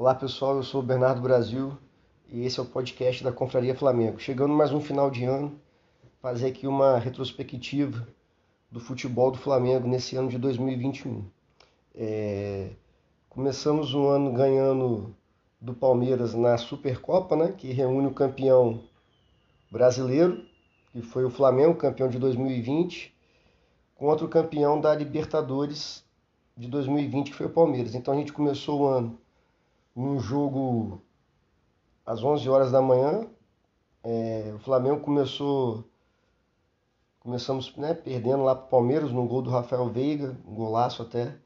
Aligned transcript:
Olá 0.00 0.14
pessoal, 0.14 0.56
eu 0.56 0.62
sou 0.62 0.80
o 0.80 0.82
Bernardo 0.82 1.20
Brasil 1.20 1.76
e 2.32 2.46
esse 2.46 2.58
é 2.58 2.62
o 2.62 2.64
podcast 2.64 3.22
da 3.22 3.30
Confraria 3.30 3.74
Flamengo. 3.74 4.18
Chegando 4.18 4.54
mais 4.54 4.72
um 4.72 4.80
final 4.80 5.10
de 5.10 5.26
ano, 5.26 5.60
fazer 6.22 6.46
aqui 6.46 6.66
uma 6.66 6.98
retrospectiva 6.98 8.08
do 8.70 8.80
futebol 8.80 9.30
do 9.30 9.36
Flamengo 9.36 9.86
nesse 9.86 10.16
ano 10.16 10.30
de 10.30 10.38
2021. 10.38 11.22
É... 11.94 12.70
Começamos 13.28 13.92
o 13.92 14.08
ano 14.08 14.32
ganhando 14.32 15.14
do 15.60 15.74
Palmeiras 15.74 16.32
na 16.32 16.56
Supercopa, 16.56 17.36
né, 17.36 17.52
que 17.52 17.70
reúne 17.70 18.06
o 18.06 18.14
campeão 18.14 18.82
brasileiro, 19.70 20.42
que 20.92 21.02
foi 21.02 21.26
o 21.26 21.30
Flamengo, 21.30 21.74
campeão 21.74 22.08
de 22.08 22.18
2020, 22.18 23.14
contra 23.96 24.24
o 24.24 24.30
campeão 24.30 24.80
da 24.80 24.94
Libertadores 24.94 26.02
de 26.56 26.68
2020, 26.68 27.32
que 27.32 27.36
foi 27.36 27.44
o 27.44 27.50
Palmeiras. 27.50 27.94
Então 27.94 28.14
a 28.14 28.16
gente 28.16 28.32
começou 28.32 28.80
o 28.80 28.86
ano 28.86 29.20
num 29.94 30.18
jogo 30.18 31.02
às 32.04 32.22
11 32.22 32.48
horas 32.48 32.72
da 32.72 32.80
manhã. 32.80 33.28
É, 34.02 34.52
o 34.54 34.58
Flamengo 34.58 35.00
começou. 35.00 35.84
Começamos 37.20 37.76
né, 37.76 37.92
perdendo 37.92 38.44
lá 38.44 38.54
para 38.54 38.64
o 38.64 38.68
Palmeiras 38.68 39.12
no 39.12 39.26
gol 39.26 39.42
do 39.42 39.50
Rafael 39.50 39.88
Veiga, 39.90 40.36
um 40.46 40.54
golaço 40.54 41.02
até. 41.02 41.36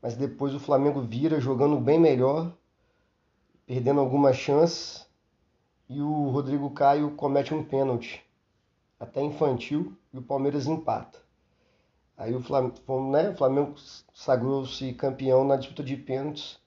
Mas 0.00 0.16
depois 0.16 0.54
o 0.54 0.60
Flamengo 0.60 1.02
vira 1.02 1.38
jogando 1.38 1.78
bem 1.78 1.98
melhor, 1.98 2.56
perdendo 3.66 4.00
algumas 4.00 4.36
chances. 4.36 5.06
E 5.88 6.00
o 6.00 6.30
Rodrigo 6.30 6.70
Caio 6.70 7.10
comete 7.16 7.52
um 7.52 7.64
pênalti, 7.64 8.24
até 8.98 9.20
infantil, 9.20 9.96
e 10.12 10.18
o 10.18 10.22
Palmeiras 10.22 10.66
empata. 10.66 11.18
Aí 12.16 12.34
o 12.34 12.40
Flamengo, 12.40 13.10
né, 13.10 13.30
o 13.30 13.36
Flamengo 13.36 13.74
sagrou-se 14.14 14.92
campeão 14.92 15.42
na 15.44 15.56
disputa 15.56 15.82
de 15.82 15.96
pênaltis, 15.96 16.59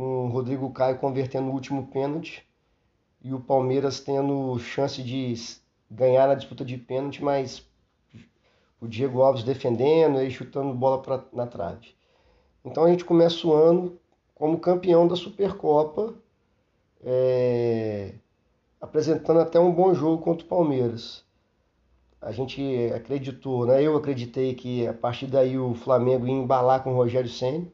com 0.00 0.24
o 0.24 0.28
Rodrigo 0.28 0.70
Caio 0.70 0.98
convertendo 0.98 1.50
o 1.50 1.52
último 1.52 1.88
pênalti 1.88 2.42
e 3.20 3.34
o 3.34 3.40
Palmeiras 3.40 4.00
tendo 4.00 4.58
chance 4.58 5.02
de 5.02 5.34
ganhar 5.90 6.26
na 6.26 6.34
disputa 6.34 6.64
de 6.64 6.78
pênalti, 6.78 7.22
mas 7.22 7.68
o 8.80 8.88
Diego 8.88 9.20
Alves 9.20 9.44
defendendo 9.44 10.22
e 10.22 10.30
chutando 10.30 10.72
bola 10.72 11.02
pra, 11.02 11.22
na 11.34 11.46
trave. 11.46 11.94
Então 12.64 12.84
a 12.84 12.90
gente 12.90 13.04
começa 13.04 13.46
o 13.46 13.52
ano 13.52 13.98
como 14.34 14.58
campeão 14.58 15.06
da 15.06 15.16
Supercopa, 15.16 16.14
é, 17.04 18.14
apresentando 18.80 19.40
até 19.40 19.60
um 19.60 19.70
bom 19.70 19.92
jogo 19.92 20.22
contra 20.22 20.46
o 20.46 20.48
Palmeiras 20.48 21.26
a 22.20 22.32
gente 22.32 22.62
acreditou, 22.94 23.64
né? 23.64 23.82
Eu 23.82 23.96
acreditei 23.96 24.54
que 24.54 24.86
a 24.86 24.92
partir 24.92 25.26
daí 25.26 25.58
o 25.58 25.74
Flamengo 25.74 26.26
ia 26.26 26.34
embalar 26.34 26.82
com 26.82 26.92
o 26.92 26.96
Rogério 26.96 27.30
Ceni, 27.30 27.72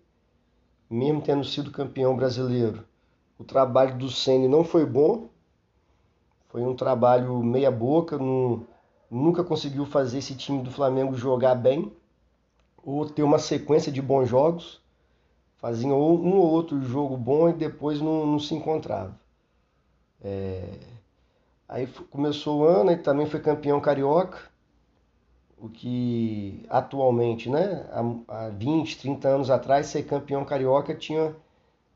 mesmo 0.89 1.21
tendo 1.21 1.45
sido 1.45 1.71
campeão 1.71 2.17
brasileiro. 2.17 2.85
O 3.39 3.45
trabalho 3.45 3.99
do 3.99 4.11
Ceni 4.11 4.49
não 4.49 4.65
foi 4.65 4.87
bom, 4.87 5.29
foi 6.49 6.63
um 6.63 6.75
trabalho 6.75 7.43
meia 7.43 7.71
boca, 7.71 8.17
não, 8.17 8.67
nunca 9.11 9.45
conseguiu 9.45 9.85
fazer 9.85 10.19
esse 10.19 10.35
time 10.35 10.63
do 10.63 10.71
Flamengo 10.71 11.15
jogar 11.15 11.55
bem 11.55 11.93
ou 12.83 13.05
ter 13.09 13.23
uma 13.23 13.39
sequência 13.39 13.91
de 13.91 14.01
bons 14.01 14.27
jogos. 14.27 14.81
Faziam 15.59 15.99
um 15.99 16.37
ou 16.39 16.51
outro 16.51 16.81
jogo 16.83 17.17
bom 17.17 17.49
e 17.49 17.53
depois 17.53 18.01
não, 18.01 18.27
não 18.27 18.39
se 18.39 18.55
encontrava. 18.55 19.19
É... 20.23 20.79
Aí 21.69 21.87
começou 22.11 22.61
o 22.61 22.65
ano 22.65 22.93
e 22.93 22.97
também 22.97 23.27
foi 23.27 23.41
campeão 23.41 23.81
carioca, 23.81 24.39
o 25.59 25.69
que 25.69 26.65
atualmente, 26.69 27.49
né, 27.49 27.87
há 28.29 28.49
20, 28.51 28.99
30 28.99 29.29
anos 29.29 29.51
atrás, 29.51 29.87
ser 29.87 30.05
campeão 30.05 30.45
carioca 30.45 30.95
tinha, 30.95 31.35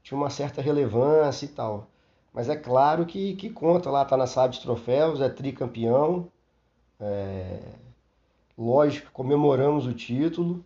tinha 0.03 0.19
uma 0.19 0.31
certa 0.31 0.63
relevância 0.63 1.45
e 1.45 1.49
tal. 1.49 1.89
Mas 2.33 2.49
é 2.49 2.57
claro 2.57 3.07
que, 3.07 3.35
que 3.37 3.51
conta 3.51 3.91
lá, 3.91 4.05
tá 4.05 4.17
na 4.17 4.27
sala 4.27 4.49
de 4.49 4.61
troféus, 4.61 5.21
é 5.21 5.29
tricampeão. 5.29 6.31
É... 7.01 7.61
Lógico, 8.57 9.11
comemoramos 9.13 9.87
o 9.87 9.95
título, 9.95 10.65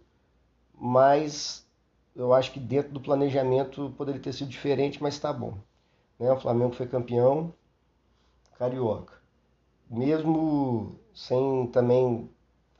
mas 0.74 1.66
eu 2.14 2.32
acho 2.34 2.52
que 2.52 2.60
dentro 2.60 2.92
do 2.92 3.00
planejamento 3.00 3.92
poderia 3.96 4.20
ter 4.20 4.32
sido 4.32 4.48
diferente, 4.48 5.02
mas 5.02 5.18
tá 5.18 5.32
bom. 5.32 5.58
Né? 6.18 6.30
O 6.32 6.40
Flamengo 6.40 6.74
foi 6.74 6.86
campeão, 6.86 7.52
carioca. 8.58 9.14
Mesmo 9.90 10.98
sem 11.14 11.66
também 11.68 12.28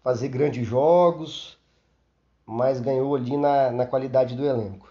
fazer 0.04 0.28
grandes 0.28 0.66
jogos, 0.66 1.58
mas 2.44 2.78
ganhou 2.78 3.16
ali 3.16 3.38
na, 3.38 3.70
na 3.70 3.86
qualidade 3.86 4.36
do 4.36 4.44
elenco. 4.44 4.86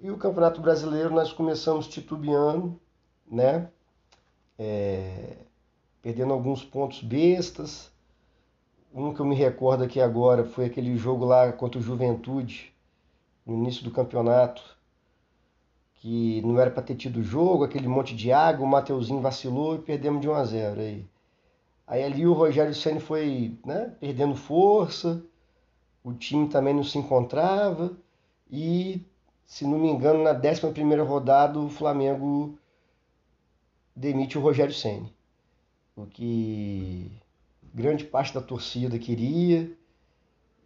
E 0.00 0.10
o 0.10 0.18
Campeonato 0.18 0.60
Brasileiro 0.60 1.14
nós 1.14 1.32
começamos 1.32 1.86
titubeando, 1.86 2.78
né? 3.30 3.70
É, 4.58 5.36
perdendo 6.02 6.32
alguns 6.32 6.64
pontos 6.64 7.00
bestas. 7.00 7.92
Um 8.92 9.14
que 9.14 9.20
eu 9.20 9.26
me 9.26 9.36
recordo 9.36 9.84
aqui 9.84 10.00
agora 10.00 10.44
foi 10.44 10.64
aquele 10.66 10.96
jogo 10.96 11.24
lá 11.24 11.52
contra 11.52 11.78
o 11.78 11.82
Juventude, 11.82 12.74
no 13.46 13.54
início 13.54 13.84
do 13.84 13.92
campeonato, 13.92 14.62
que 15.94 16.42
não 16.42 16.58
era 16.58 16.72
para 16.72 16.82
ter 16.82 16.96
tido 16.96 17.22
jogo, 17.22 17.62
aquele 17.62 17.86
monte 17.86 18.16
de 18.16 18.32
água, 18.32 18.66
o 18.66 18.68
Mateuzinho 18.68 19.20
vacilou 19.20 19.76
e 19.76 19.78
perdemos 19.78 20.20
de 20.20 20.28
1 20.28 20.34
a 20.34 20.44
0 20.44 20.80
aí. 20.80 21.06
Aí 21.88 22.04
ali 22.04 22.26
o 22.26 22.34
Rogério 22.34 22.74
Ceni 22.74 23.00
foi, 23.00 23.58
né, 23.64 23.96
perdendo 23.98 24.36
força, 24.36 25.24
o 26.04 26.12
time 26.12 26.46
também 26.46 26.74
não 26.74 26.84
se 26.84 26.98
encontrava 26.98 27.96
e, 28.50 29.06
se 29.46 29.66
não 29.66 29.78
me 29.78 29.88
engano, 29.88 30.22
na 30.22 30.34
11ª 30.34 31.02
rodada 31.02 31.58
o 31.58 31.70
Flamengo 31.70 32.58
demite 33.96 34.36
o 34.36 34.40
Rogério 34.42 34.74
Ceni. 34.74 35.10
O 35.96 36.04
que 36.04 37.10
grande 37.72 38.04
parte 38.04 38.34
da 38.34 38.42
torcida 38.42 38.98
queria 38.98 39.74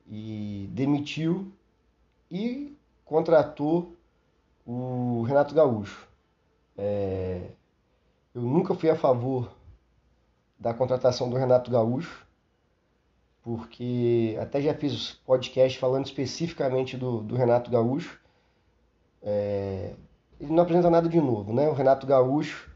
e 0.09 0.69
demitiu 0.73 1.53
e 2.29 2.77
contratou 3.05 3.95
o 4.67 5.23
Renato 5.23 5.55
Gaúcho. 5.55 6.09
É, 6.77 7.53
eu 8.35 8.43
nunca 8.43 8.75
fui 8.75 8.91
a 8.91 8.97
favor 8.97 9.62
da 10.63 10.73
contratação 10.73 11.29
do 11.29 11.37
Renato 11.37 11.73
Gaúcho, 11.73 12.25
porque 13.43 14.39
até 14.41 14.63
já 14.63 14.73
fiz 14.73 15.15
podcast 15.27 15.77
falando 15.77 16.07
especificamente 16.07 16.97
do, 16.97 17.21
do 17.21 17.35
Renato 17.35 17.69
Gaúcho. 17.69 18.21
É, 19.21 19.95
ele 20.39 20.53
não 20.53 20.63
apresenta 20.63 20.89
nada 20.89 21.09
de 21.09 21.21
novo, 21.21 21.53
né? 21.53 21.69
O 21.69 21.73
Renato 21.73 22.07
Gaúcho 22.07 22.71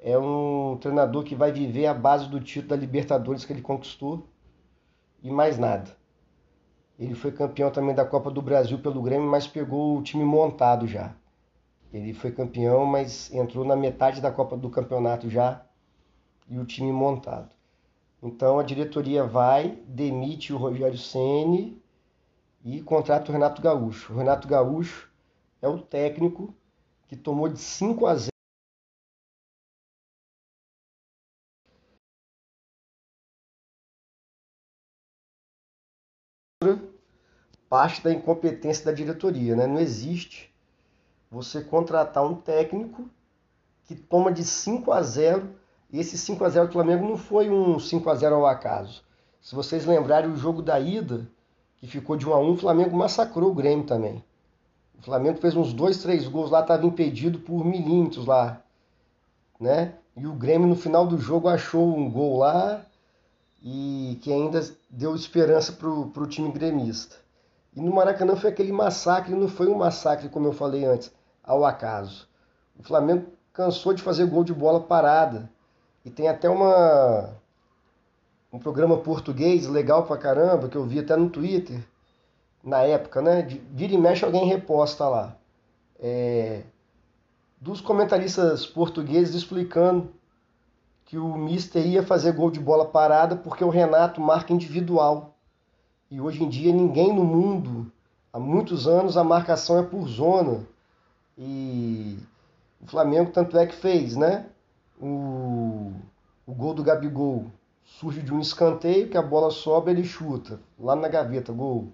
é 0.00 0.18
um 0.18 0.76
treinador 0.80 1.22
que 1.22 1.36
vai 1.36 1.52
viver 1.52 1.86
a 1.86 1.94
base 1.94 2.28
do 2.28 2.40
título 2.40 2.70
da 2.70 2.76
Libertadores 2.76 3.44
que 3.44 3.52
ele 3.52 3.62
conquistou 3.62 4.26
e 5.22 5.30
mais 5.30 5.56
nada. 5.56 5.96
Ele 6.98 7.14
foi 7.14 7.30
campeão 7.30 7.70
também 7.70 7.94
da 7.94 8.04
Copa 8.04 8.32
do 8.32 8.42
Brasil 8.42 8.80
pelo 8.80 9.00
Grêmio, 9.00 9.30
mas 9.30 9.46
pegou 9.46 9.96
o 9.96 10.02
time 10.02 10.24
montado 10.24 10.88
já. 10.88 11.14
Ele 11.92 12.12
foi 12.12 12.32
campeão, 12.32 12.84
mas 12.84 13.32
entrou 13.32 13.64
na 13.64 13.76
metade 13.76 14.20
da 14.20 14.32
Copa 14.32 14.56
do 14.56 14.68
Campeonato 14.68 15.30
já 15.30 15.64
e 16.52 16.58
o 16.58 16.66
time 16.66 16.92
montado. 16.92 17.48
Então 18.22 18.58
a 18.58 18.62
diretoria 18.62 19.24
vai, 19.24 19.70
demite 19.88 20.52
o 20.52 20.58
Rogério 20.58 20.98
Ceni 20.98 21.82
e 22.62 22.82
contrata 22.82 23.30
o 23.30 23.32
Renato 23.32 23.62
Gaúcho. 23.62 24.12
O 24.12 24.16
Renato 24.18 24.46
Gaúcho 24.46 25.10
é 25.62 25.66
o 25.66 25.80
técnico 25.80 26.54
que 27.08 27.16
tomou 27.16 27.48
de 27.48 27.58
5 27.58 28.06
a 28.06 28.14
0 28.16 28.32
parte 37.66 38.02
da 38.02 38.12
incompetência 38.12 38.84
da 38.84 38.92
diretoria. 38.92 39.56
Né? 39.56 39.66
Não 39.66 39.80
existe 39.80 40.54
você 41.30 41.64
contratar 41.64 42.22
um 42.22 42.34
técnico 42.34 43.08
que 43.86 43.94
toma 43.94 44.30
de 44.30 44.44
5 44.44 44.92
a 44.92 45.00
0 45.00 45.61
e 45.92 46.00
esse 46.00 46.16
5 46.16 46.42
a 46.44 46.48
0 46.48 46.66
do 46.68 46.72
Flamengo 46.72 47.06
não 47.06 47.18
foi 47.18 47.50
um 47.50 47.78
5 47.78 48.08
a 48.08 48.14
0 48.14 48.36
ao 48.36 48.46
acaso. 48.46 49.04
Se 49.40 49.54
vocês 49.54 49.84
lembrarem 49.84 50.30
o 50.30 50.36
jogo 50.36 50.62
da 50.62 50.80
ida, 50.80 51.28
que 51.76 51.86
ficou 51.86 52.16
de 52.16 52.26
1 52.26 52.32
a 52.32 52.40
1, 52.40 52.52
o 52.52 52.56
Flamengo 52.56 52.96
massacrou 52.96 53.50
o 53.50 53.54
Grêmio 53.54 53.84
também. 53.84 54.24
O 54.98 55.02
Flamengo 55.02 55.38
fez 55.38 55.54
uns 55.54 55.72
dois, 55.72 55.98
três 55.98 56.26
gols 56.26 56.50
lá, 56.50 56.60
estava 56.60 56.86
impedido 56.86 57.40
por 57.40 57.64
milímetros 57.64 58.24
lá, 58.24 58.62
né? 59.60 59.94
E 60.16 60.26
o 60.26 60.32
Grêmio 60.32 60.66
no 60.66 60.76
final 60.76 61.06
do 61.06 61.18
jogo 61.18 61.48
achou 61.48 61.96
um 61.96 62.10
gol 62.10 62.38
lá 62.38 62.86
e 63.62 64.18
que 64.22 64.32
ainda 64.32 64.64
deu 64.88 65.14
esperança 65.14 65.72
para 65.72 65.88
o 65.88 66.26
time 66.26 66.50
gremista. 66.50 67.16
E 67.74 67.80
no 67.80 67.92
Maracanã 67.94 68.36
foi 68.36 68.50
aquele 68.50 68.72
massacre, 68.72 69.34
não 69.34 69.48
foi 69.48 69.68
um 69.68 69.76
massacre, 69.76 70.28
como 70.28 70.46
eu 70.46 70.52
falei 70.52 70.84
antes, 70.84 71.12
ao 71.42 71.64
acaso. 71.64 72.28
O 72.78 72.82
Flamengo 72.82 73.26
cansou 73.52 73.92
de 73.92 74.02
fazer 74.02 74.26
gol 74.26 74.44
de 74.44 74.52
bola 74.52 74.80
parada. 74.80 75.50
E 76.04 76.10
tem 76.10 76.28
até 76.28 76.48
uma 76.48 77.40
um 78.52 78.58
programa 78.58 78.98
português 78.98 79.66
legal 79.66 80.04
pra 80.04 80.18
caramba, 80.18 80.68
que 80.68 80.76
eu 80.76 80.84
vi 80.84 80.98
até 80.98 81.16
no 81.16 81.30
Twitter, 81.30 81.82
na 82.62 82.82
época, 82.82 83.22
né? 83.22 83.42
De, 83.42 83.58
vira 83.70 83.94
e 83.94 83.98
mexe 83.98 84.24
alguém 84.24 84.46
reposta 84.46 85.08
lá. 85.08 85.36
É, 85.98 86.62
dos 87.60 87.80
comentaristas 87.80 88.66
portugueses 88.66 89.34
explicando 89.34 90.12
que 91.06 91.16
o 91.16 91.36
Mister 91.36 91.86
ia 91.86 92.02
fazer 92.02 92.32
gol 92.32 92.50
de 92.50 92.60
bola 92.60 92.84
parada 92.84 93.36
porque 93.36 93.64
o 93.64 93.70
Renato 93.70 94.20
marca 94.20 94.52
individual. 94.52 95.34
E 96.10 96.20
hoje 96.20 96.42
em 96.42 96.48
dia 96.48 96.72
ninguém 96.72 97.12
no 97.12 97.24
mundo, 97.24 97.90
há 98.32 98.38
muitos 98.38 98.86
anos, 98.86 99.16
a 99.16 99.24
marcação 99.24 99.78
é 99.78 99.82
por 99.82 100.06
zona. 100.08 100.66
E 101.38 102.18
o 102.82 102.86
Flamengo 102.86 103.30
tanto 103.30 103.56
é 103.56 103.66
que 103.66 103.74
fez, 103.74 104.16
né? 104.16 104.46
O, 105.04 105.92
o 106.46 106.54
gol 106.54 106.74
do 106.74 106.84
Gabigol 106.84 107.46
surge 107.82 108.22
de 108.22 108.32
um 108.32 108.38
escanteio 108.38 109.08
que 109.08 109.16
a 109.16 109.22
bola 109.22 109.50
sobe 109.50 109.90
ele 109.90 110.04
chuta 110.04 110.60
lá 110.78 110.94
na 110.94 111.08
gaveta, 111.08 111.52
gol. 111.52 111.88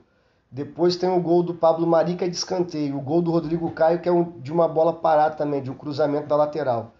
Depois 0.50 0.94
tem 0.94 1.08
o 1.08 1.18
gol 1.18 1.42
do 1.42 1.54
Pablo 1.54 1.86
Mari, 1.86 2.16
que 2.16 2.24
é 2.24 2.28
de 2.28 2.36
escanteio. 2.36 2.98
O 2.98 3.00
gol 3.00 3.22
do 3.22 3.30
Rodrigo 3.30 3.70
Caio, 3.70 4.02
que 4.02 4.10
é 4.10 4.12
um, 4.12 4.38
de 4.40 4.52
uma 4.52 4.68
bola 4.68 4.92
parada 4.92 5.36
também, 5.36 5.62
de 5.62 5.70
um 5.70 5.74
cruzamento 5.74 6.26
da 6.26 6.36
lateral. 6.36 6.92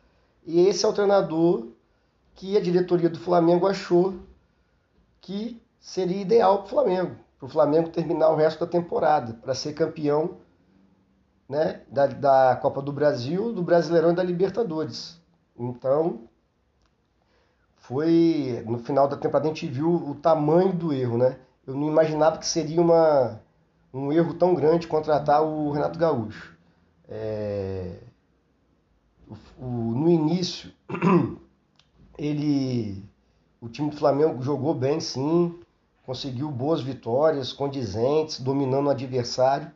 E 0.47 0.67
esse 0.67 0.87
é 0.87 0.89
o 0.89 0.95
treinador 0.95 1.69
que 2.35 2.57
a 2.57 2.61
diretoria 2.61 3.11
do 3.11 3.19
Flamengo 3.19 3.67
achou 3.67 4.15
que 5.21 5.61
seria 5.79 6.23
ideal 6.23 6.59
para 6.59 6.65
o 6.65 6.69
Flamengo. 6.69 7.17
Para 7.39 7.47
o 7.47 7.51
Flamengo 7.51 7.91
terminar 7.91 8.31
o 8.31 8.37
resto 8.37 8.61
da 8.61 8.67
temporada, 8.67 9.35
para 9.35 9.55
ser 9.55 9.75
campeão 9.75 10.39
né, 11.47 11.83
da, 11.91 12.07
da 12.07 12.57
Copa 12.57 12.81
do 12.81 12.93
Brasil, 12.93 13.53
do 13.53 13.63
Brasileirão 13.63 14.13
e 14.13 14.15
da 14.15 14.23
Libertadores. 14.23 15.18
Então, 15.59 16.29
foi 17.77 18.63
no 18.67 18.79
final 18.79 19.09
da 19.09 19.17
temporada 19.17 19.47
a 19.47 19.55
gente 19.55 19.67
viu 19.67 19.93
o 19.93 20.15
tamanho 20.15 20.73
do 20.73 20.93
erro, 20.93 21.19
né? 21.19 21.39
Eu 21.67 21.75
não 21.75 21.89
imaginava 21.89 22.39
que 22.39 22.47
seria 22.47 22.81
uma, 22.81 23.41
um 23.93 24.13
erro 24.13 24.35
tão 24.35 24.55
grande 24.55 24.87
contratar 24.87 25.43
o 25.43 25.71
Renato 25.73 25.99
Gaúcho. 25.99 26.57
É, 27.09 27.99
o, 29.27 29.65
o, 29.65 29.69
no 29.95 30.09
início, 30.11 30.71
ele, 32.17 33.03
o 33.61 33.69
time 33.69 33.91
do 33.91 33.97
Flamengo 33.97 34.43
jogou 34.43 34.75
bem, 34.75 35.01
sim, 35.01 35.59
conseguiu 36.05 36.51
boas 36.51 36.81
vitórias, 36.81 37.53
condizentes, 37.53 38.41
dominando 38.41 38.87
o 38.87 38.91
adversário, 38.91 39.71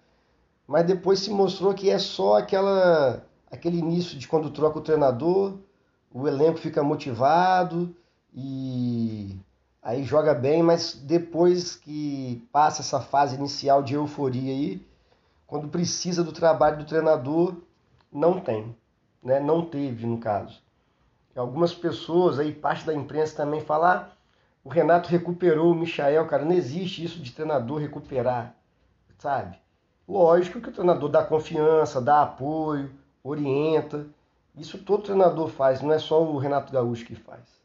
mas 0.67 0.87
depois 0.87 1.21
se 1.21 1.31
mostrou 1.31 1.75
que 1.75 1.91
é 1.91 1.99
só 1.99 2.39
aquela, 2.39 3.25
aquele 3.51 3.79
início 3.79 4.19
de 4.19 4.29
quando 4.29 4.51
troca 4.51 4.79
o 4.79 4.83
treinador, 4.83 5.59
o 6.13 6.29
elenco 6.29 6.59
fica 6.59 6.83
motivado 6.83 7.95
e 8.35 9.37
aí 9.83 10.05
joga 10.05 10.35
bem, 10.35 10.63
mas 10.63 10.95
depois 10.95 11.77
que 11.77 12.47
passa 12.53 12.83
essa 12.83 13.01
fase 13.01 13.37
inicial 13.37 13.83
de 13.83 13.95
euforia 13.95 14.53
aí, 14.53 14.87
quando 15.47 15.69
precisa 15.69 16.23
do 16.23 16.33
trabalho 16.33 16.79
do 16.79 16.85
treinador, 16.85 17.57
não 18.11 18.41
tem, 18.41 18.75
né? 19.23 19.41
Não 19.41 19.65
teve 19.65 20.07
no 20.07 20.19
caso. 20.19 20.63
Algumas 21.35 21.75
pessoas 21.75 22.39
aí, 22.39 22.53
parte 22.53 22.85
da 22.85 22.95
imprensa 22.95 23.37
também 23.37 23.61
falar, 23.61 23.97
ah, 23.97 24.17
o 24.65 24.69
Renato 24.69 25.09
recuperou 25.09 25.73
o 25.73 25.75
Michael, 25.75 26.27
cara, 26.27 26.45
não 26.45 26.53
existe 26.53 27.03
isso 27.03 27.19
de 27.21 27.33
treinador 27.33 27.81
recuperar, 27.81 28.55
sabe? 29.19 29.59
Lógico 30.07 30.61
que 30.61 30.69
o 30.69 30.73
treinador 30.73 31.09
dá 31.09 31.25
confiança, 31.25 32.01
dá 32.01 32.23
apoio, 32.23 32.91
orienta. 33.25 34.07
Isso 34.57 34.79
todo 34.79 35.03
treinador 35.03 35.49
faz, 35.49 35.81
não 35.81 35.93
é 35.93 35.99
só 35.99 36.23
o 36.23 36.39
Renato 36.39 36.73
Gaúcho 36.73 37.07
que 37.07 37.15
faz 37.15 37.63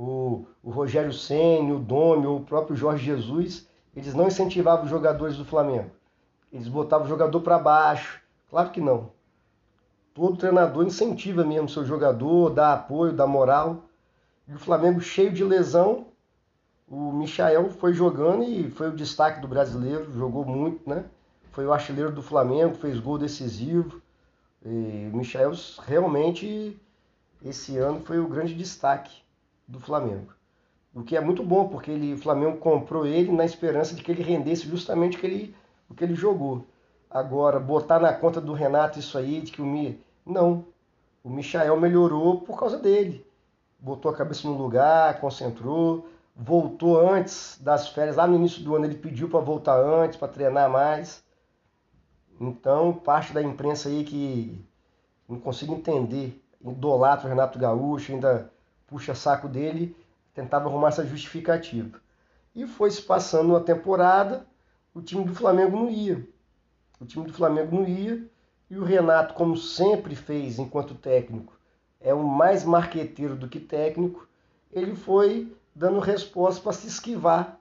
o, 0.00 0.46
o 0.62 0.70
Rogério 0.70 1.12
Senna, 1.12 1.74
o 1.74 1.78
Domi, 1.78 2.26
o 2.26 2.40
próprio 2.40 2.74
Jorge 2.74 3.04
Jesus, 3.04 3.68
eles 3.94 4.14
não 4.14 4.28
incentivavam 4.28 4.84
os 4.84 4.90
jogadores 4.90 5.36
do 5.36 5.44
Flamengo. 5.44 5.90
Eles 6.50 6.68
botavam 6.68 7.04
o 7.04 7.08
jogador 7.08 7.40
para 7.42 7.58
baixo. 7.58 8.18
Claro 8.48 8.70
que 8.70 8.80
não. 8.80 9.10
Todo 10.14 10.38
treinador 10.38 10.86
incentiva 10.86 11.44
mesmo 11.44 11.68
seu 11.68 11.84
jogador, 11.84 12.50
dá 12.50 12.72
apoio, 12.72 13.12
dá 13.12 13.26
moral. 13.26 13.82
E 14.48 14.54
o 14.54 14.58
Flamengo 14.58 15.00
cheio 15.00 15.30
de 15.30 15.44
lesão, 15.44 16.06
o 16.88 17.12
Michael 17.12 17.70
foi 17.70 17.92
jogando 17.92 18.42
e 18.42 18.70
foi 18.70 18.88
o 18.88 18.96
destaque 18.96 19.40
do 19.40 19.46
brasileiro, 19.46 20.10
jogou 20.12 20.46
muito, 20.46 20.88
né? 20.88 21.04
Foi 21.52 21.66
o 21.66 21.72
artilheiro 21.72 22.10
do 22.10 22.22
Flamengo, 22.22 22.74
fez 22.74 22.98
gol 22.98 23.18
decisivo. 23.18 24.00
E 24.64 25.10
o 25.12 25.16
Michael 25.16 25.52
realmente 25.86 26.78
esse 27.44 27.78
ano 27.78 28.00
foi 28.00 28.18
o 28.18 28.28
grande 28.28 28.54
destaque 28.54 29.22
do 29.66 29.80
Flamengo. 29.80 30.32
O 30.94 31.02
que 31.02 31.16
é 31.16 31.20
muito 31.20 31.42
bom, 31.42 31.68
porque 31.68 31.90
ele, 31.90 32.14
o 32.14 32.18
Flamengo 32.18 32.58
comprou 32.58 33.06
ele 33.06 33.30
na 33.32 33.44
esperança 33.44 33.94
de 33.94 34.02
que 34.02 34.10
ele 34.10 34.22
rendesse 34.22 34.68
justamente 34.68 35.16
o 35.16 35.20
que 35.20 35.26
ele, 35.26 35.54
o 35.88 35.94
que 35.94 36.04
ele 36.04 36.14
jogou. 36.14 36.66
Agora, 37.08 37.58
botar 37.58 37.98
na 37.98 38.12
conta 38.12 38.40
do 38.40 38.52
Renato 38.52 38.98
isso 38.98 39.16
aí, 39.16 39.40
de 39.40 39.52
que 39.52 39.62
o 39.62 39.66
Mi. 39.66 40.00
Não. 40.26 40.64
O 41.22 41.30
Michael 41.30 41.78
melhorou 41.80 42.40
por 42.40 42.58
causa 42.58 42.78
dele. 42.78 43.24
Botou 43.78 44.10
a 44.10 44.16
cabeça 44.16 44.46
no 44.46 44.56
lugar, 44.56 45.20
concentrou, 45.20 46.08
voltou 46.36 47.00
antes 47.08 47.58
das 47.60 47.88
férias. 47.88 48.16
Lá 48.16 48.26
no 48.26 48.36
início 48.36 48.62
do 48.62 48.74
ano 48.74 48.84
ele 48.84 48.96
pediu 48.96 49.28
para 49.28 49.40
voltar 49.40 49.78
antes, 49.80 50.16
para 50.18 50.28
treinar 50.28 50.68
mais. 50.68 51.22
Então, 52.40 52.94
parte 52.94 53.34
da 53.34 53.42
imprensa 53.42 53.90
aí 53.90 54.02
que 54.02 54.58
não 55.28 55.38
consigo 55.38 55.74
entender, 55.74 56.42
idolatra 56.64 57.26
o 57.26 57.28
Renato 57.28 57.58
Gaúcho, 57.58 58.12
ainda 58.12 58.50
puxa 58.86 59.14
saco 59.14 59.46
dele, 59.46 59.94
tentava 60.32 60.66
arrumar 60.66 60.88
essa 60.88 61.04
justificativa. 61.04 62.00
E 62.54 62.66
foi 62.66 62.90
se 62.90 63.02
passando 63.02 63.50
uma 63.50 63.60
temporada, 63.60 64.46
o 64.94 65.02
time 65.02 65.24
do 65.24 65.34
Flamengo 65.34 65.76
não 65.76 65.90
ia. 65.90 66.26
O 66.98 67.04
time 67.04 67.26
do 67.26 67.32
Flamengo 67.32 67.76
não 67.76 67.86
ia, 67.86 68.26
e 68.70 68.78
o 68.78 68.84
Renato, 68.84 69.34
como 69.34 69.56
sempre 69.56 70.14
fez 70.16 70.58
enquanto 70.58 70.94
técnico, 70.94 71.52
é 72.00 72.14
o 72.14 72.26
mais 72.26 72.64
marqueteiro 72.64 73.36
do 73.36 73.48
que 73.48 73.60
técnico, 73.60 74.26
ele 74.72 74.94
foi 74.96 75.54
dando 75.74 76.00
resposta 76.00 76.62
para 76.62 76.72
se 76.72 76.86
esquivar 76.86 77.60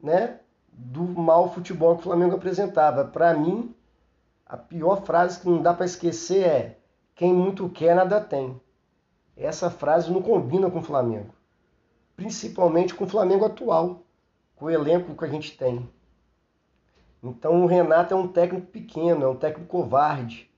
né, 0.00 0.38
do 0.72 1.02
mau 1.02 1.52
futebol 1.52 1.96
que 1.96 2.02
o 2.02 2.04
Flamengo 2.04 2.36
apresentava. 2.36 3.04
Para 3.04 3.34
mim, 3.34 3.74
a 4.48 4.56
pior 4.56 5.04
frase 5.04 5.40
que 5.40 5.48
não 5.48 5.62
dá 5.62 5.74
para 5.74 5.86
esquecer 5.86 6.44
é: 6.44 6.78
quem 7.14 7.32
muito 7.32 7.68
quer, 7.68 7.94
nada 7.94 8.20
tem 8.20 8.60
essa 9.38 9.70
frase 9.70 10.10
não 10.10 10.20
combina 10.20 10.68
com 10.70 10.80
o 10.80 10.82
Flamengo. 10.82 11.32
Principalmente 12.16 12.94
com 12.94 13.04
o 13.04 13.08
Flamengo 13.08 13.44
atual, 13.44 14.02
com 14.56 14.66
o 14.66 14.70
elenco 14.70 15.14
que 15.14 15.24
a 15.24 15.28
gente 15.28 15.56
tem. 15.56 15.88
Então 17.22 17.62
o 17.62 17.66
Renato 17.66 18.12
é 18.12 18.16
um 18.16 18.26
técnico 18.26 18.66
pequeno, 18.66 19.24
é 19.24 19.28
um 19.28 19.36
técnico 19.36 19.68
covarde, 19.68 20.50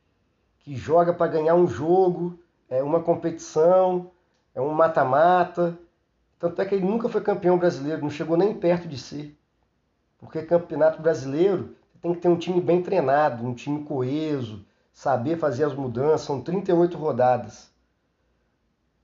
que 0.60 0.74
joga 0.74 1.12
para 1.12 1.30
ganhar 1.30 1.54
um 1.54 1.66
jogo, 1.66 2.38
é 2.68 2.82
uma 2.82 3.00
competição, 3.00 4.10
é 4.54 4.60
um 4.60 4.72
mata-mata. 4.72 5.78
Tanto 6.38 6.62
é 6.62 6.64
que 6.64 6.74
ele 6.74 6.86
nunca 6.86 7.08
foi 7.08 7.20
campeão 7.20 7.58
brasileiro, 7.58 8.00
não 8.00 8.10
chegou 8.10 8.36
nem 8.36 8.54
perto 8.54 8.88
de 8.88 8.96
ser. 8.96 9.36
Porque 10.18 10.42
campeonato 10.42 11.02
brasileiro 11.02 11.76
tem 12.00 12.14
que 12.14 12.20
ter 12.20 12.28
um 12.28 12.38
time 12.38 12.60
bem 12.60 12.82
treinado, 12.82 13.46
um 13.46 13.54
time 13.54 13.84
coeso, 13.84 14.64
saber 14.92 15.38
fazer 15.38 15.64
as 15.64 15.74
mudanças, 15.74 16.22
são 16.22 16.40
38 16.40 16.96
rodadas. 16.96 17.70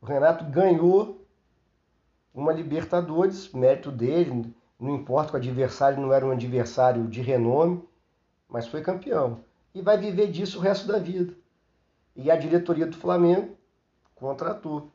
O 0.01 0.07
Renato 0.07 0.45
ganhou 0.45 1.27
uma 2.35 2.53
Libertadores, 2.53 3.51
mérito 3.53 3.91
dele, 3.91 4.55
não 4.79 4.95
importa 4.95 5.31
que 5.31 5.37
o 5.37 5.41
adversário 5.41 6.01
não 6.01 6.13
era 6.13 6.27
um 6.27 6.31
adversário 6.31 7.07
de 7.07 7.23
renome, 7.23 7.83
mas 8.49 8.67
foi 8.67 8.83
campeão. 8.83 9.41
E 9.75 9.81
vai 9.81 9.97
viver 9.97 10.31
disso 10.31 10.59
o 10.59 10.61
resto 10.61 10.87
da 10.87 10.99
vida. 10.99 11.35
E 12.15 12.31
a 12.31 12.37
diretoria 12.37 12.87
do 12.87 12.97
Flamengo 12.97 13.57
contratou 14.15 14.91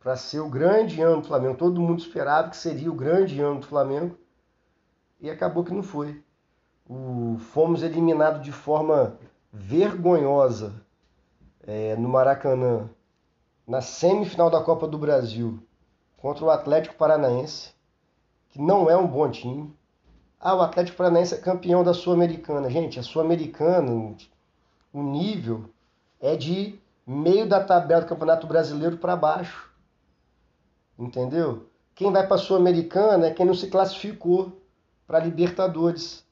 para 0.00 0.16
ser 0.16 0.40
o 0.40 0.48
grande 0.48 1.00
ano 1.00 1.22
do 1.22 1.28
Flamengo. 1.28 1.56
Todo 1.56 1.80
mundo 1.80 2.00
esperava 2.00 2.50
que 2.50 2.56
seria 2.56 2.90
o 2.90 2.94
grande 2.94 3.40
ano 3.40 3.60
do 3.60 3.66
Flamengo 3.66 4.16
e 5.20 5.30
acabou 5.30 5.64
que 5.64 5.72
não 5.72 5.82
foi. 5.82 6.22
O, 6.88 7.36
fomos 7.38 7.82
eliminados 7.82 8.42
de 8.42 8.50
forma 8.50 9.18
vergonhosa 9.52 10.74
é, 11.62 11.94
no 11.96 12.08
Maracanã 12.08 12.88
na 13.68 13.82
semifinal 13.82 14.48
da 14.48 14.62
Copa 14.62 14.88
do 14.88 14.96
Brasil 14.96 15.62
contra 16.16 16.42
o 16.42 16.50
Atlético 16.50 16.96
Paranaense, 16.96 17.74
que 18.48 18.58
não 18.58 18.88
é 18.88 18.96
um 18.96 19.06
bom 19.06 19.30
time. 19.30 19.76
Ah, 20.40 20.54
o 20.54 20.62
Atlético 20.62 20.96
Paranaense 20.96 21.34
é 21.34 21.38
campeão 21.38 21.84
da 21.84 21.92
Sul-Americana. 21.92 22.70
Gente, 22.70 22.98
a 22.98 23.02
Sul-Americana, 23.02 24.16
o 24.90 25.02
nível 25.02 25.68
é 26.18 26.34
de 26.34 26.80
meio 27.06 27.46
da 27.46 27.62
tabela 27.62 28.00
do 28.00 28.08
Campeonato 28.08 28.46
Brasileiro 28.46 28.96
para 28.96 29.14
baixo. 29.14 29.70
Entendeu? 30.98 31.66
Quem 31.94 32.10
vai 32.10 32.26
para 32.26 32.36
a 32.36 32.38
Sul-Americana 32.38 33.26
é 33.26 33.34
quem 33.34 33.44
não 33.44 33.54
se 33.54 33.68
classificou 33.68 34.62
para 35.06 35.18
Libertadores. 35.18 36.24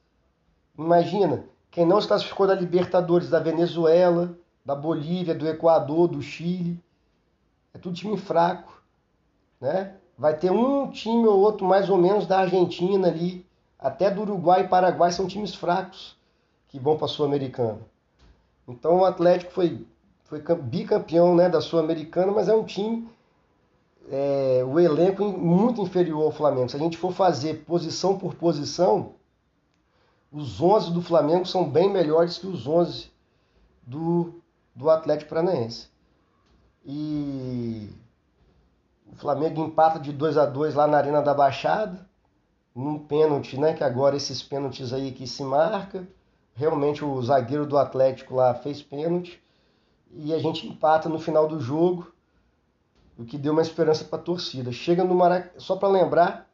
Imagina, 0.77 1.43
quem 1.71 1.85
não 1.85 1.99
se 1.99 2.07
classificou 2.07 2.47
da 2.47 2.53
Libertadores 2.53 3.29
da 3.29 3.39
Venezuela, 3.39 4.37
da 4.65 4.75
Bolívia, 4.75 5.33
do 5.33 5.47
Equador, 5.47 6.07
do 6.09 6.21
Chile. 6.21 6.77
É 7.73 7.77
tudo 7.77 7.95
time 7.95 8.17
fraco, 8.17 8.81
né? 9.61 9.93
Vai 10.17 10.35
ter 10.35 10.51
um 10.51 10.89
time 10.91 11.25
ou 11.25 11.39
outro 11.39 11.65
mais 11.65 11.89
ou 11.89 11.97
menos 11.97 12.27
da 12.27 12.39
Argentina 12.39 13.07
ali, 13.07 13.45
até 13.79 14.09
do 14.09 14.21
Uruguai 14.21 14.61
e 14.61 14.67
Paraguai 14.67 15.11
são 15.11 15.27
times 15.27 15.53
fracos 15.53 16.17
que 16.67 16.79
vão 16.79 16.97
para 16.97 17.05
a 17.05 17.07
Sul-Americana. 17.07 17.79
Então 18.67 18.97
o 18.97 19.05
Atlético 19.05 19.51
foi, 19.51 19.85
foi 20.25 20.41
bicampeão 20.55 21.35
né, 21.35 21.47
da 21.47 21.61
Sul-Americana, 21.61 22.31
mas 22.31 22.49
é 22.49 22.55
um 22.55 22.65
time, 22.65 23.07
é, 24.11 24.63
o 24.67 24.79
elenco 24.79 25.23
muito 25.23 25.81
inferior 25.81 26.23
ao 26.23 26.31
Flamengo. 26.31 26.69
Se 26.69 26.75
a 26.75 26.79
gente 26.79 26.97
for 26.97 27.13
fazer 27.13 27.63
posição 27.65 28.17
por 28.17 28.33
posição, 28.33 29.13
os 30.37 30.61
11 30.61 30.91
do 30.91 31.01
Flamengo 31.01 31.47
são 31.47 31.67
bem 31.67 31.89
melhores 31.89 32.37
que 32.37 32.45
os 32.45 32.67
11 32.67 33.09
do, 33.81 34.39
do 34.75 34.87
Atlético 34.87 35.31
Paranaense. 35.31 35.87
E 36.85 37.89
o 39.11 39.15
Flamengo 39.15 39.65
empata 39.65 39.99
de 39.99 40.13
2 40.13 40.37
a 40.37 40.45
2 40.45 40.75
lá 40.75 40.85
na 40.85 40.97
Arena 40.97 41.23
da 41.23 41.33
Baixada, 41.33 42.07
num 42.75 42.99
pênalti, 42.99 43.59
né? 43.59 43.73
Que 43.73 43.83
agora 43.83 44.15
esses 44.15 44.43
pênaltis 44.43 44.93
aí 44.93 45.11
que 45.11 45.25
se 45.25 45.43
marca. 45.43 46.07
Realmente 46.53 47.03
o 47.03 47.19
zagueiro 47.19 47.65
do 47.65 47.77
Atlético 47.77 48.35
lá 48.35 48.53
fez 48.53 48.83
pênalti. 48.83 49.41
E 50.11 50.31
a 50.35 50.37
gente 50.37 50.67
empata 50.67 51.09
no 51.09 51.19
final 51.19 51.47
do 51.47 51.59
jogo, 51.59 52.13
o 53.17 53.25
que 53.25 53.39
deu 53.39 53.53
uma 53.53 53.61
esperança 53.63 54.05
para 54.05 54.19
a 54.19 54.21
torcida. 54.21 54.71
Chega 54.71 55.03
no 55.03 55.15
Maracanã, 55.15 55.51
só 55.57 55.75
para 55.75 55.89
lembrar 55.89 56.47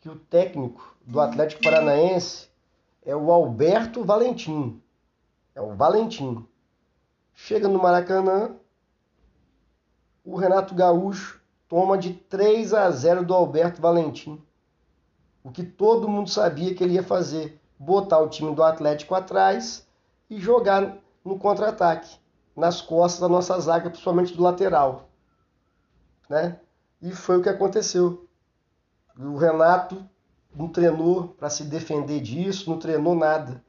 que 0.00 0.08
o 0.08 0.16
técnico 0.16 0.96
do 1.06 1.20
Atlético 1.20 1.62
Paranaense 1.62 2.52
é 3.04 3.14
o 3.14 3.30
Alberto 3.30 4.02
Valentim. 4.04 4.82
É 5.54 5.60
o 5.60 5.74
Valentim. 5.74 6.46
Chega 7.34 7.68
no 7.68 7.82
Maracanã, 7.82 8.56
o 10.24 10.36
Renato 10.36 10.74
Gaúcho 10.74 11.40
toma 11.68 11.98
de 11.98 12.14
3 12.14 12.72
a 12.72 12.90
0 12.90 13.24
do 13.24 13.34
Alberto 13.34 13.82
Valentim. 13.82 14.42
O 15.42 15.50
que 15.50 15.62
todo 15.62 16.08
mundo 16.08 16.30
sabia 16.30 16.74
que 16.74 16.82
ele 16.82 16.94
ia 16.94 17.02
fazer, 17.02 17.60
botar 17.78 18.20
o 18.20 18.28
time 18.28 18.54
do 18.54 18.62
Atlético 18.62 19.14
atrás 19.14 19.86
e 20.30 20.40
jogar 20.40 20.96
no 21.22 21.38
contra-ataque, 21.38 22.16
nas 22.56 22.80
costas 22.80 23.20
da 23.20 23.28
nossa 23.28 23.58
zaga, 23.60 23.90
principalmente 23.90 24.34
do 24.34 24.42
lateral. 24.42 25.10
Né? 26.28 26.58
E 27.02 27.10
foi 27.12 27.38
o 27.38 27.42
que 27.42 27.48
aconteceu. 27.48 28.26
O 29.18 29.36
Renato 29.36 30.08
não 30.54 30.68
treinou 30.68 31.28
para 31.28 31.50
se 31.50 31.64
defender 31.64 32.20
disso, 32.20 32.70
não 32.70 32.78
treinou 32.78 33.14
nada. 33.14 33.62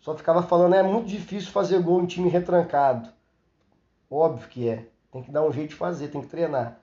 Só 0.00 0.14
ficava 0.16 0.42
falando, 0.42 0.74
é 0.74 0.82
muito 0.82 1.06
difícil 1.06 1.50
fazer 1.50 1.80
gol 1.80 2.02
em 2.02 2.06
time 2.06 2.28
retrancado. 2.28 3.08
Óbvio 4.10 4.48
que 4.48 4.68
é. 4.68 4.86
Tem 5.10 5.22
que 5.22 5.30
dar 5.30 5.42
um 5.42 5.52
jeito 5.52 5.70
de 5.70 5.76
fazer, 5.76 6.08
tem 6.08 6.20
que 6.20 6.26
treinar. 6.26 6.80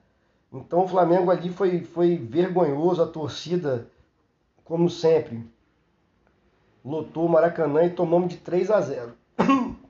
Então 0.52 0.84
o 0.84 0.88
Flamengo 0.88 1.30
ali 1.30 1.50
foi, 1.50 1.82
foi 1.84 2.16
vergonhoso, 2.16 3.02
a 3.02 3.06
torcida, 3.06 3.88
como 4.64 4.90
sempre, 4.90 5.46
lotou 6.84 7.26
o 7.26 7.28
Maracanã 7.28 7.84
e 7.84 7.90
tomamos 7.90 8.28
de 8.28 8.38
3 8.38 8.70
a 8.70 8.80
0. 8.80 9.12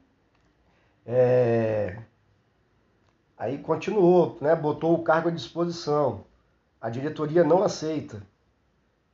É... 1.04 1.98
Aí 3.36 3.58
continuou, 3.58 4.38
né? 4.40 4.54
botou 4.54 4.94
o 4.94 5.02
cargo 5.02 5.28
à 5.28 5.32
disposição. 5.32 6.24
A 6.80 6.88
diretoria 6.88 7.42
não 7.42 7.64
aceita. 7.64 8.22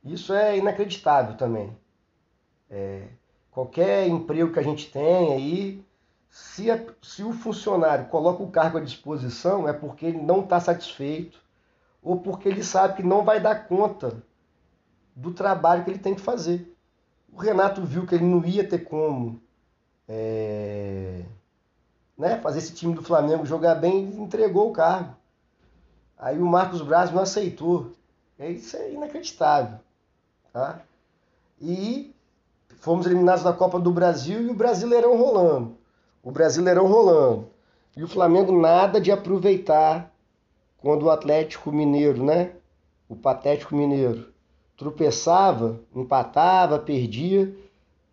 Isso 0.03 0.33
é 0.33 0.57
inacreditável 0.57 1.35
também. 1.35 1.75
É, 2.69 3.07
qualquer 3.51 4.07
emprego 4.07 4.53
que 4.53 4.59
a 4.59 4.63
gente 4.63 4.91
tem 4.91 5.33
aí, 5.33 5.85
se, 6.29 6.69
a, 6.71 6.79
se 7.01 7.23
o 7.23 7.33
funcionário 7.33 8.05
coloca 8.05 8.43
o 8.43 8.51
cargo 8.51 8.77
à 8.77 8.81
disposição, 8.81 9.67
é 9.67 9.73
porque 9.73 10.05
ele 10.05 10.21
não 10.21 10.41
está 10.41 10.59
satisfeito 10.59 11.39
ou 12.01 12.19
porque 12.19 12.47
ele 12.47 12.63
sabe 12.63 12.95
que 12.95 13.03
não 13.03 13.23
vai 13.23 13.39
dar 13.39 13.67
conta 13.67 14.23
do 15.15 15.33
trabalho 15.33 15.83
que 15.83 15.89
ele 15.89 15.99
tem 15.99 16.15
que 16.15 16.21
fazer. 16.21 16.75
O 17.31 17.37
Renato 17.37 17.83
viu 17.83 18.05
que 18.05 18.15
ele 18.15 18.25
não 18.25 18.43
ia 18.45 18.67
ter 18.67 18.79
como 18.79 19.41
é, 20.07 21.23
né, 22.17 22.39
fazer 22.39 22.59
esse 22.59 22.73
time 22.73 22.93
do 22.93 23.03
Flamengo 23.03 23.45
jogar 23.45 23.75
bem 23.75 24.09
e 24.09 24.19
entregou 24.19 24.69
o 24.69 24.73
cargo. 24.73 25.15
Aí 26.17 26.37
o 26.37 26.45
Marcos 26.45 26.81
Braz 26.81 27.11
não 27.11 27.21
aceitou. 27.21 27.91
Isso 28.39 28.75
é 28.77 28.91
inacreditável. 28.91 29.79
Tá? 30.53 30.81
E 31.61 32.13
fomos 32.79 33.05
eliminados 33.05 33.43
da 33.43 33.53
Copa 33.53 33.79
do 33.79 33.91
Brasil 33.91 34.41
e 34.41 34.49
o 34.49 34.53
Brasileirão 34.53 35.17
rolando. 35.17 35.75
O 36.23 36.31
Brasileirão 36.31 36.87
rolando. 36.87 37.47
E 37.95 38.03
o 38.03 38.07
Flamengo 38.07 38.51
nada 38.57 38.99
de 38.99 39.11
aproveitar 39.11 40.11
quando 40.77 41.03
o 41.03 41.09
Atlético 41.09 41.71
Mineiro, 41.71 42.23
né? 42.23 42.51
O 43.07 43.15
Patético 43.15 43.75
Mineiro 43.75 44.27
tropeçava, 44.77 45.79
empatava, 45.93 46.79
perdia, 46.79 47.53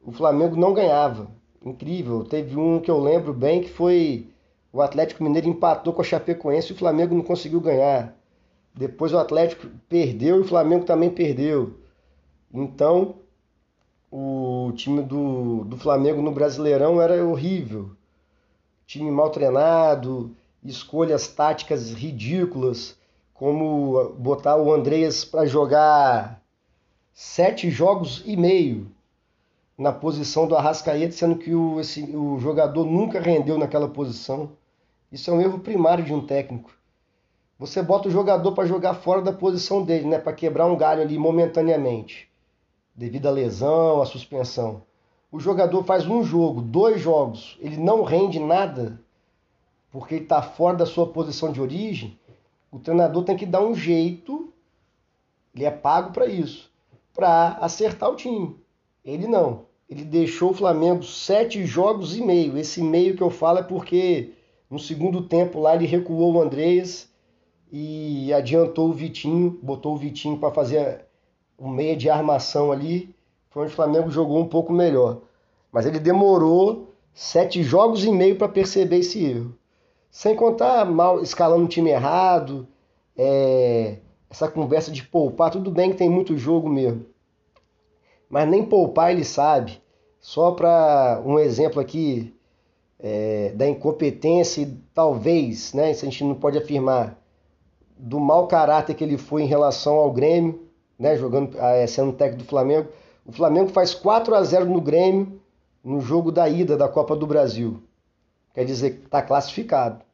o 0.03 0.11
Flamengo 0.11 0.57
não 0.57 0.75
ganhava. 0.75 1.29
Incrível. 1.65 2.25
Teve 2.25 2.57
um 2.57 2.81
que 2.81 2.91
eu 2.91 2.99
lembro 2.99 3.33
bem 3.33 3.63
que 3.63 3.71
foi 3.71 4.29
o 4.73 4.83
Atlético 4.83 5.23
Mineiro 5.23 5.49
empatou 5.49 5.93
com 5.93 6.03
a 6.03 6.05
Chapecoense 6.05 6.73
e 6.73 6.75
o 6.75 6.79
Flamengo 6.79 7.15
não 7.15 7.23
conseguiu 7.23 7.61
ganhar. 7.61 8.15
Depois 8.75 9.13
o 9.13 9.19
Atlético 9.19 9.67
perdeu 9.89 10.37
e 10.37 10.41
o 10.41 10.45
Flamengo 10.45 10.85
também 10.85 11.09
perdeu. 11.09 11.75
Então, 12.53 13.17
o 14.11 14.73
time 14.75 15.03
do, 15.03 15.65
do 15.65 15.77
Flamengo 15.77 16.23
no 16.23 16.33
Brasileirão 16.33 17.03
era 17.03 17.25
horrível. 17.25 17.91
Time 18.87 19.11
mal 19.11 19.31
treinado, 19.31 20.35
escolhas 20.65 21.29
táticas 21.29 21.93
ridículas, 21.93 22.97
como 23.35 24.11
botar 24.11 24.57
o 24.57 24.73
Andreas 24.73 25.25
para 25.25 25.45
jogar 25.45 26.41
sete 27.13 27.69
jogos 27.69 28.23
e 28.25 28.37
meio 28.37 28.91
na 29.77 29.93
posição 29.93 30.47
do 30.47 30.57
Arrascaeta, 30.57 31.13
sendo 31.13 31.37
que 31.37 31.55
o, 31.55 31.81
esse, 31.81 32.03
o 32.17 32.39
jogador 32.39 32.87
nunca 32.87 33.21
rendeu 33.21 33.59
naquela 33.59 33.89
posição. 33.89 34.53
Isso 35.13 35.31
é 35.31 35.35
um 35.35 35.41
erro 35.41 35.59
primário 35.59 36.05
de 36.05 36.15
um 36.15 36.25
técnico. 36.25 36.71
Você 37.59 37.83
bota 37.83 38.09
o 38.09 38.11
jogador 38.11 38.53
para 38.53 38.67
jogar 38.67 38.95
fora 38.95 39.21
da 39.21 39.33
posição 39.33 39.83
dele, 39.83 40.07
né, 40.07 40.19
para 40.19 40.33
quebrar 40.33 40.67
um 40.67 40.77
galho 40.77 41.03
ali 41.03 41.19
momentaneamente 41.19 42.31
devido 42.97 43.27
à 43.27 43.31
lesão, 43.31 44.01
à 44.01 44.07
suspensão. 44.07 44.83
O 45.31 45.39
jogador 45.39 45.85
faz 45.85 46.07
um 46.07 46.23
jogo, 46.23 46.63
dois 46.63 47.01
jogos, 47.01 47.59
ele 47.61 47.77
não 47.77 48.03
rende 48.03 48.39
nada 48.39 49.01
porque 49.91 50.15
ele 50.15 50.25
está 50.25 50.43
fora 50.43 50.77
da 50.77 50.87
sua 50.87 51.07
posição 51.07 51.53
de 51.53 51.61
origem. 51.61 52.19
O 52.71 52.79
treinador 52.79 53.25
tem 53.25 53.37
que 53.37 53.47
dar 53.47 53.63
um 53.63 53.75
jeito, 53.75 54.53
ele 55.55 55.65
é 55.65 55.71
pago 55.71 56.13
para 56.13 56.27
isso, 56.27 56.71
para 57.15 57.53
acertar 57.61 58.11
o 58.11 58.17
time. 58.17 58.57
Ele 59.05 59.27
não. 59.27 59.67
Ele 59.89 60.05
deixou 60.05 60.51
o 60.51 60.55
Flamengo 60.55 61.03
sete 61.03 61.65
jogos 61.65 62.17
e 62.17 62.23
meio. 62.23 62.59
Esse 62.59 62.83
meio 62.83 63.17
que 63.17 63.23
eu 63.23 63.31
falo 63.31 63.61
é 63.61 63.63
porque 63.63 64.33
no 64.69 64.79
segundo 64.79 65.23
tempo 65.23 65.61
lá 65.61 65.75
ele 65.75 65.87
recuou 65.87 66.35
o 66.35 66.43
Andreas 66.43 67.09
e 67.71 68.33
adiantou 68.33 68.91
o 68.91 68.93
Vitinho, 68.93 69.59
botou 69.63 69.95
o 69.95 69.97
Vitinho 69.97 70.39
para 70.39 70.53
fazer 70.53 71.06
o 71.59 71.69
meia 71.69 71.97
de 71.97 72.11
armação 72.11 72.71
ali, 72.71 73.15
foi 73.51 73.65
onde 73.65 73.73
o 73.73 73.77
Flamengo 73.77 74.11
jogou 74.11 74.39
um 74.39 74.49
pouco 74.49 74.73
melhor. 74.73 75.21
Mas 75.73 75.87
ele 75.87 75.99
demorou 75.99 76.95
sete 77.15 77.63
jogos 77.63 78.05
e 78.05 78.11
meio 78.11 78.37
para 78.37 78.49
perceber 78.49 78.99
esse 78.99 79.25
erro. 79.25 79.55
Sem 80.11 80.35
contar 80.35 80.85
mal 80.85 81.23
escalando 81.23 81.65
o 81.65 81.69
time 81.69 81.91
errado, 81.91 82.67
é, 83.17 83.97
essa 84.31 84.49
conversa 84.49 84.91
de 84.91 85.03
poupar, 85.03 85.51
tudo 85.51 85.71
bem 85.71 85.91
que 85.91 85.97
tem 85.97 86.09
muito 86.09 86.37
jogo 86.37 86.69
mesmo. 86.69 87.07
Mas 88.29 88.49
nem 88.49 88.65
poupar 88.65 89.13
ele 89.13 89.25
sabe. 89.25 89.81
Só 90.21 90.53
para 90.53 91.23
um 91.25 91.39
exemplo 91.39 91.81
aqui 91.81 92.35
é, 92.99 93.53
da 93.55 93.69
incompetência 93.69 94.69
talvez, 94.95 95.73
né, 95.73 95.91
isso 95.91 96.05
a 96.05 96.09
gente 96.09 96.25
não 96.25 96.35
pode 96.35 96.59
afirmar, 96.59 97.19
do 97.97 98.19
mau 98.19 98.47
caráter 98.47 98.95
que 98.95 99.05
ele 99.05 99.17
foi 99.17 99.43
em 99.43 99.47
relação 99.47 99.95
ao 99.95 100.13
Grêmio, 100.13 100.66
né, 100.99 101.17
jogando, 101.17 101.57
ah, 101.61 101.73
é, 101.73 101.87
sendo 101.87 102.13
técnico 102.13 102.45
do 102.45 102.49
Flamengo. 102.49 102.89
O 103.25 103.33
Flamengo 103.33 103.71
faz 103.71 103.95
4 103.95 104.35
a 104.35 104.43
0 104.43 104.67
no 104.67 104.81
Grêmio 104.81 105.41
no 105.85 106.01
jogo 106.01 106.33
da 106.33 106.49
ida 106.49 106.77
da 106.77 106.89
Copa 106.89 107.15
do 107.15 107.27
Brasil. 107.27 107.83
Quer 108.55 108.65
dizer 108.65 109.03
está 109.05 109.23
classificado. 109.23 110.05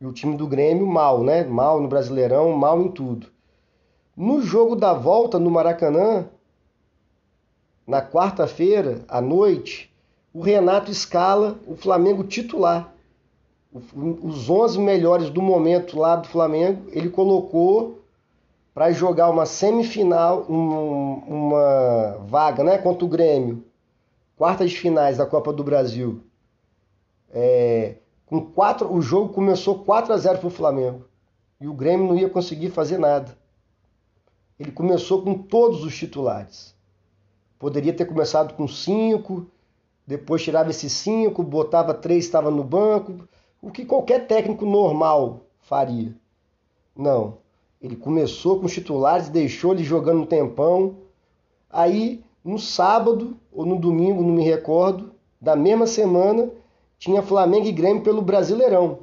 E 0.00 0.06
o 0.06 0.12
time 0.12 0.36
do 0.36 0.46
Grêmio 0.46 0.86
mal, 0.86 1.22
né? 1.22 1.44
Mal 1.44 1.80
no 1.80 1.88
Brasileirão, 1.88 2.52
mal 2.52 2.80
em 2.80 2.90
tudo. 2.90 3.28
No 4.16 4.42
jogo 4.42 4.76
da 4.76 4.92
volta 4.92 5.38
no 5.38 5.50
Maracanã, 5.50 6.26
na 7.86 8.02
quarta-feira 8.02 9.04
à 9.08 9.20
noite, 9.20 9.92
o 10.32 10.40
Renato 10.40 10.90
escala 10.90 11.58
o 11.66 11.74
Flamengo 11.74 12.22
titular. 12.24 12.92
Os 13.72 14.48
11 14.50 14.78
melhores 14.78 15.30
do 15.30 15.40
momento 15.40 15.98
lá 15.98 16.16
do 16.16 16.28
Flamengo, 16.28 16.88
ele 16.90 17.08
colocou 17.10 18.00
para 18.78 18.92
jogar 18.92 19.28
uma 19.28 19.44
semifinal, 19.44 20.46
um, 20.48 21.14
uma 21.26 22.18
vaga 22.28 22.62
né, 22.62 22.78
contra 22.78 23.04
o 23.04 23.08
Grêmio, 23.08 23.64
quartas 24.36 24.70
de 24.70 24.78
finais 24.78 25.16
da 25.16 25.26
Copa 25.26 25.52
do 25.52 25.64
Brasil. 25.64 26.22
É, 27.32 27.96
com 28.24 28.40
quatro, 28.40 28.94
o 28.94 29.02
jogo 29.02 29.34
começou 29.34 29.80
4 29.80 30.12
a 30.12 30.16
0 30.16 30.38
para 30.38 30.46
o 30.46 30.50
Flamengo 30.50 31.08
e 31.60 31.66
o 31.66 31.74
Grêmio 31.74 32.06
não 32.06 32.16
ia 32.16 32.30
conseguir 32.30 32.70
fazer 32.70 32.98
nada. 32.98 33.36
Ele 34.60 34.70
começou 34.70 35.22
com 35.22 35.34
todos 35.34 35.82
os 35.82 35.96
titulares. 35.96 36.72
Poderia 37.58 37.92
ter 37.92 38.04
começado 38.04 38.54
com 38.54 38.68
cinco 38.68 39.50
depois 40.06 40.40
tirava 40.40 40.70
esses 40.70 40.92
cinco, 40.92 41.42
botava 41.42 41.92
três, 41.92 42.26
estava 42.26 42.48
no 42.48 42.62
banco, 42.62 43.28
o 43.60 43.72
que 43.72 43.84
qualquer 43.84 44.28
técnico 44.28 44.64
normal 44.64 45.40
faria. 45.62 46.14
Não. 46.96 47.38
Ele 47.80 47.96
começou 47.96 48.58
com 48.58 48.66
os 48.66 48.72
titulares, 48.72 49.28
deixou 49.28 49.72
ele 49.72 49.84
jogando 49.84 50.22
um 50.22 50.26
tempão. 50.26 50.96
Aí, 51.70 52.24
no 52.44 52.58
sábado 52.58 53.36
ou 53.52 53.64
no 53.64 53.78
domingo, 53.78 54.22
não 54.22 54.32
me 54.32 54.42
recordo, 54.42 55.12
da 55.40 55.54
mesma 55.54 55.86
semana, 55.86 56.50
tinha 56.98 57.22
Flamengo 57.22 57.66
e 57.66 57.72
Grêmio 57.72 58.02
pelo 58.02 58.20
Brasileirão. 58.20 59.00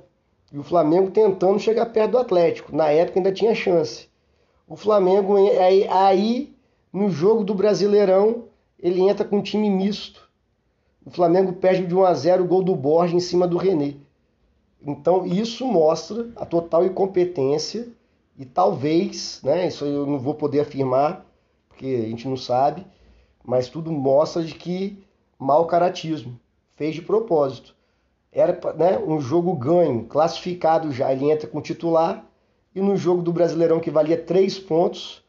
E 0.52 0.60
o 0.60 0.64
Flamengo 0.64 1.12
tentando 1.12 1.60
chegar 1.60 1.86
perto 1.88 2.12
do 2.12 2.18
Atlético. 2.18 2.76
Na 2.76 2.90
época 2.90 3.20
ainda 3.20 3.32
tinha 3.32 3.56
chance. 3.56 4.10
O 4.68 4.76
Flamengo, 4.76 5.36
aí, 5.38 5.88
aí 5.88 6.56
no 6.92 7.10
jogo 7.10 7.44
do 7.44 7.54
Brasileirão, 7.54 8.46
ele 8.80 9.02
entra 9.02 9.26
com 9.26 9.38
um 9.38 9.42
time 9.42 9.70
misto. 9.70 10.30
O 11.06 11.12
Flamengo 11.12 11.54
perde 11.54 11.86
de 11.86 11.96
1 11.96 12.04
a 12.04 12.14
0 12.14 12.44
o 12.44 12.48
gol 12.48 12.64
do 12.64 12.76
Borges 12.76 13.16
em 13.16 13.20
cima 13.20 13.48
do 13.48 13.58
René. 13.58 13.96
Então 14.86 15.26
isso 15.26 15.66
mostra 15.66 16.30
a 16.36 16.46
total 16.46 16.86
incompetência 16.86 17.88
e 18.38 18.46
talvez, 18.46 19.40
né, 19.44 19.68
isso 19.68 19.86
eu 19.86 20.06
não 20.06 20.20
vou 20.20 20.36
poder 20.36 20.62
afirmar, 20.62 21.26
porque 21.70 21.86
a 21.86 22.10
gente 22.10 22.28
não 22.28 22.36
sabe, 22.36 22.86
mas 23.44 23.70
tudo 23.70 23.92
mostra 23.92 24.44
de 24.44 24.54
que 24.54 25.04
mau 25.40 25.66
caratismo, 25.66 26.40
fez 26.76 26.96
de 26.96 27.02
propósito. 27.02 27.76
Era 28.32 28.60
né, 28.76 28.98
um 28.98 29.20
jogo 29.22 29.54
ganho, 29.56 30.06
classificado 30.06 30.92
já, 30.92 31.12
ele 31.12 31.32
entra 31.32 31.48
com 31.48 31.62
titular, 31.62 32.26
e 32.74 32.82
no 32.82 32.98
jogo 32.98 33.22
do 33.22 33.32
Brasileirão 33.32 33.80
que 33.80 33.90
valia 33.90 34.18
três 34.18 34.60
pontos, 34.60 35.24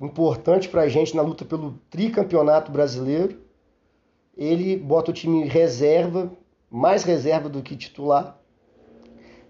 importante 0.00 0.68
para 0.68 0.82
a 0.82 0.88
gente 0.88 1.14
na 1.14 1.22
luta 1.22 1.44
pelo 1.44 1.78
tricampeonato 1.88 2.72
brasileiro, 2.72 3.40
ele 4.36 4.76
bota 4.76 5.10
o 5.10 5.14
time 5.14 5.44
reserva, 5.44 6.32
mais 6.70 7.04
reserva 7.04 7.48
do 7.48 7.62
que 7.62 7.76
titular, 7.76 8.38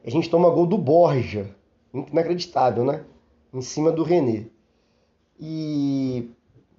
a 0.04 0.10
gente 0.10 0.30
toma 0.30 0.50
gol 0.50 0.66
do 0.66 0.78
Borja, 0.78 1.54
inacreditável, 1.92 2.84
né? 2.84 3.04
Em 3.52 3.62
cima 3.62 3.90
do 3.90 4.02
René. 4.02 4.46
E 5.40 6.30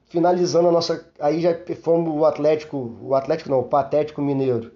finalizando 0.07 0.67
a 0.67 0.71
nossa. 0.71 1.09
Aí 1.19 1.39
já 1.41 1.57
fomos 1.81 2.13
o 2.13 2.25
Atlético. 2.25 2.97
O 3.01 3.15
Atlético 3.15 3.49
não, 3.49 3.59
o 3.59 3.63
Patético 3.63 4.21
Mineiro. 4.21 4.71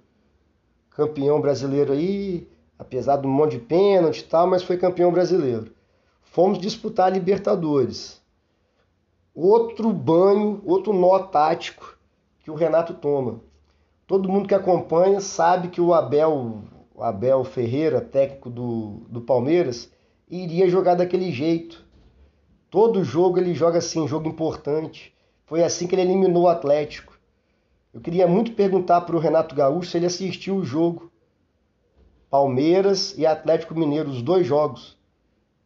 Campeão 0.92 1.42
brasileiro 1.42 1.94
aí, 1.94 2.48
apesar 2.78 3.18
de 3.18 3.28
um 3.28 3.32
monte 3.32 3.58
de 3.58 3.66
pênalti 3.66 4.20
e 4.20 4.24
tal, 4.24 4.48
mas 4.48 4.64
foi 4.64 4.78
campeão 4.78 5.12
brasileiro. 5.12 5.72
Fomos 6.22 6.60
disputar 6.60 7.08
a 7.08 7.10
Libertadores. 7.10 8.22
Outro 9.36 9.92
banho, 9.92 10.62
outro 10.66 10.94
nó 10.94 11.18
tático 11.20 11.98
que 12.44 12.52
o 12.52 12.56
Renato 12.56 12.94
toma. 12.94 13.40
Todo 14.06 14.30
mundo 14.30 14.48
que 14.48 14.54
acompanha 14.54 15.20
sabe 15.20 15.70
que 15.70 15.82
o 15.82 15.94
Abel, 15.94 16.62
o 16.94 17.02
Abel 17.02 17.44
Ferreira, 17.44 18.02
técnico 18.02 18.50
do, 18.50 19.02
do 19.10 19.22
Palmeiras, 19.22 19.92
iria 20.34 20.68
jogar 20.68 20.96
daquele 20.96 21.32
jeito. 21.32 21.86
Todo 22.70 23.04
jogo 23.04 23.38
ele 23.38 23.54
joga 23.54 23.78
assim, 23.78 24.08
jogo 24.08 24.28
importante. 24.28 25.14
Foi 25.46 25.64
assim 25.64 25.86
que 25.86 25.94
ele 25.94 26.02
eliminou 26.02 26.44
o 26.44 26.48
Atlético. 26.48 27.14
Eu 27.94 28.02
queria 28.02 28.28
muito 28.28 28.54
perguntar 28.54 29.02
para 29.02 29.16
o 29.16 29.20
Renato 29.20 29.54
Gaúcho 29.54 29.92
se 29.92 29.98
ele 29.98 30.08
assistiu 30.08 30.56
o 30.56 30.66
jogo. 30.66 31.12
Palmeiras 32.30 33.16
e 33.16 33.28
Atlético 33.28 33.76
Mineiro, 33.76 34.10
os 34.10 34.24
dois 34.24 34.48
jogos 34.48 34.98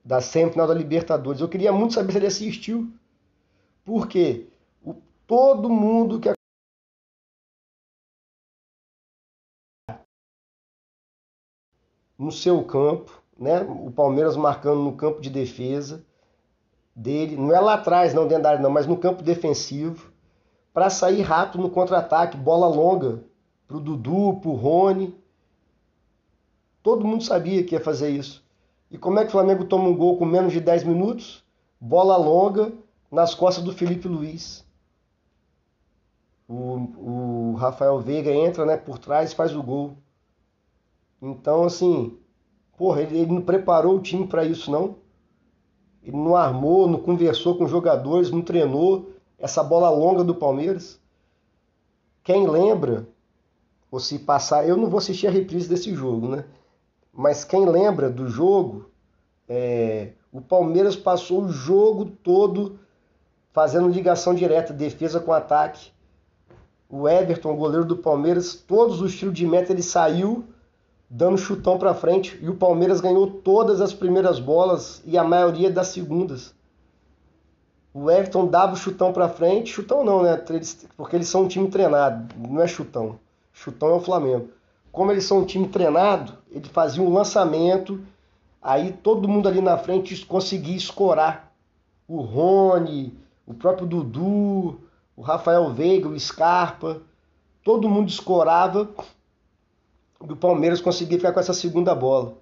da 0.04 0.20
semifinal 0.20 0.68
da 0.68 0.74
Libertadores. 0.74 1.40
Eu 1.40 1.48
queria 1.48 1.72
muito 1.72 1.94
saber 1.94 2.12
se 2.12 2.18
ele 2.18 2.28
assistiu. 2.28 2.92
Por 3.86 4.08
quê? 4.08 4.48
O, 4.84 4.96
todo 5.26 5.70
mundo 5.70 6.20
que 6.20 6.30
no 12.18 12.32
seu 12.32 12.64
campo, 12.66 13.22
né? 13.40 13.62
O 13.62 13.92
Palmeiras 13.92 14.36
marcando 14.36 14.82
no 14.82 14.94
campo 14.94 15.22
de 15.22 15.30
defesa 15.30 16.04
dele, 16.96 17.36
não 17.36 17.56
é 17.56 17.60
lá 17.60 17.76
atrás, 17.76 18.14
não 18.14 18.28
dentro 18.28 18.44
da 18.44 18.50
área, 18.50 18.62
não, 18.62 18.72
mas 18.72 18.88
no 18.88 18.98
campo 18.98 19.22
defensivo, 19.22 20.12
para 20.74 20.90
sair 20.90 21.22
rápido 21.22 21.62
no 21.62 21.70
contra-ataque, 21.70 22.36
bola 22.36 22.68
longa 22.68 23.24
pro 23.68 23.80
Dudu, 23.80 24.40
pro 24.42 24.54
Rony. 24.54 25.16
Todo 26.82 27.06
mundo 27.06 27.24
sabia 27.24 27.64
que 27.64 27.76
ia 27.76 27.82
fazer 27.82 28.10
isso. 28.10 28.44
E 28.90 28.98
como 28.98 29.20
é 29.20 29.24
que 29.24 29.28
o 29.28 29.32
Flamengo 29.32 29.66
toma 29.66 29.90
um 29.90 29.96
gol 29.96 30.18
com 30.18 30.26
menos 30.26 30.54
de 30.54 30.60
10 30.60 30.86
minutos? 30.86 31.44
Bola 31.80 32.16
longa 32.16 32.72
nas 33.12 33.36
costas 33.36 33.64
do 33.64 33.74
Felipe 33.74 34.08
Luiz. 34.08 34.66
O, 36.48 37.52
o 37.52 37.56
Rafael 37.56 38.00
Veiga 38.00 38.32
entra 38.32 38.66
né, 38.66 38.78
por 38.78 38.98
trás 38.98 39.32
e 39.32 39.36
faz 39.36 39.56
o 39.56 39.62
gol. 39.62 39.98
Então, 41.22 41.66
assim, 41.66 42.18
porra, 42.78 43.02
ele, 43.02 43.18
ele 43.18 43.34
não 43.34 43.42
preparou 43.42 43.98
o 43.98 44.02
time 44.02 44.26
para 44.28 44.46
isso, 44.46 44.72
não. 44.72 44.96
Ele 46.04 46.16
não 46.16 46.38
armou, 46.38 46.88
não 46.88 47.00
conversou 47.00 47.58
com 47.58 47.66
os 47.66 47.72
jogadores, 47.72 48.32
não 48.32 48.42
treinou 48.42 49.10
essa 49.38 49.62
bola 49.62 49.90
longa 49.90 50.24
do 50.24 50.36
Palmeiras. 50.36 51.00
Quem 52.24 52.48
lembra, 52.48 53.08
ou 53.92 54.00
se 54.00 54.20
passar, 54.20 54.68
eu 54.68 54.78
não 54.78 54.90
vou 54.90 55.00
assistir 55.00 55.28
a 55.28 55.32
reprise 55.32 55.68
desse 55.68 55.94
jogo, 55.94 56.30
né? 56.30 56.46
Mas 57.12 57.44
quem 57.44 57.66
lembra 57.66 58.10
do 58.10 58.28
jogo, 58.28 58.90
é, 59.50 60.12
o 60.32 60.40
Palmeiras 60.40 60.96
passou 60.96 61.44
o 61.44 61.52
jogo 61.52 62.06
todo 62.06 62.80
fazendo 63.52 63.90
ligação 63.90 64.36
direta, 64.36 64.72
defesa 64.72 65.20
com 65.20 65.34
ataque. 65.34 65.92
O 66.88 67.10
Everton, 67.10 67.56
goleiro 67.56 67.84
do 67.84 67.98
Palmeiras, 67.98 68.54
todos 68.54 69.02
os 69.02 69.16
tiros 69.16 69.34
de 69.34 69.48
meta 69.48 69.74
ele 69.74 69.82
saiu 69.82 70.46
dando 71.10 71.38
chutão 71.38 71.78
para 71.78 71.94
frente 71.94 72.38
e 72.42 72.50
o 72.50 72.56
Palmeiras 72.56 73.00
ganhou 73.00 73.28
todas 73.28 73.80
as 73.80 73.94
primeiras 73.94 74.40
bolas 74.40 75.02
e 75.06 75.18
a 75.18 75.24
maioria 75.24 75.70
das 75.72 75.88
segundas. 75.88 76.54
O 77.94 78.12
Everton 78.12 78.46
dava 78.46 78.74
o 78.74 78.78
chutão 78.78 79.12
para 79.12 79.30
frente, 79.30 79.72
chutão 79.72 80.04
não, 80.04 80.22
né? 80.22 80.38
Porque 80.96 81.16
eles 81.16 81.28
são 81.28 81.44
um 81.44 81.48
time 81.48 81.68
treinado, 81.70 82.36
não 82.38 82.62
é 82.62 82.68
chutão. 82.68 83.18
Chutão 83.54 83.90
é 83.90 83.94
o 83.94 84.02
Flamengo. 84.02 84.50
Como 84.92 85.12
eles 85.12 85.26
são 85.26 85.40
um 85.40 85.46
time 85.46 85.68
treinado, 85.68 86.34
ele 86.52 86.68
fazia 86.70 87.02
um 87.02 87.12
lançamento, 87.12 88.02
aí 88.62 88.92
todo 88.92 89.28
mundo 89.28 89.48
ali 89.48 89.62
na 89.62 89.78
frente 89.78 90.26
conseguia 90.26 90.76
escorar. 90.76 91.52
O 92.08 92.22
Rony, 92.22 93.18
o 93.46 93.54
próprio 93.54 93.88
Dudu, 93.88 94.80
o 95.16 95.22
Rafael 95.22 95.74
Veiga, 95.74 96.08
o 96.08 96.20
Scarpa, 96.20 97.02
todo 97.64 97.90
mundo 97.90 98.10
escorava 98.10 98.88
do 100.26 100.36
Palmeiras 100.36 100.82
conseguir 100.82 101.18
ficar 101.18 101.34
com 101.34 101.40
essa 101.40 101.54
segunda 101.54 101.94
bola. 101.94 102.38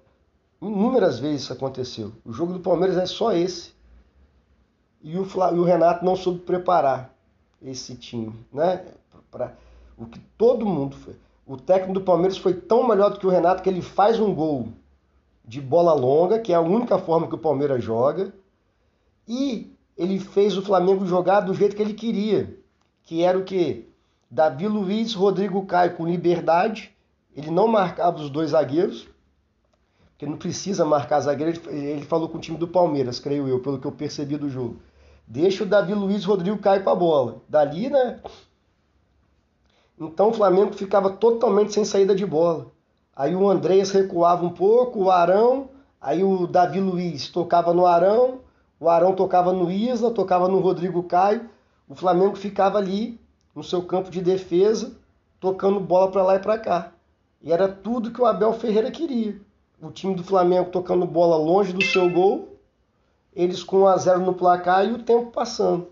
Inúmeras 0.60 1.18
vezes 1.18 1.42
isso 1.42 1.52
aconteceu. 1.52 2.12
O 2.24 2.32
jogo 2.32 2.54
do 2.54 2.60
Palmeiras 2.60 2.96
é 2.96 3.06
só 3.06 3.32
esse. 3.32 3.72
E 5.02 5.16
o, 5.18 5.24
e 5.24 5.58
o 5.58 5.64
Renato 5.64 6.04
não 6.04 6.16
soube 6.16 6.40
preparar 6.40 7.14
esse 7.62 7.94
time, 7.94 8.34
né? 8.52 8.84
Para 9.30 9.54
o 9.96 10.06
que 10.06 10.18
todo 10.38 10.66
mundo 10.66 10.96
foi. 10.96 11.14
O 11.46 11.56
técnico 11.56 11.94
do 11.94 12.00
Palmeiras 12.00 12.38
foi 12.38 12.54
tão 12.54 12.88
melhor 12.88 13.10
do 13.10 13.18
que 13.18 13.26
o 13.26 13.30
Renato 13.30 13.62
que 13.62 13.68
ele 13.68 13.82
faz 13.82 14.18
um 14.18 14.34
gol 14.34 14.68
de 15.44 15.60
bola 15.60 15.92
longa, 15.92 16.40
que 16.40 16.52
é 16.52 16.56
a 16.56 16.60
única 16.60 16.98
forma 16.98 17.28
que 17.28 17.34
o 17.34 17.38
Palmeiras 17.38 17.84
joga, 17.84 18.32
e 19.28 19.72
ele 19.96 20.18
fez 20.18 20.56
o 20.56 20.62
Flamengo 20.62 21.06
jogar 21.06 21.40
do 21.40 21.54
jeito 21.54 21.76
que 21.76 21.82
ele 21.82 21.94
queria, 21.94 22.58
que 23.04 23.22
era 23.22 23.38
o 23.38 23.44
que 23.44 23.88
Davi 24.28 24.66
Luiz, 24.66 25.14
Rodrigo 25.14 25.64
Caio 25.66 25.94
com 25.94 26.06
liberdade 26.06 26.95
ele 27.36 27.50
não 27.50 27.68
marcava 27.68 28.16
os 28.18 28.30
dois 28.30 28.50
zagueiros, 28.50 29.06
porque 30.10 30.24
não 30.24 30.38
precisa 30.38 30.86
marcar 30.86 31.20
zagueiro. 31.20 31.60
Ele 31.70 32.02
falou 32.02 32.30
com 32.30 32.38
o 32.38 32.40
time 32.40 32.56
do 32.56 32.66
Palmeiras, 32.66 33.20
creio 33.20 33.46
eu, 33.46 33.60
pelo 33.60 33.78
que 33.78 33.86
eu 33.86 33.92
percebi 33.92 34.38
do 34.38 34.48
jogo. 34.48 34.78
Deixa 35.26 35.62
o 35.62 35.66
Davi 35.66 35.92
Luiz 35.92 36.24
Rodrigo 36.24 36.56
cair 36.56 36.82
com 36.82 36.88
a 36.88 36.94
bola. 36.94 37.42
Dali, 37.46 37.90
né? 37.90 38.20
Então 40.00 40.30
o 40.30 40.32
Flamengo 40.32 40.72
ficava 40.72 41.10
totalmente 41.10 41.74
sem 41.74 41.84
saída 41.84 42.14
de 42.14 42.24
bola. 42.24 42.68
Aí 43.14 43.34
o 43.34 43.48
Andréas 43.48 43.90
recuava 43.90 44.44
um 44.44 44.50
pouco, 44.50 45.04
o 45.04 45.10
Arão, 45.10 45.68
aí 46.00 46.24
o 46.24 46.46
Davi 46.46 46.80
Luiz 46.80 47.28
tocava 47.28 47.74
no 47.74 47.84
Arão, 47.86 48.40
o 48.80 48.88
Arão 48.88 49.14
tocava 49.14 49.52
no 49.52 49.70
Isla, 49.70 50.10
tocava 50.10 50.48
no 50.48 50.60
Rodrigo 50.60 51.02
Caio. 51.02 51.50
O 51.86 51.94
Flamengo 51.94 52.36
ficava 52.36 52.78
ali 52.78 53.20
no 53.54 53.62
seu 53.62 53.82
campo 53.82 54.10
de 54.10 54.22
defesa, 54.22 54.96
tocando 55.38 55.80
bola 55.80 56.10
para 56.10 56.22
lá 56.22 56.36
e 56.36 56.40
para 56.40 56.58
cá. 56.58 56.92
E 57.46 57.52
era 57.52 57.68
tudo 57.68 58.10
que 58.10 58.20
o 58.20 58.26
Abel 58.26 58.52
Ferreira 58.54 58.90
queria. 58.90 59.40
O 59.80 59.88
time 59.92 60.16
do 60.16 60.24
Flamengo 60.24 60.68
tocando 60.68 61.06
bola 61.06 61.36
longe 61.36 61.72
do 61.72 61.80
seu 61.80 62.10
gol, 62.10 62.58
eles 63.32 63.62
com 63.62 63.82
1 63.82 63.86
a 63.86 63.96
0 63.96 64.20
no 64.22 64.34
placar 64.34 64.84
e 64.84 64.92
o 64.92 65.04
tempo 65.04 65.30
passando. 65.30 65.86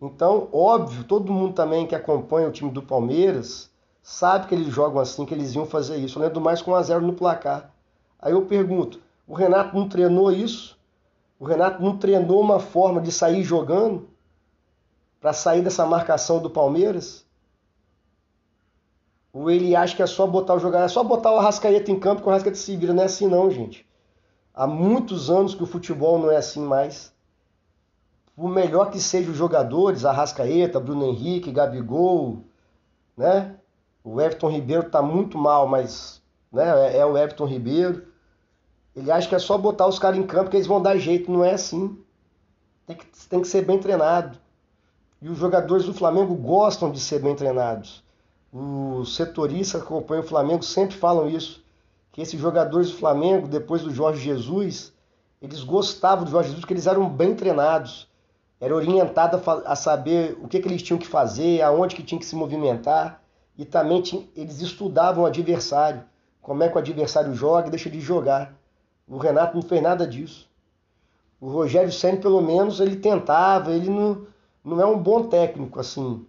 Então, 0.00 0.48
óbvio, 0.52 1.02
todo 1.02 1.32
mundo 1.32 1.52
também 1.52 1.84
que 1.84 1.96
acompanha 1.96 2.46
o 2.46 2.52
time 2.52 2.70
do 2.70 2.80
Palmeiras 2.80 3.68
sabe 4.00 4.46
que 4.46 4.54
eles 4.54 4.72
jogam 4.72 5.00
assim, 5.00 5.26
que 5.26 5.34
eles 5.34 5.52
iam 5.52 5.66
fazer 5.66 5.96
isso. 5.96 6.16
Eu 6.16 6.22
lembro 6.22 6.40
mais 6.40 6.62
com 6.62 6.70
1 6.70 6.74
a 6.76 6.82
0 6.84 7.04
no 7.04 7.12
placar. 7.12 7.74
Aí 8.16 8.30
eu 8.30 8.46
pergunto, 8.46 9.00
o 9.26 9.34
Renato 9.34 9.76
não 9.76 9.88
treinou 9.88 10.30
isso? 10.30 10.78
O 11.40 11.44
Renato 11.44 11.82
não 11.82 11.98
treinou 11.98 12.40
uma 12.40 12.60
forma 12.60 13.00
de 13.00 13.10
sair 13.10 13.42
jogando 13.42 14.08
para 15.20 15.32
sair 15.32 15.60
dessa 15.60 15.84
marcação 15.84 16.38
do 16.38 16.48
Palmeiras? 16.48 17.26
Ou 19.38 19.48
ele 19.48 19.76
acha 19.76 19.94
que 19.94 20.02
é 20.02 20.06
só 20.06 20.26
botar 20.26 20.54
o 20.54 20.58
jogador, 20.58 20.84
é 20.84 20.88
só 20.88 21.04
botar 21.04 21.30
o 21.30 21.38
Arrascaeta 21.38 21.92
em 21.92 22.00
campo 22.00 22.22
que 22.22 22.26
o 22.26 22.30
Arrascaeta 22.30 22.58
se 22.58 22.76
vira. 22.76 22.92
Não 22.92 23.04
é 23.04 23.06
assim 23.06 23.28
não, 23.28 23.48
gente. 23.48 23.86
Há 24.52 24.66
muitos 24.66 25.30
anos 25.30 25.54
que 25.54 25.62
o 25.62 25.66
futebol 25.66 26.18
não 26.18 26.28
é 26.28 26.38
assim 26.38 26.60
mais. 26.60 27.12
Por 28.34 28.48
melhor 28.48 28.90
que 28.90 28.98
sejam 28.98 29.30
os 29.30 29.38
jogadores, 29.38 30.04
Arrascaeta, 30.04 30.80
Bruno 30.80 31.06
Henrique, 31.06 31.52
Gabigol, 31.52 32.42
né? 33.16 33.54
O 34.02 34.20
Everton 34.20 34.48
Ribeiro 34.48 34.88
está 34.88 35.00
muito 35.00 35.38
mal, 35.38 35.68
mas 35.68 36.20
né, 36.52 36.96
é, 36.96 37.06
o 37.06 37.16
Everton 37.16 37.46
Ribeiro. 37.46 38.08
Ele 38.96 39.08
acha 39.08 39.28
que 39.28 39.36
é 39.36 39.38
só 39.38 39.56
botar 39.56 39.86
os 39.86 40.00
caras 40.00 40.18
em 40.18 40.26
campo 40.26 40.50
que 40.50 40.56
eles 40.56 40.66
vão 40.66 40.82
dar 40.82 40.98
jeito. 40.98 41.30
Não 41.30 41.44
é 41.44 41.52
assim. 41.52 41.96
Tem 42.88 42.96
que, 42.96 43.06
tem 43.28 43.40
que 43.40 43.46
ser 43.46 43.64
bem 43.64 43.78
treinado. 43.78 44.36
E 45.22 45.28
os 45.28 45.38
jogadores 45.38 45.86
do 45.86 45.94
Flamengo 45.94 46.34
gostam 46.34 46.90
de 46.90 46.98
ser 46.98 47.20
bem 47.20 47.36
treinados. 47.36 48.02
Os 48.52 49.14
setoristas 49.16 49.80
que 49.80 49.86
acompanham 49.86 50.24
o 50.24 50.26
Flamengo 50.26 50.62
sempre 50.62 50.96
falam 50.96 51.28
isso. 51.28 51.64
Que 52.12 52.22
esses 52.22 52.40
jogadores 52.40 52.90
do 52.90 52.96
Flamengo, 52.96 53.46
depois 53.46 53.82
do 53.82 53.92
Jorge 53.92 54.22
Jesus, 54.22 54.92
eles 55.40 55.62
gostavam 55.62 56.24
do 56.24 56.30
Jorge 56.30 56.48
Jesus 56.48 56.60
porque 56.60 56.74
eles 56.74 56.86
eram 56.86 57.08
bem 57.08 57.34
treinados 57.34 58.08
era 58.60 58.74
orientada 58.74 59.40
a 59.64 59.76
saber 59.76 60.36
o 60.42 60.48
que, 60.48 60.60
que 60.60 60.66
eles 60.66 60.82
tinham 60.82 60.98
que 60.98 61.06
fazer, 61.06 61.62
aonde 61.62 61.94
que 61.94 62.02
tinham 62.02 62.18
que 62.18 62.26
se 62.26 62.34
movimentar, 62.34 63.22
e 63.56 63.64
também 63.64 64.02
eles 64.34 64.60
estudavam 64.60 65.24
o 65.24 65.26
adversário, 65.26 66.02
como 66.42 66.62
é 66.62 66.68
que 66.68 66.74
o 66.74 66.78
adversário 66.78 67.34
joga 67.34 67.68
e 67.68 67.70
deixa 67.70 67.90
de 67.90 68.00
jogar. 68.00 68.54
O 69.06 69.16
Renato 69.16 69.54
não 69.54 69.62
fez 69.62 69.82
nada 69.82 70.06
disso. 70.06 70.48
O 71.40 71.48
Rogério 71.48 71.92
Senna, 71.92 72.18
pelo 72.18 72.40
menos, 72.40 72.80
ele 72.80 72.96
tentava, 72.96 73.72
ele 73.72 73.88
não, 73.88 74.26
não 74.64 74.80
é 74.80 74.86
um 74.86 74.98
bom 74.98 75.28
técnico, 75.28 75.78
assim, 75.78 76.26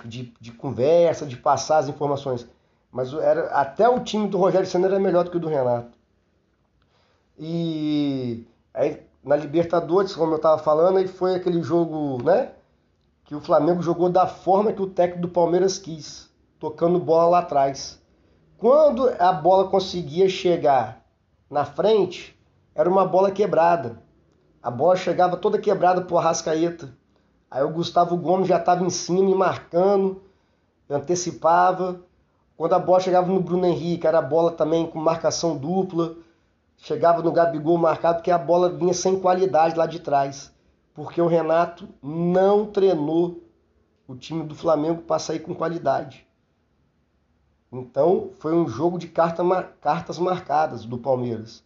que 0.00 0.08
de, 0.08 0.34
de 0.40 0.52
conversa, 0.52 1.26
de 1.26 1.36
passar 1.36 1.78
as 1.78 1.88
informações. 1.88 2.48
Mas 2.90 3.12
era, 3.12 3.46
até 3.50 3.88
o 3.88 4.00
time 4.00 4.28
do 4.28 4.38
Rogério 4.38 4.66
Senna 4.66 4.86
era 4.86 4.98
melhor 4.98 5.24
do 5.24 5.30
que 5.30 5.36
o 5.36 5.40
do 5.40 5.48
Renato. 5.48 5.96
E 7.38 8.44
aí, 8.74 9.00
na 9.22 9.36
Libertadores, 9.36 10.14
como 10.14 10.32
eu 10.32 10.36
estava 10.36 10.58
falando, 10.58 10.98
aí 10.98 11.06
foi 11.06 11.36
aquele 11.36 11.62
jogo, 11.62 12.22
né? 12.24 12.52
Que 13.24 13.34
o 13.34 13.40
Flamengo 13.40 13.82
jogou 13.82 14.08
da 14.08 14.26
forma 14.26 14.72
que 14.72 14.82
o 14.82 14.88
técnico 14.88 15.22
do 15.22 15.28
Palmeiras 15.28 15.78
quis, 15.78 16.30
tocando 16.58 16.98
bola 16.98 17.28
lá 17.28 17.38
atrás. 17.40 18.02
Quando 18.56 19.08
a 19.20 19.32
bola 19.32 19.68
conseguia 19.68 20.28
chegar 20.28 21.04
na 21.48 21.64
frente, 21.64 22.36
era 22.74 22.90
uma 22.90 23.06
bola 23.06 23.30
quebrada. 23.30 24.02
A 24.60 24.70
bola 24.70 24.96
chegava 24.96 25.36
toda 25.36 25.58
quebrada 25.58 26.02
pro 26.02 26.18
Arrascaeta. 26.18 26.97
Aí 27.50 27.62
o 27.62 27.70
Gustavo 27.70 28.16
Gomes 28.16 28.48
já 28.48 28.58
estava 28.58 28.84
em 28.84 28.90
cima, 28.90 29.34
marcando, 29.34 30.22
antecipava. 30.88 32.00
Quando 32.56 32.74
a 32.74 32.78
bola 32.78 33.00
chegava 33.00 33.26
no 33.26 33.40
Bruno 33.40 33.66
Henrique, 33.66 34.06
era 34.06 34.18
a 34.18 34.22
bola 34.22 34.50
também 34.52 34.86
com 34.86 34.98
marcação 34.98 35.56
dupla 35.56 36.16
chegava 36.78 37.22
no 37.22 37.32
Gabigol 37.32 37.76
marcado 37.76 38.22
que 38.22 38.30
a 38.30 38.38
bola 38.38 38.70
vinha 38.70 38.94
sem 38.94 39.20
qualidade 39.20 39.76
lá 39.76 39.86
de 39.86 40.00
trás. 40.00 40.52
Porque 40.94 41.20
o 41.20 41.26
Renato 41.26 41.88
não 42.02 42.66
treinou 42.66 43.42
o 44.06 44.16
time 44.16 44.44
do 44.44 44.54
Flamengo 44.54 45.02
para 45.02 45.18
sair 45.18 45.40
com 45.40 45.54
qualidade. 45.54 46.26
Então 47.70 48.30
foi 48.38 48.54
um 48.54 48.66
jogo 48.66 48.98
de 48.98 49.08
carta, 49.08 49.44
cartas 49.80 50.18
marcadas 50.18 50.84
do 50.84 50.98
Palmeiras. 50.98 51.62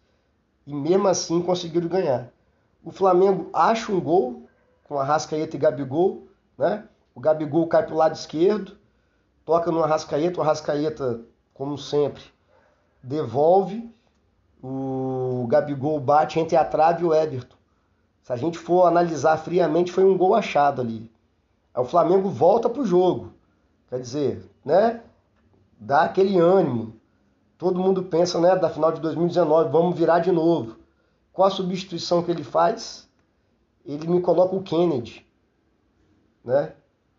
E 0.67 0.75
mesmo 0.75 1.09
assim 1.09 1.41
conseguiram 1.41 1.89
ganhar. 1.89 2.31
O 2.83 2.91
Flamengo 2.91 3.49
acha 3.53 3.93
um 3.93 4.01
gol 4.01 4.49
com 4.93 4.99
a 4.99 5.05
Rascaeta 5.05 5.57
e 5.57 5.59
Gabigol. 5.59 6.29
Né? 6.59 6.85
O 7.15 7.21
Gabigol 7.21 7.67
cai 7.67 7.83
para 7.83 7.95
o 7.95 7.97
lado 7.97 8.15
esquerdo, 8.15 8.77
toca 9.43 9.73
no 9.73 9.83
Arrascaeta, 9.83 10.39
o 10.39 10.43
Arrascaeta, 10.43 11.23
como 11.55 11.79
sempre, 11.79 12.23
devolve 13.03 13.91
o 14.63 15.45
Gabigol 15.49 15.99
bate 15.99 16.39
entre 16.39 16.57
a 16.57 16.65
trave 16.65 17.03
e 17.03 17.07
o 17.07 17.13
Everton. 17.13 17.57
Se 18.23 18.33
a 18.33 18.37
gente 18.37 18.57
for 18.57 18.87
analisar 18.87 19.37
friamente, 19.39 19.91
foi 19.91 20.05
um 20.05 20.17
gol 20.17 20.35
achado 20.35 20.81
ali. 20.81 21.11
Aí 21.75 21.83
o 21.83 21.87
Flamengo 21.87 22.29
volta 22.29 22.69
pro 22.69 22.85
jogo. 22.85 23.33
Quer 23.89 23.99
dizer, 23.99 24.49
né? 24.65 25.03
Dá 25.81 26.03
aquele 26.03 26.39
ânimo. 26.39 26.95
Todo 27.59 27.81
mundo 27.81 28.05
pensa, 28.05 28.41
né, 28.41 28.55
da 28.55 28.71
final 28.71 28.93
de 28.93 29.01
2019, 29.01 29.71
vamos 29.71 29.99
virar 29.99 30.21
de 30.21 30.31
novo. 30.31 30.77
Qual 31.33 31.49
a 31.49 31.51
substituição 31.51 32.23
que 32.23 32.31
ele 32.31 32.45
faz? 32.45 33.09
Ele 33.85 34.07
me 34.07 34.21
coloca 34.21 34.55
o 34.55 34.63
Kennedy, 34.63 35.27
né? 36.45 36.73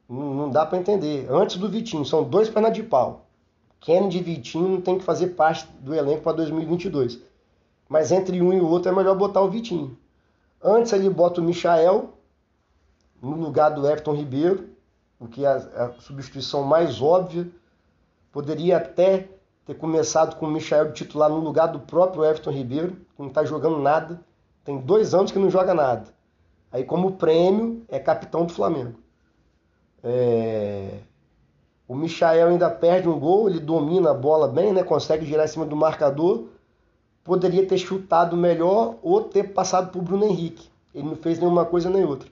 Não, 0.07 0.33
não 0.33 0.49
dá 0.49 0.65
para 0.65 0.77
entender. 0.77 1.27
Antes 1.29 1.57
do 1.57 1.69
Vitinho, 1.69 2.05
são 2.05 2.23
dois 2.23 2.49
pernas 2.49 2.73
de 2.73 2.83
pau. 2.83 3.25
Kennedy 3.79 4.19
e 4.19 4.23
Vitinho 4.23 4.81
tem 4.81 4.97
que 4.97 5.03
fazer 5.03 5.29
parte 5.29 5.67
do 5.81 5.93
elenco 5.93 6.23
para 6.23 6.37
2022. 6.37 7.19
Mas 7.89 8.11
entre 8.11 8.41
um 8.41 8.53
e 8.53 8.61
o 8.61 8.67
outro 8.67 8.89
é 8.89 8.95
melhor 8.95 9.17
botar 9.17 9.41
o 9.41 9.49
Vitinho. 9.49 9.97
Antes 10.61 10.93
ele 10.93 11.09
bota 11.09 11.41
o 11.41 11.43
Michael 11.43 12.13
no 13.21 13.35
lugar 13.35 13.69
do 13.69 13.85
Everton 13.85 14.13
Ribeiro, 14.13 14.69
o 15.19 15.27
que 15.27 15.45
é 15.45 15.49
a 15.49 15.91
substituição 15.99 16.63
mais 16.63 17.01
óbvia. 17.01 17.49
Poderia 18.31 18.77
até 18.77 19.29
ter 19.65 19.75
começado 19.75 20.37
com 20.37 20.45
o 20.45 20.51
Michael 20.51 20.93
titular 20.93 21.29
no 21.29 21.39
lugar 21.39 21.67
do 21.67 21.79
próprio 21.79 22.23
Everton 22.23 22.51
Ribeiro, 22.51 22.91
que 23.15 23.21
não 23.21 23.27
está 23.27 23.43
jogando 23.43 23.79
nada. 23.79 24.21
Tem 24.63 24.77
dois 24.79 25.13
anos 25.13 25.31
que 25.31 25.39
não 25.39 25.49
joga 25.49 25.73
nada. 25.73 26.13
Aí, 26.73 26.83
como 26.83 27.13
prêmio, 27.13 27.85
é 27.87 27.99
capitão 27.99 28.45
do 28.45 28.51
Flamengo. 28.51 28.95
É... 30.03 30.97
O 31.87 31.95
Michael 31.95 32.49
ainda 32.49 32.69
perde 32.69 33.07
um 33.07 33.17
gol, 33.17 33.47
ele 33.47 33.59
domina 33.59 34.11
a 34.11 34.13
bola 34.13 34.47
bem, 34.47 34.73
né? 34.73 34.83
consegue 34.83 35.25
girar 35.25 35.45
em 35.45 35.49
cima 35.49 35.65
do 35.65 35.75
marcador 35.75 36.47
poderia 37.23 37.65
ter 37.65 37.77
chutado 37.77 38.35
melhor 38.35 38.95
ou 39.01 39.23
ter 39.23 39.53
passado 39.53 39.91
para 39.91 39.99
o 39.99 40.03
Bruno 40.03 40.25
Henrique. 40.25 40.69
Ele 40.93 41.07
não 41.07 41.15
fez 41.15 41.39
nenhuma 41.39 41.65
coisa 41.65 41.89
nem 41.89 42.03
outra. 42.03 42.29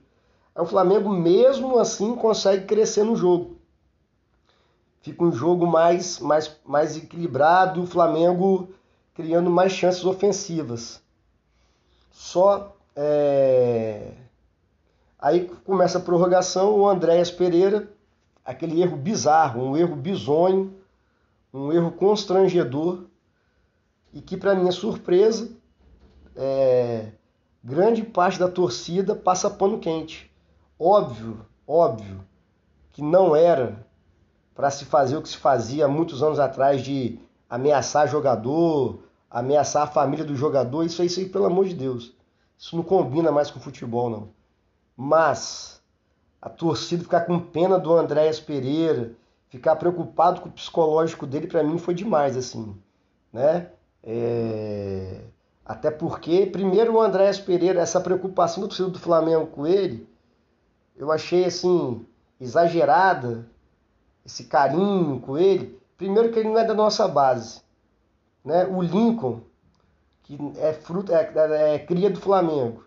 Aí 0.53 0.61
o 0.61 0.67
Flamengo, 0.67 1.09
mesmo 1.09 1.79
assim, 1.79 2.15
consegue 2.15 2.65
crescer 2.65 3.03
no 3.03 3.15
jogo. 3.15 3.57
Fica 5.01 5.23
um 5.23 5.31
jogo 5.31 5.65
mais, 5.65 6.19
mais, 6.19 6.59
mais 6.65 6.97
equilibrado, 6.97 7.81
o 7.81 7.87
Flamengo 7.87 8.69
criando 9.15 9.49
mais 9.49 9.71
chances 9.71 10.03
ofensivas. 10.03 11.01
Só. 12.11 12.75
É... 12.95 14.11
Aí 15.21 15.47
começa 15.63 15.99
a 15.99 16.01
prorrogação, 16.01 16.79
o 16.79 16.89
Andréas 16.89 17.29
Pereira, 17.29 17.87
aquele 18.43 18.81
erro 18.81 18.97
bizarro, 18.97 19.61
um 19.61 19.77
erro 19.77 19.95
bizonho, 19.95 20.73
um 21.53 21.71
erro 21.71 21.91
constrangedor 21.91 23.03
e 24.11 24.19
que, 24.19 24.35
para 24.35 24.55
minha 24.55 24.71
surpresa, 24.71 25.51
é, 26.35 27.11
grande 27.63 28.01
parte 28.01 28.39
da 28.39 28.47
torcida 28.47 29.15
passa 29.15 29.47
pano 29.47 29.77
quente. 29.77 30.31
Óbvio, 30.79 31.45
óbvio 31.67 32.21
que 32.91 33.03
não 33.03 33.35
era 33.35 33.85
para 34.55 34.71
se 34.71 34.85
fazer 34.85 35.17
o 35.17 35.21
que 35.21 35.29
se 35.29 35.37
fazia 35.37 35.85
há 35.85 35.87
muitos 35.87 36.23
anos 36.23 36.39
atrás 36.39 36.81
de 36.81 37.19
ameaçar 37.47 38.07
jogador, 38.07 39.03
ameaçar 39.29 39.83
a 39.83 39.87
família 39.87 40.25
do 40.25 40.35
jogador, 40.35 40.83
isso 40.83 41.01
aí, 41.01 41.07
isso 41.07 41.19
aí, 41.19 41.29
pelo 41.29 41.45
amor 41.45 41.65
de 41.65 41.75
Deus. 41.75 42.15
Isso 42.57 42.75
não 42.75 42.83
combina 42.83 43.31
mais 43.31 43.51
com 43.51 43.59
futebol, 43.59 44.09
não. 44.09 44.40
Mas 45.03 45.81
a 46.39 46.47
torcida 46.47 47.01
ficar 47.01 47.21
com 47.21 47.39
pena 47.39 47.79
do 47.79 47.91
Andréas 47.91 48.39
Pereira, 48.39 49.15
ficar 49.49 49.75
preocupado 49.75 50.41
com 50.41 50.47
o 50.47 50.51
psicológico 50.51 51.25
dele, 51.25 51.47
para 51.47 51.63
mim 51.63 51.79
foi 51.79 51.95
demais, 51.95 52.37
assim, 52.37 52.79
né? 53.33 53.71
É... 54.03 55.21
Até 55.65 55.89
porque, 55.89 56.45
primeiro, 56.45 56.93
o 56.93 57.01
Andrés 57.01 57.39
Pereira, 57.39 57.81
essa 57.81 57.99
preocupação 57.99 58.61
do 58.61 58.67
torcedor 58.67 58.91
do 58.91 58.99
Flamengo 58.99 59.47
com 59.47 59.65
ele, 59.65 60.07
eu 60.95 61.11
achei 61.11 61.45
assim, 61.45 62.05
exagerada, 62.39 63.49
esse 64.23 64.43
carinho 64.43 65.19
com 65.19 65.35
ele. 65.35 65.81
Primeiro, 65.97 66.31
que 66.31 66.37
ele 66.37 66.49
não 66.49 66.59
é 66.59 66.63
da 66.63 66.75
nossa 66.75 67.07
base. 67.07 67.61
Né? 68.45 68.65
O 68.67 68.83
Lincoln, 68.83 69.41
que 70.21 70.37
é, 70.57 70.73
fruto, 70.73 71.11
é, 71.11 71.31
é, 71.33 71.73
é 71.73 71.79
cria 71.79 72.11
do 72.11 72.21
Flamengo. 72.21 72.83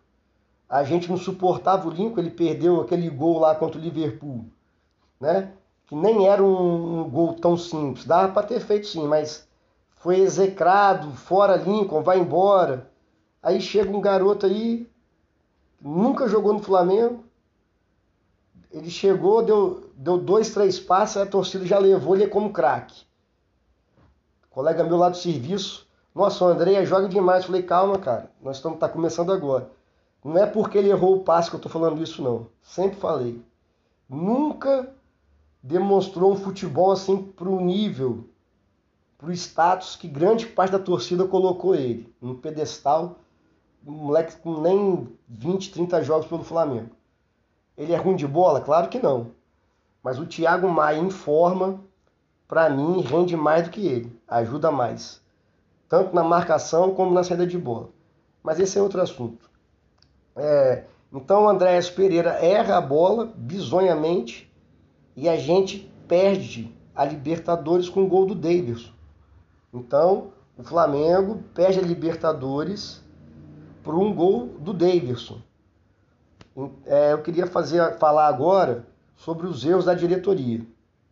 A 0.69 0.83
gente 0.83 1.09
não 1.09 1.17
suportava 1.17 1.89
o 1.89 1.91
Lincoln, 1.91 2.21
ele 2.21 2.31
perdeu 2.31 2.81
aquele 2.81 3.09
gol 3.11 3.39
lá 3.39 3.55
contra 3.55 3.79
o 3.79 3.83
Liverpool. 3.83 4.47
Né? 5.21 5.53
Que 5.87 5.95
nem 5.95 6.27
era 6.27 6.43
um, 6.43 7.01
um 7.01 7.11
gol 7.11 7.35
tão 7.35 7.57
simples. 7.57 8.05
Dava 8.05 8.33
para 8.33 8.47
ter 8.47 8.61
feito 8.61 8.87
sim, 8.87 9.07
mas 9.07 9.47
foi 9.97 10.21
execrado, 10.21 11.13
fora 11.13 11.57
Lincoln, 11.57 12.03
vai 12.03 12.19
embora. 12.19 12.91
Aí 13.43 13.61
chega 13.61 13.95
um 13.95 14.01
garoto 14.01 14.47
aí, 14.47 14.91
nunca 15.81 16.29
jogou 16.29 16.53
no 16.53 16.63
Flamengo. 16.63 17.25
Ele 18.71 18.91
chegou, 18.91 19.43
deu, 19.43 19.91
deu 19.95 20.19
dois, 20.19 20.51
três 20.51 20.81
passos, 20.81 21.19
a 21.19 21.27
torcida 21.27 21.65
já 21.65 21.79
levou 21.79 22.17
ele 22.17 22.27
como 22.27 22.53
craque. 22.53 23.05
Colega 24.51 24.83
meu 24.85 24.97
lá 24.97 25.09
do 25.09 25.17
serviço, 25.17 25.87
nossa, 26.15 26.45
o 26.45 26.49
André 26.49 26.85
joga 26.87 27.09
demais. 27.09 27.45
falei, 27.45 27.63
calma, 27.63 27.99
cara, 27.99 28.31
nós 28.41 28.57
estamos 28.57 28.79
tá 28.79 28.89
começando 28.89 29.33
agora. 29.33 29.71
Não 30.25 30.39
é 30.39 30.47
porque 30.47 30.79
ele 30.79 30.89
errou 30.89 31.17
o 31.17 31.21
passe 31.21 31.51
que 31.51 31.57
eu 31.57 31.59
estou 31.59 31.71
falando 31.71 32.03
isso, 32.03 32.23
não. 32.23 32.47
Sempre 32.63 32.99
falei. 32.99 33.43
Nunca 34.09 34.91
demonstrou 35.63 36.33
um 36.33 36.37
futebol 36.37 36.91
assim 36.91 37.23
para 37.23 37.49
o 37.49 37.61
nível 37.61 38.25
pro 39.19 39.33
status 39.33 39.97
que 39.97 40.09
grande 40.09 40.47
parte 40.47 40.73
da 40.73 40.79
torcida 40.79 41.27
colocou 41.27 41.75
ele, 41.75 42.13
no 42.21 42.35
pedestal, 42.35 43.17
um 43.87 43.93
moleque 43.93 44.37
com 44.37 44.61
nem 44.61 45.09
20, 45.29 45.73
30 45.73 46.03
jogos 46.03 46.27
pelo 46.27 46.45
Flamengo. 46.45 46.91
Ele 47.77 47.93
é 47.93 47.97
ruim 47.97 48.17
de 48.17 48.27
bola? 48.27 48.61
Claro 48.61 48.89
que 48.89 48.99
não. 48.99 49.33
Mas 50.03 50.19
o 50.19 50.27
Thiago 50.27 50.69
Maia 50.69 50.99
em 50.99 51.11
forma, 51.11 51.81
para 52.47 52.69
mim, 52.69 53.01
rende 53.01 53.37
mais 53.37 53.65
do 53.65 53.71
que 53.71 53.87
ele, 53.87 54.15
ajuda 54.29 54.71
mais. 54.71 55.23
Tanto 55.89 56.15
na 56.15 56.23
marcação 56.23 56.95
como 56.95 57.15
na 57.15 57.25
saída 57.25 57.47
de 57.47 57.59
bola. 57.59 57.89
Mas 58.43 58.61
esse 58.61 58.79
é 58.79 58.83
outro 58.83 59.01
assunto. 59.01 59.54
É, 60.37 60.85
então 61.13 61.45
o 61.45 61.49
Andréas 61.49 61.89
Pereira 61.89 62.33
erra 62.45 62.77
a 62.79 62.81
bola 62.81 63.33
bizonhamente 63.37 64.53
e 65.17 65.29
a 65.29 65.37
gente 65.37 65.91
perde 66.09 66.75
a 66.95 67.05
Libertadores 67.05 67.89
com 67.89 68.05
o 68.05 68.09
gol 68.09 68.27
do 68.27 68.35
Davidson. 68.35 68.93
Então 69.73 70.33
o 70.57 70.63
Flamengo 70.63 71.43
perde 71.55 71.79
a 71.79 71.83
Libertadores 71.83 73.03
por 73.83 73.95
um 73.95 74.13
gol 74.15 74.47
do 74.59 74.73
Davidson. 74.73 75.41
É, 76.87 77.13
eu 77.13 77.23
queria 77.23 77.47
fazer, 77.47 77.99
falar 77.99 78.29
agora 78.29 78.87
sobre 79.17 79.47
os 79.47 79.65
erros 79.65 79.85
da 79.85 79.95
diretoria. 79.95 80.65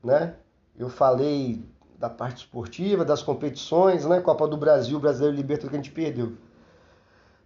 Né? 0.03 0.35
Eu 0.77 0.89
falei 0.89 1.65
da 1.99 2.09
parte 2.09 2.39
esportiva, 2.39 3.05
das 3.05 3.23
competições, 3.23 4.05
né? 4.05 4.21
Copa 4.21 4.49
do 4.49 4.57
Brasil, 4.57 4.99
Brasileiro 4.99 5.37
Libertadores 5.37 5.71
que 5.71 5.77
a 5.77 5.79
gente 5.79 5.93
perdeu. 5.93 6.33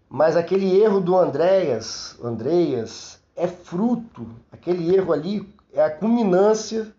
Mas 0.09 0.37
aquele 0.37 0.81
erro 0.81 1.01
do 1.01 1.17
Andréas, 1.17 2.17
Andreas, 2.23 3.21
é 3.35 3.49
fruto, 3.49 4.27
aquele 4.51 4.95
erro 4.95 5.13
ali 5.13 5.53
é 5.73 5.83
a 5.83 5.91
culminância 5.91 6.95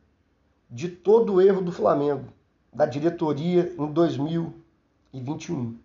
de 0.69 0.89
todo 0.89 1.35
o 1.35 1.41
erro 1.41 1.61
do 1.61 1.71
Flamengo, 1.71 2.25
da 2.71 2.85
diretoria 2.85 3.73
em 3.77 3.87
2021. 3.87 5.77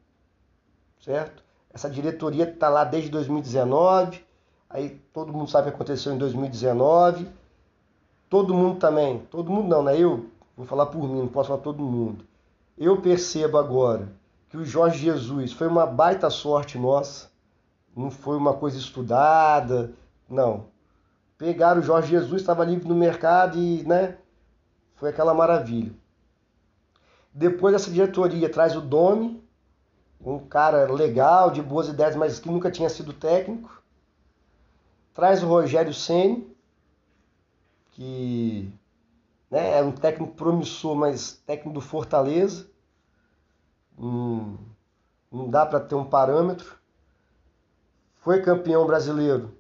Certo? 1.01 1.43
Essa 1.73 1.89
diretoria 1.89 2.45
está 2.45 2.69
lá 2.69 2.85
desde 2.85 3.09
2019, 3.11 4.23
aí 4.69 5.01
todo 5.13 5.33
mundo 5.33 5.49
sabe 5.49 5.69
o 5.69 5.71
que 5.71 5.77
aconteceu 5.77 6.13
em 6.13 6.19
2019. 6.19 7.29
Todo 8.29 8.53
mundo 8.53 8.79
também, 8.79 9.21
todo 9.31 9.51
mundo 9.51 9.69
não, 9.69 9.83
né? 9.83 9.97
Eu 9.99 10.27
vou 10.57 10.67
falar 10.67 10.87
por 10.87 11.09
mim, 11.09 11.21
não 11.21 11.29
posso 11.29 11.49
falar 11.49 11.63
todo 11.63 11.83
mundo. 11.83 12.25
Eu 12.77 13.01
percebo 13.01 13.59
agora 13.59 14.09
que 14.53 14.59
o 14.59 14.67
Jorge 14.67 14.99
Jesus 14.99 15.51
foi 15.55 15.67
uma 15.67 15.87
baita 15.87 16.29
sorte 16.29 16.77
nossa, 16.77 17.31
não 17.97 18.11
foi 18.11 18.37
uma 18.37 18.53
coisa 18.53 18.77
estudada, 18.77 19.95
não. 20.29 20.67
Pegaram 21.39 21.81
o 21.81 21.83
Jorge 21.83 22.11
Jesus, 22.11 22.43
estava 22.43 22.63
livre 22.63 22.87
no 22.87 22.95
mercado 22.95 23.57
e, 23.59 23.83
né, 23.85 24.19
foi 24.97 25.09
aquela 25.09 25.33
maravilha. 25.33 25.91
Depois 27.33 27.75
essa 27.75 27.91
diretoria 27.91 28.47
traz 28.47 28.77
o 28.77 28.83
Domi, 28.83 29.43
um 30.21 30.39
cara 30.39 30.85
legal, 30.93 31.51
de 31.51 31.63
boas 31.63 31.89
ideias, 31.89 32.15
mas 32.15 32.39
que 32.39 32.51
nunca 32.51 32.71
tinha 32.71 32.91
sido 32.91 33.15
técnico. 33.15 33.83
Traz 35.15 35.43
o 35.43 35.47
Rogério 35.47 35.95
Ceni, 35.95 36.55
que 37.93 38.71
né, 39.51 39.79
é 39.79 39.83
um 39.83 39.93
técnico 39.93 40.35
promissor, 40.35 40.95
mas 40.95 41.43
técnico 41.47 41.73
do 41.73 41.81
Fortaleza 41.81 42.71
não, 43.99 44.59
não 45.31 45.49
dá 45.49 45.65
para 45.67 45.81
ter 45.81 45.95
um 45.95 46.05
parâmetro. 46.05 46.77
Foi 48.17 48.41
campeão 48.43 48.87
brasileiro 48.87 49.57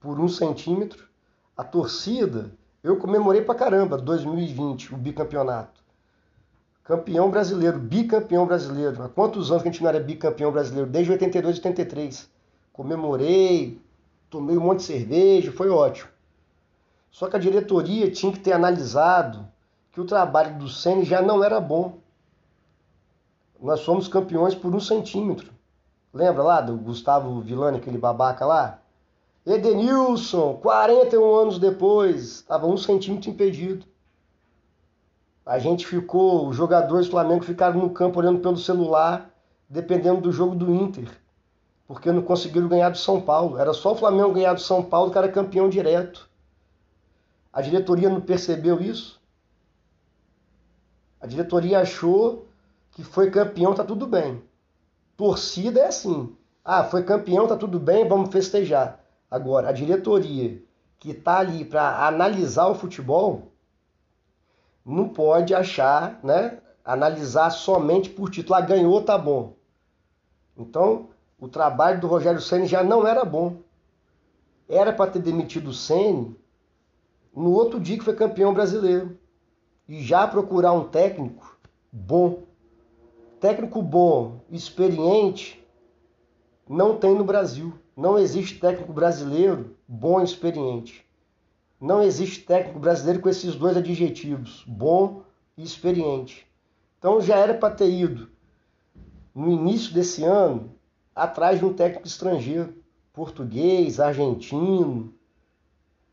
por 0.00 0.20
um 0.20 0.28
centímetro. 0.28 1.08
A 1.56 1.64
torcida, 1.64 2.52
eu 2.82 2.96
comemorei 2.98 3.42
pra 3.42 3.54
caramba 3.54 3.96
2020, 3.96 4.94
o 4.94 4.96
bicampeonato. 4.96 5.80
Campeão 6.84 7.30
brasileiro, 7.30 7.78
bicampeão 7.78 8.46
brasileiro. 8.46 9.02
Há 9.02 9.08
quantos 9.08 9.50
anos 9.50 9.62
que 9.62 9.68
a 9.68 9.72
gente 9.72 9.82
não 9.82 9.88
era 9.88 10.00
bicampeão 10.00 10.50
brasileiro? 10.50 10.90
Desde 10.90 11.12
82 11.12 11.56
e 11.56 11.58
83. 11.60 12.30
Comemorei, 12.72 13.80
tomei 14.28 14.56
um 14.56 14.60
monte 14.60 14.78
de 14.78 14.84
cerveja, 14.84 15.52
foi 15.52 15.68
ótimo. 15.68 16.10
Só 17.10 17.28
que 17.28 17.36
a 17.36 17.38
diretoria 17.38 18.10
tinha 18.10 18.32
que 18.32 18.40
ter 18.40 18.52
analisado 18.52 19.46
que 19.92 20.00
o 20.00 20.06
trabalho 20.06 20.58
do 20.58 20.68
Ceni 20.68 21.04
já 21.04 21.22
não 21.22 21.44
era 21.44 21.60
bom 21.60 21.98
nós 23.62 23.84
fomos 23.84 24.08
campeões 24.08 24.54
por 24.54 24.74
um 24.74 24.80
centímetro. 24.80 25.52
Lembra 26.12 26.42
lá 26.42 26.60
do 26.60 26.76
Gustavo 26.76 27.40
Villani, 27.40 27.78
aquele 27.78 27.96
babaca 27.96 28.44
lá? 28.44 28.80
Edenilson, 29.46 30.54
41 30.54 31.34
anos 31.34 31.58
depois, 31.58 32.24
estava 32.36 32.66
um 32.66 32.76
centímetro 32.76 33.30
impedido. 33.30 33.86
A 35.44 35.58
gente 35.58 35.86
ficou, 35.86 36.48
os 36.48 36.56
jogadores 36.56 37.06
do 37.06 37.12
Flamengo 37.12 37.44
ficaram 37.44 37.80
no 37.80 37.90
campo 37.90 38.18
olhando 38.20 38.40
pelo 38.40 38.56
celular, 38.56 39.30
dependendo 39.68 40.20
do 40.20 40.30
jogo 40.30 40.54
do 40.54 40.72
Inter, 40.72 41.08
porque 41.86 42.12
não 42.12 42.22
conseguiram 42.22 42.68
ganhar 42.68 42.90
do 42.90 42.98
São 42.98 43.20
Paulo. 43.20 43.58
Era 43.58 43.72
só 43.72 43.92
o 43.92 43.96
Flamengo 43.96 44.34
ganhar 44.34 44.54
do 44.54 44.60
São 44.60 44.82
Paulo 44.82 45.10
que 45.10 45.18
era 45.18 45.28
campeão 45.28 45.68
direto. 45.68 46.28
A 47.52 47.60
diretoria 47.60 48.08
não 48.08 48.20
percebeu 48.20 48.80
isso. 48.80 49.20
A 51.20 51.26
diretoria 51.26 51.80
achou 51.80 52.46
que 52.92 53.02
foi 53.02 53.30
campeão, 53.30 53.74
tá 53.74 53.84
tudo 53.84 54.06
bem. 54.06 54.42
Torcida 55.16 55.80
é 55.80 55.86
assim. 55.88 56.36
Ah, 56.64 56.84
foi 56.84 57.02
campeão, 57.02 57.48
tá 57.48 57.56
tudo 57.56 57.80
bem, 57.80 58.06
vamos 58.06 58.30
festejar. 58.30 59.00
Agora, 59.30 59.68
a 59.68 59.72
diretoria 59.72 60.62
que 60.98 61.12
tá 61.12 61.38
ali 61.38 61.64
para 61.64 62.06
analisar 62.06 62.68
o 62.68 62.74
futebol 62.74 63.50
não 64.84 65.08
pode 65.08 65.54
achar, 65.54 66.20
né? 66.22 66.58
Analisar 66.84 67.50
somente 67.50 68.10
por 68.10 68.30
título. 68.30 68.56
Ah, 68.56 68.60
ganhou, 68.60 69.02
tá 69.02 69.16
bom. 69.16 69.54
Então, 70.56 71.08
o 71.40 71.48
trabalho 71.48 72.00
do 72.00 72.06
Rogério 72.06 72.40
Ceni 72.40 72.66
já 72.66 72.84
não 72.84 73.06
era 73.06 73.24
bom. 73.24 73.56
Era 74.68 74.92
para 74.92 75.10
ter 75.10 75.20
demitido 75.20 75.70
o 75.70 75.74
Ceni 75.74 76.36
no 77.34 77.50
outro 77.52 77.80
dia 77.80 77.98
que 77.98 78.04
foi 78.04 78.14
campeão 78.14 78.52
brasileiro 78.52 79.18
e 79.88 80.02
já 80.02 80.26
procurar 80.26 80.72
um 80.72 80.88
técnico 80.88 81.58
bom 81.90 82.42
Técnico 83.42 83.82
bom, 83.82 84.38
experiente, 84.52 85.60
não 86.68 86.96
tem 86.96 87.12
no 87.12 87.24
Brasil. 87.24 87.76
Não 87.96 88.16
existe 88.16 88.60
técnico 88.60 88.92
brasileiro 88.92 89.76
bom 89.88 90.20
e 90.20 90.24
experiente. 90.24 91.04
Não 91.80 92.00
existe 92.00 92.44
técnico 92.44 92.78
brasileiro 92.78 93.20
com 93.20 93.28
esses 93.28 93.56
dois 93.56 93.76
adjetivos, 93.76 94.62
bom 94.64 95.24
e 95.56 95.64
experiente. 95.64 96.46
Então 97.00 97.20
já 97.20 97.36
era 97.36 97.52
para 97.52 97.74
ter 97.74 97.90
ido 97.90 98.30
no 99.34 99.50
início 99.50 99.92
desse 99.92 100.22
ano 100.22 100.72
atrás 101.12 101.58
de 101.58 101.64
um 101.64 101.74
técnico 101.74 102.06
estrangeiro, 102.06 102.72
português, 103.12 103.98
argentino, 103.98 105.12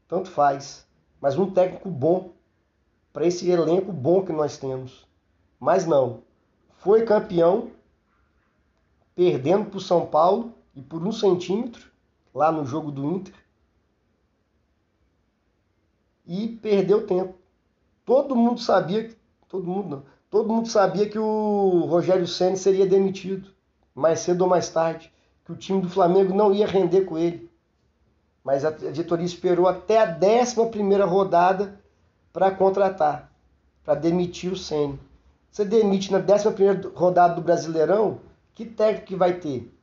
tanto 0.08 0.32
faz, 0.32 0.84
mas 1.22 1.38
um 1.38 1.52
técnico 1.52 1.92
bom 1.92 2.32
para 3.14 3.28
esse 3.28 3.48
elenco 3.52 3.92
bom 3.92 4.26
que 4.26 4.34
nós 4.34 4.58
temos. 4.58 5.08
Mas 5.60 5.86
não, 5.86 6.24
foi 6.80 7.04
campeão, 7.04 7.72
perdendo 9.16 9.66
para 9.66 9.78
o 9.78 9.82
São 9.82 10.06
Paulo 10.06 10.54
e 10.74 10.82
por 10.82 11.06
um 11.06 11.12
centímetro, 11.12 11.90
lá 12.34 12.52
no 12.52 12.66
jogo 12.66 12.92
do 12.92 13.06
Inter. 13.06 13.34
E 16.26 16.48
perdeu 16.48 17.06
tempo. 17.06 17.36
Todo 18.06 18.36
mundo 18.36 18.62
sabia, 18.62 19.14
todo 19.48 19.68
mundo 19.68 19.90
não, 19.90 20.04
todo 20.30 20.54
mundo 20.54 20.70
sabia 20.70 21.08
que 21.08 21.20
o 21.20 21.86
Rogério 21.86 22.28
Senna 22.28 22.56
seria 22.56 22.86
demitido, 22.86 23.52
mais 23.94 24.22
cedo 24.22 24.42
ou 24.42 24.48
mais 24.48 24.70
tarde, 24.70 25.12
que 25.46 25.52
o 25.52 25.58
time 25.58 25.82
do 25.82 25.90
Flamengo 25.90 26.34
não 26.34 26.54
ia 26.54 26.66
render 26.66 27.02
com 27.02 27.18
ele. 27.18 27.50
Mas 28.44 28.64
a 28.64 28.72
diretoria 28.72 29.26
esperou 29.26 29.68
até 29.68 30.02
a 30.02 30.18
11 30.18 30.70
primeira 30.72 31.06
rodada 31.06 31.80
para 32.32 32.52
contratar, 32.52 33.32
para 33.84 33.96
demitir 33.96 34.52
o 34.52 34.56
Senna. 34.56 34.98
Você 35.52 35.66
demite 35.66 36.12
na 36.12 36.20
11 36.20 36.90
rodada 36.94 37.36
do 37.36 37.42
Brasileirão, 37.42 38.20
que 38.54 38.66
técnico 38.66 39.08
que 39.08 39.16
vai 39.16 39.34
ter 39.34 39.74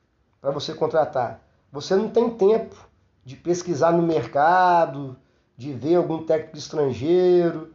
para 0.41 0.51
você 0.51 0.75
contratar? 0.75 1.43
Você 1.73 1.97
não 1.97 2.09
tem 2.09 2.31
tempo 2.31 2.77
de 3.25 3.37
pesquisar 3.37 3.93
no 3.93 4.03
mercado, 4.03 5.17
de 5.57 5.73
ver 5.73 5.97
algum 5.97 6.25
técnico 6.25 6.57
estrangeiro, 6.57 7.75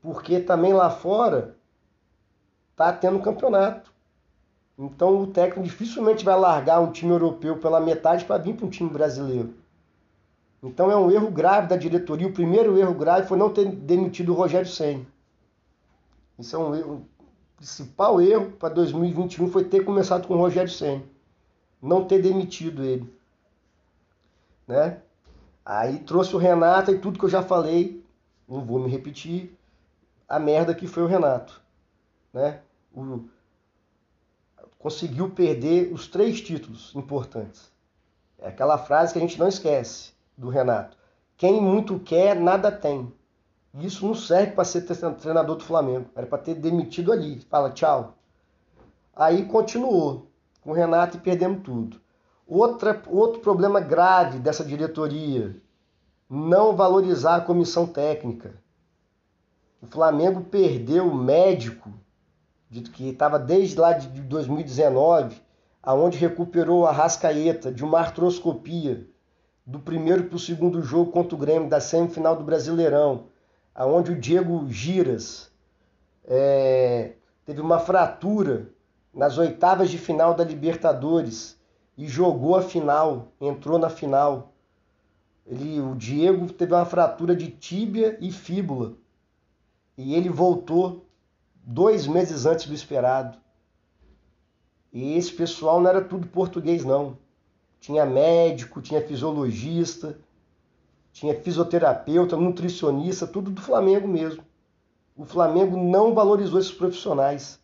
porque 0.00 0.40
também 0.40 0.72
lá 0.72 0.88
fora 0.88 1.56
tá 2.74 2.92
tendo 2.92 3.20
campeonato. 3.20 3.92
Então 4.78 5.22
o 5.22 5.26
técnico 5.26 5.62
dificilmente 5.62 6.24
vai 6.24 6.38
largar 6.38 6.80
um 6.80 6.92
time 6.92 7.12
europeu 7.12 7.58
pela 7.58 7.80
metade 7.80 8.24
para 8.24 8.38
vir 8.38 8.54
para 8.54 8.66
um 8.66 8.70
time 8.70 8.90
brasileiro. 8.90 9.54
Então 10.62 10.90
é 10.90 10.96
um 10.96 11.10
erro 11.10 11.30
grave 11.30 11.68
da 11.68 11.76
diretoria. 11.76 12.26
O 12.26 12.32
primeiro 12.32 12.78
erro 12.78 12.94
grave 12.94 13.26
foi 13.26 13.38
não 13.38 13.52
ter 13.52 13.66
demitido 13.66 14.32
o 14.32 14.36
Rogério 14.36 14.68
Senna. 14.68 15.06
Isso 16.38 16.54
é 16.54 16.58
um 16.58 16.74
erro, 16.74 17.08
principal 17.56 18.20
erro 18.20 18.52
para 18.52 18.74
2021 18.74 19.50
foi 19.50 19.64
ter 19.64 19.84
começado 19.84 20.26
com 20.26 20.34
o 20.34 20.38
Rogério 20.38 20.70
Senna, 20.70 21.02
não 21.80 22.04
ter 22.04 22.20
demitido 22.20 22.84
ele, 22.84 23.12
né? 24.66 25.00
Aí 25.64 25.98
trouxe 26.00 26.34
o 26.34 26.38
Renato 26.38 26.92
e 26.92 26.98
tudo 26.98 27.18
que 27.18 27.24
eu 27.24 27.30
já 27.30 27.42
falei, 27.42 28.04
não 28.48 28.64
vou 28.64 28.78
me 28.78 28.90
repetir, 28.90 29.56
a 30.28 30.38
merda 30.38 30.74
que 30.74 30.86
foi 30.86 31.02
o 31.02 31.06
Renato, 31.06 31.60
né? 32.32 32.60
O, 32.94 33.24
conseguiu 34.78 35.30
perder 35.30 35.92
os 35.92 36.06
três 36.06 36.40
títulos 36.40 36.94
importantes. 36.94 37.72
É 38.38 38.48
aquela 38.48 38.78
frase 38.78 39.12
que 39.12 39.18
a 39.18 39.22
gente 39.22 39.38
não 39.38 39.48
esquece 39.48 40.12
do 40.36 40.48
Renato. 40.48 40.96
Quem 41.36 41.60
muito 41.60 41.98
quer, 41.98 42.36
nada 42.36 42.70
tem. 42.70 43.12
Isso 43.78 44.06
não 44.06 44.14
serve 44.14 44.52
para 44.52 44.64
ser 44.64 44.82
treinador 44.82 45.56
do 45.56 45.64
Flamengo. 45.64 46.06
Era 46.14 46.26
para 46.26 46.38
ter 46.38 46.54
demitido 46.54 47.12
ali. 47.12 47.40
Fala 47.50 47.70
tchau. 47.70 48.14
Aí 49.14 49.44
continuou 49.44 50.30
com 50.62 50.70
o 50.70 50.74
Renato 50.74 51.16
e 51.16 51.20
perdemos 51.20 51.62
tudo. 51.62 52.00
Outra, 52.46 53.02
outro 53.08 53.40
problema 53.40 53.80
grave 53.80 54.38
dessa 54.38 54.64
diretoria: 54.64 55.56
não 56.28 56.74
valorizar 56.74 57.36
a 57.36 57.40
comissão 57.40 57.86
técnica. 57.86 58.54
O 59.82 59.86
Flamengo 59.86 60.42
perdeu 60.42 61.06
o 61.06 61.14
médico, 61.14 61.92
que 62.92 63.08
estava 63.08 63.38
desde 63.38 63.78
lá 63.78 63.92
de 63.92 64.20
2019, 64.22 65.40
aonde 65.82 66.18
recuperou 66.18 66.86
a 66.86 66.92
Rascaeta 66.92 67.70
de 67.70 67.84
uma 67.84 68.00
artroscopia 68.00 69.06
do 69.64 69.78
primeiro 69.78 70.24
para 70.24 70.36
o 70.36 70.40
segundo 70.40 70.82
jogo 70.82 71.12
contra 71.12 71.34
o 71.34 71.38
Grêmio 71.38 71.68
da 71.68 71.80
semifinal 71.80 72.36
do 72.36 72.44
Brasileirão, 72.44 73.26
aonde 73.76 74.12
o 74.12 74.18
Diego 74.18 74.66
Giras 74.70 75.52
é, 76.24 77.12
teve 77.44 77.60
uma 77.60 77.78
fratura 77.78 78.70
nas 79.12 79.36
oitavas 79.36 79.90
de 79.90 79.98
final 79.98 80.32
da 80.32 80.42
Libertadores 80.42 81.60
e 81.96 82.08
jogou 82.08 82.56
a 82.56 82.62
final, 82.62 83.28
entrou 83.38 83.78
na 83.78 83.90
final. 83.90 84.54
Ele, 85.46 85.78
o 85.78 85.94
Diego 85.94 86.50
teve 86.50 86.72
uma 86.72 86.86
fratura 86.86 87.36
de 87.36 87.50
tíbia 87.50 88.16
e 88.18 88.32
fíbula 88.32 88.94
e 89.96 90.14
ele 90.14 90.30
voltou 90.30 91.06
dois 91.62 92.06
meses 92.06 92.46
antes 92.46 92.66
do 92.66 92.74
esperado. 92.74 93.38
E 94.90 95.16
esse 95.18 95.32
pessoal 95.32 95.80
não 95.80 95.90
era 95.90 96.02
tudo 96.02 96.26
português, 96.26 96.82
não. 96.82 97.18
Tinha 97.78 98.06
médico, 98.06 98.80
tinha 98.80 99.06
fisiologista, 99.06 100.18
tinha 101.16 101.34
fisioterapeuta, 101.34 102.36
nutricionista, 102.36 103.26
tudo 103.26 103.50
do 103.50 103.62
Flamengo 103.62 104.06
mesmo. 104.06 104.44
O 105.16 105.24
Flamengo 105.24 105.74
não 105.74 106.12
valorizou 106.12 106.60
esses 106.60 106.70
profissionais. 106.70 107.58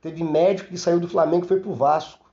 Teve 0.00 0.22
médico 0.22 0.68
que 0.68 0.78
saiu 0.78 1.00
do 1.00 1.08
Flamengo 1.08 1.44
e 1.44 1.48
foi 1.48 1.58
para 1.58 1.68
o 1.68 1.74
Vasco. 1.74 2.30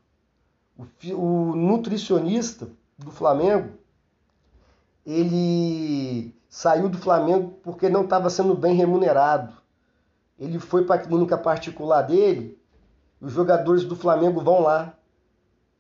O 1.16 1.56
nutricionista 1.56 2.70
do 3.00 3.10
Flamengo, 3.10 3.72
ele 5.04 6.36
saiu 6.48 6.88
do 6.88 7.00
Flamengo 7.00 7.58
porque 7.64 7.90
não 7.90 8.04
estava 8.04 8.30
sendo 8.30 8.54
bem 8.54 8.76
remunerado. 8.76 9.52
Ele 10.38 10.60
foi 10.60 10.86
para 10.86 11.02
a 11.02 11.04
clínica 11.04 11.36
particular 11.36 12.04
dele, 12.04 12.60
os 13.20 13.34
jogadores 13.34 13.86
do 13.86 13.96
Flamengo 13.96 14.40
vão 14.42 14.62
lá. 14.62 14.94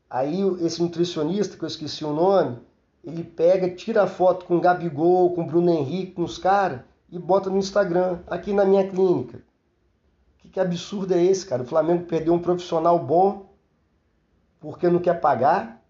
Aí 0.10 0.41
esse 0.62 0.82
nutricionista, 0.82 1.56
que 1.56 1.63
eu 1.63 1.67
esqueci 1.67 2.04
o 2.04 2.12
nome, 2.12 2.58
ele 3.04 3.24
pega, 3.24 3.70
tira 3.70 4.04
a 4.04 4.08
foto 4.08 4.46
com 4.46 4.58
o 4.58 4.62
Gabigol, 4.62 5.34
com 5.34 5.42
o 5.42 5.46
Bruno 5.46 5.72
Henrique, 5.72 6.14
com 6.14 6.24
os 6.24 6.38
caras, 6.38 6.82
e 7.10 7.18
bota 7.18 7.50
no 7.50 7.58
Instagram, 7.58 8.20
aqui 8.28 8.54
na 8.54 8.66
minha 8.66 8.88
clínica. 8.88 9.42
Que, 10.38 10.50
que 10.50 10.60
absurdo 10.60 11.14
é 11.14 11.24
esse, 11.24 11.46
cara? 11.46 11.64
O 11.64 11.68
Flamengo 11.68 12.06
perdeu 12.06 12.34
um 12.34 12.40
profissional 12.40 13.00
bom 13.00 13.50
porque 14.60 14.90
não 14.90 15.00
quer 15.00 15.20
pagar. 15.20 15.82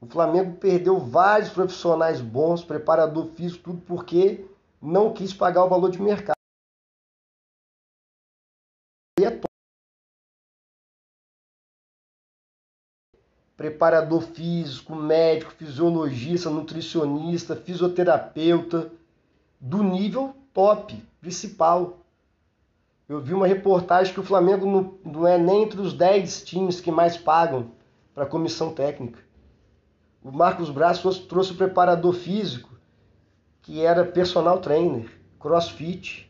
O 0.00 0.06
Flamengo 0.06 0.56
perdeu 0.56 0.98
vários 0.98 1.50
profissionais 1.50 2.20
bons, 2.20 2.64
preparador 2.64 3.26
físico, 3.36 3.64
tudo 3.64 3.82
porque 3.82 4.44
não 4.80 5.12
quis 5.12 5.32
pagar 5.32 5.64
o 5.64 5.68
valor 5.68 5.90
de 5.90 6.02
mercado. 6.02 6.41
Preparador 13.62 14.22
físico, 14.22 14.92
médico, 14.92 15.52
fisiologista, 15.52 16.50
nutricionista, 16.50 17.54
fisioterapeuta, 17.54 18.90
do 19.60 19.84
nível 19.84 20.34
top, 20.52 21.00
principal. 21.20 22.00
Eu 23.08 23.20
vi 23.20 23.32
uma 23.32 23.46
reportagem 23.46 24.12
que 24.12 24.18
o 24.18 24.24
Flamengo 24.24 24.66
não, 24.66 24.94
não 25.04 25.28
é 25.28 25.38
nem 25.38 25.62
entre 25.62 25.80
os 25.80 25.92
10 25.92 26.42
times 26.42 26.80
que 26.80 26.90
mais 26.90 27.16
pagam 27.16 27.70
para 28.12 28.24
a 28.24 28.26
comissão 28.26 28.74
técnica. 28.74 29.20
O 30.24 30.32
Marcos 30.32 30.68
Braz 30.68 30.98
trouxe 31.28 31.52
o 31.52 31.56
preparador 31.56 32.14
físico, 32.14 32.68
que 33.62 33.80
era 33.80 34.04
personal 34.04 34.58
trainer, 34.58 35.08
crossfit. 35.38 36.28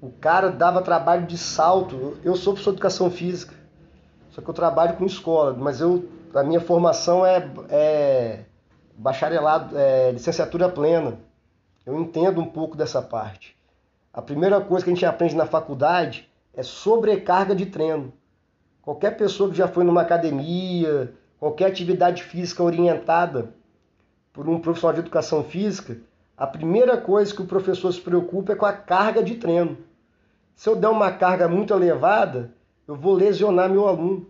O 0.00 0.10
cara 0.10 0.50
dava 0.50 0.82
trabalho 0.82 1.24
de 1.24 1.38
salto. 1.38 2.18
Eu 2.24 2.34
sou 2.34 2.52
professor 2.52 2.72
de 2.72 2.78
educação 2.78 3.08
física, 3.12 3.54
só 4.34 4.42
que 4.42 4.50
eu 4.50 4.54
trabalho 4.54 4.96
com 4.96 5.06
escola, 5.06 5.54
mas 5.56 5.80
eu, 5.80 6.08
a 6.34 6.42
minha 6.42 6.60
formação 6.60 7.24
é, 7.24 7.48
é 7.68 8.40
bacharelado, 8.96 9.78
é 9.78 10.10
licenciatura 10.10 10.68
plena. 10.68 11.20
Eu 11.86 12.00
entendo 12.00 12.40
um 12.40 12.46
pouco 12.46 12.76
dessa 12.76 13.00
parte. 13.00 13.56
A 14.12 14.20
primeira 14.20 14.60
coisa 14.60 14.84
que 14.84 14.90
a 14.90 14.94
gente 14.94 15.06
aprende 15.06 15.36
na 15.36 15.46
faculdade 15.46 16.28
é 16.52 16.64
sobrecarga 16.64 17.54
de 17.54 17.66
treino. 17.66 18.12
Qualquer 18.82 19.16
pessoa 19.16 19.50
que 19.50 19.56
já 19.56 19.68
foi 19.68 19.84
numa 19.84 20.02
academia, 20.02 21.14
qualquer 21.38 21.66
atividade 21.66 22.24
física 22.24 22.64
orientada 22.64 23.54
por 24.32 24.48
um 24.48 24.58
profissional 24.58 24.94
de 24.94 25.00
educação 25.00 25.44
física, 25.44 25.96
a 26.36 26.46
primeira 26.46 26.96
coisa 26.96 27.32
que 27.32 27.42
o 27.42 27.46
professor 27.46 27.92
se 27.92 28.00
preocupa 28.00 28.52
é 28.52 28.56
com 28.56 28.66
a 28.66 28.72
carga 28.72 29.22
de 29.22 29.36
treino. 29.36 29.78
Se 30.56 30.68
eu 30.68 30.74
der 30.74 30.88
uma 30.88 31.12
carga 31.12 31.46
muito 31.46 31.72
elevada, 31.72 32.50
eu 32.86 32.94
vou 32.94 33.14
lesionar 33.14 33.70
meu 33.70 33.88
aluno. 33.88 34.26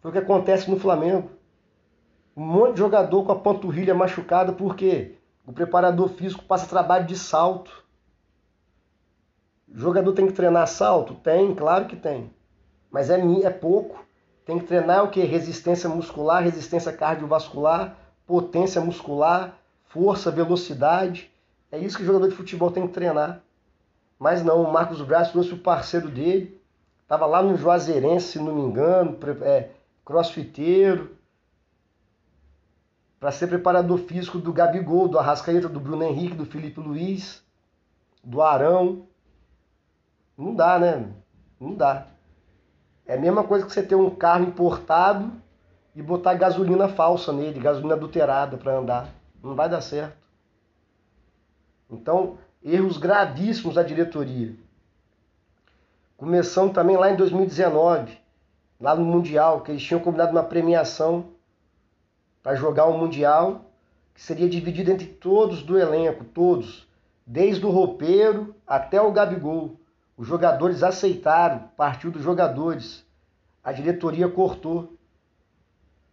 Foi 0.00 0.10
o 0.10 0.12
que 0.12 0.18
acontece 0.18 0.70
no 0.70 0.78
Flamengo. 0.78 1.30
Um 2.36 2.44
monte 2.44 2.74
de 2.74 2.78
jogador 2.78 3.24
com 3.24 3.32
a 3.32 3.38
panturrilha 3.38 3.94
machucada 3.94 4.52
porque 4.52 5.16
o 5.46 5.52
preparador 5.52 6.08
físico 6.08 6.44
passa 6.44 6.66
trabalho 6.66 7.06
de 7.06 7.16
salto. 7.18 7.84
O 9.68 9.78
jogador 9.78 10.12
tem 10.12 10.26
que 10.26 10.32
treinar 10.32 10.66
salto? 10.66 11.14
Tem, 11.14 11.54
claro 11.54 11.86
que 11.86 11.96
tem. 11.96 12.32
Mas 12.90 13.10
é, 13.10 13.20
é 13.20 13.50
pouco. 13.50 14.04
Tem 14.44 14.58
que 14.58 14.66
treinar 14.66 15.04
o 15.04 15.10
que? 15.10 15.20
Resistência 15.20 15.88
muscular, 15.88 16.42
resistência 16.42 16.92
cardiovascular, 16.92 17.96
potência 18.26 18.80
muscular, 18.80 19.56
força, 19.84 20.30
velocidade. 20.30 21.30
É 21.70 21.78
isso 21.78 21.96
que 21.96 22.02
o 22.02 22.06
jogador 22.06 22.28
de 22.28 22.34
futebol 22.34 22.70
tem 22.70 22.86
que 22.86 22.92
treinar. 22.92 23.42
Mas 24.18 24.42
não, 24.42 24.62
o 24.62 24.72
Marcos 24.72 25.00
Braz 25.02 25.30
trouxe 25.30 25.52
o 25.54 25.58
parceiro 25.58 26.08
dele. 26.08 26.59
Estava 27.10 27.26
lá 27.26 27.42
no 27.42 27.56
Juazeirense, 27.56 28.28
se 28.28 28.38
não 28.38 28.54
me 28.54 28.60
engano, 28.60 29.18
é, 29.42 29.70
crossfiteiro. 30.04 31.16
Para 33.18 33.32
ser 33.32 33.48
preparador 33.48 33.98
físico 33.98 34.38
do 34.38 34.52
Gabigol, 34.52 35.08
do 35.08 35.18
Arrascaeta, 35.18 35.68
do 35.68 35.80
Bruno 35.80 36.04
Henrique, 36.04 36.36
do 36.36 36.46
Felipe 36.46 36.78
Luiz, 36.78 37.44
do 38.22 38.40
Arão. 38.40 39.08
Não 40.38 40.54
dá, 40.54 40.78
né? 40.78 41.12
Não 41.58 41.74
dá. 41.74 42.06
É 43.04 43.16
a 43.16 43.20
mesma 43.20 43.42
coisa 43.42 43.66
que 43.66 43.72
você 43.72 43.82
ter 43.82 43.96
um 43.96 44.10
carro 44.14 44.44
importado 44.44 45.32
e 45.96 46.00
botar 46.00 46.34
gasolina 46.34 46.88
falsa 46.88 47.32
nele, 47.32 47.58
gasolina 47.58 47.94
adulterada 47.94 48.56
para 48.56 48.78
andar. 48.78 49.08
Não 49.42 49.56
vai 49.56 49.68
dar 49.68 49.80
certo. 49.80 50.16
Então, 51.90 52.38
erros 52.62 52.98
gravíssimos 52.98 53.74
da 53.74 53.82
diretoria. 53.82 54.54
Começando 56.20 56.74
também 56.74 56.98
lá 56.98 57.10
em 57.10 57.16
2019, 57.16 58.20
lá 58.78 58.94
no 58.94 59.06
Mundial, 59.06 59.62
que 59.62 59.70
eles 59.70 59.82
tinham 59.82 60.02
combinado 60.02 60.32
uma 60.32 60.44
premiação 60.44 61.30
para 62.42 62.54
jogar 62.54 62.84
o 62.84 62.94
um 62.94 62.98
Mundial, 62.98 63.72
que 64.12 64.20
seria 64.20 64.46
dividido 64.46 64.90
entre 64.90 65.06
todos 65.06 65.62
do 65.62 65.78
elenco, 65.78 66.22
todos, 66.22 66.86
desde 67.26 67.64
o 67.64 67.70
roupeiro 67.70 68.54
até 68.66 69.00
o 69.00 69.10
Gabigol. 69.10 69.80
Os 70.14 70.28
jogadores 70.28 70.82
aceitaram, 70.82 71.70
partiu 71.74 72.10
dos 72.10 72.22
jogadores. 72.22 73.02
A 73.64 73.72
diretoria 73.72 74.28
cortou. 74.28 74.92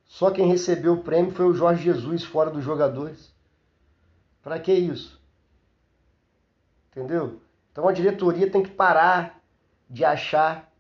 Só 0.06 0.32
quem 0.32 0.48
recebeu 0.48 0.94
o 0.94 1.04
prêmio 1.04 1.34
foi 1.34 1.48
o 1.48 1.54
Jorge 1.54 1.84
Jesus, 1.84 2.24
fora 2.24 2.50
dos 2.50 2.64
jogadores. 2.64 3.36
Para 4.42 4.58
que 4.58 4.72
isso? 4.72 5.22
Entendeu? 6.92 7.42
Então 7.74 7.90
a 7.90 7.92
diretoria 7.92 8.50
tem 8.50 8.64
que 8.64 8.72
parar 8.72 9.37
de 9.90 10.04
achar 10.06 10.72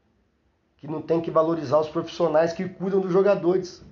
que 0.77 0.87
não 0.87 1.01
tem 1.01 1.21
que 1.21 1.31
valorizar 1.31 1.79
os 1.79 1.89
profissionais 1.89 2.53
que 2.53 2.67
cuidam 2.67 2.99
dos 2.99 3.11
jogadores. 3.11 3.83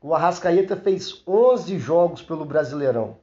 O 0.00 0.14
Arrascaeta 0.14 0.76
fez 0.76 1.22
11 1.26 1.78
jogos 1.78 2.22
pelo 2.22 2.44
Brasileirão. 2.44 3.16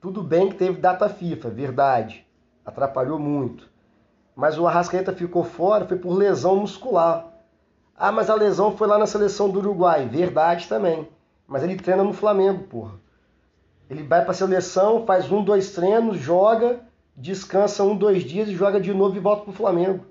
Tudo 0.00 0.22
bem 0.22 0.48
que 0.48 0.56
teve 0.56 0.80
data 0.80 1.08
FIFA, 1.08 1.50
verdade. 1.50 2.26
Atrapalhou 2.64 3.18
muito 3.18 3.70
mas 4.40 4.58
o 4.58 4.66
Arrascaeta 4.66 5.12
ficou 5.12 5.44
fora 5.44 5.86
foi 5.86 5.98
por 5.98 6.14
lesão 6.14 6.56
muscular. 6.56 7.26
Ah, 7.94 8.10
mas 8.10 8.30
a 8.30 8.34
lesão 8.34 8.74
foi 8.74 8.88
lá 8.88 8.96
na 8.96 9.06
seleção 9.06 9.50
do 9.50 9.58
Uruguai. 9.58 10.06
Verdade 10.06 10.66
também. 10.66 11.06
Mas 11.46 11.62
ele 11.62 11.76
treina 11.76 12.02
no 12.02 12.14
Flamengo, 12.14 12.64
porra. 12.64 12.94
Ele 13.90 14.02
vai 14.02 14.24
pra 14.24 14.32
seleção, 14.32 15.04
faz 15.04 15.30
um, 15.30 15.44
dois 15.44 15.72
treinos, 15.72 16.16
joga, 16.16 16.80
descansa 17.20 17.84
um, 17.84 17.94
dois 17.94 18.24
dias 18.24 18.48
e 18.48 18.54
joga 18.54 18.80
de 18.80 18.94
novo 18.94 19.14
e 19.14 19.20
volta 19.20 19.44
pro 19.44 19.52
Flamengo. 19.52 20.06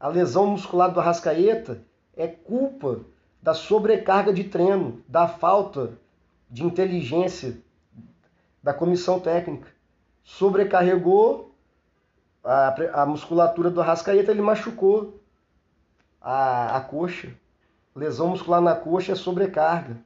A 0.00 0.08
lesão 0.08 0.46
muscular 0.46 0.90
do 0.90 0.98
Arrascaeta 0.98 1.82
é 2.16 2.26
culpa 2.26 3.00
da 3.42 3.52
sobrecarga 3.52 4.32
de 4.32 4.44
treino, 4.44 5.02
da 5.06 5.28
falta 5.28 5.92
de 6.50 6.64
inteligência 6.64 7.58
da 8.62 8.72
comissão 8.72 9.20
técnica. 9.20 9.68
Sobrecarregou 10.24 11.54
a, 12.42 13.02
a 13.02 13.06
musculatura 13.06 13.70
do 13.70 13.80
Arrascaeta, 13.80 14.30
ele 14.30 14.40
machucou 14.40 15.20
a, 16.20 16.76
a 16.76 16.80
coxa. 16.80 17.28
Lesão 17.94 18.28
muscular 18.28 18.60
na 18.60 18.74
coxa 18.74 19.12
é 19.12 19.14
sobrecarga, 19.14 19.98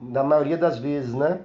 na 0.00 0.24
maioria 0.24 0.56
das 0.58 0.78
vezes, 0.78 1.14
né? 1.14 1.40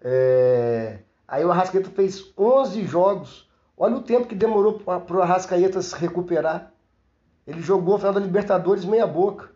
É... 0.00 0.98
Aí 1.32 1.46
o 1.46 1.50
Arrascaeta 1.50 1.88
fez 1.88 2.30
11 2.36 2.84
jogos. 2.84 3.48
Olha 3.74 3.96
o 3.96 4.02
tempo 4.02 4.26
que 4.26 4.34
demorou 4.34 4.78
para 4.78 5.16
o 5.16 5.22
Arrascaeta 5.22 5.80
se 5.80 5.94
recuperar. 5.94 6.74
Ele 7.46 7.62
jogou 7.62 7.94
a 7.94 7.98
final 7.98 8.12
da 8.12 8.20
Libertadores 8.20 8.84
meia 8.84 9.06
boca. 9.06 9.50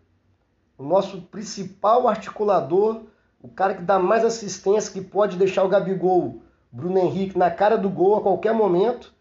O 0.78 0.82
nosso 0.82 1.20
principal 1.20 2.08
articulador, 2.08 3.02
o 3.42 3.48
cara 3.48 3.74
que 3.74 3.82
dá 3.82 3.98
mais 3.98 4.24
assistência, 4.24 4.90
que 4.90 5.02
pode 5.02 5.36
deixar 5.36 5.64
o 5.64 5.68
Gabigol, 5.68 6.40
Bruno 6.72 6.96
Henrique, 6.96 7.36
na 7.36 7.50
cara 7.50 7.76
do 7.76 7.90
gol 7.90 8.16
a 8.16 8.22
qualquer 8.22 8.54
momento, 8.54 9.12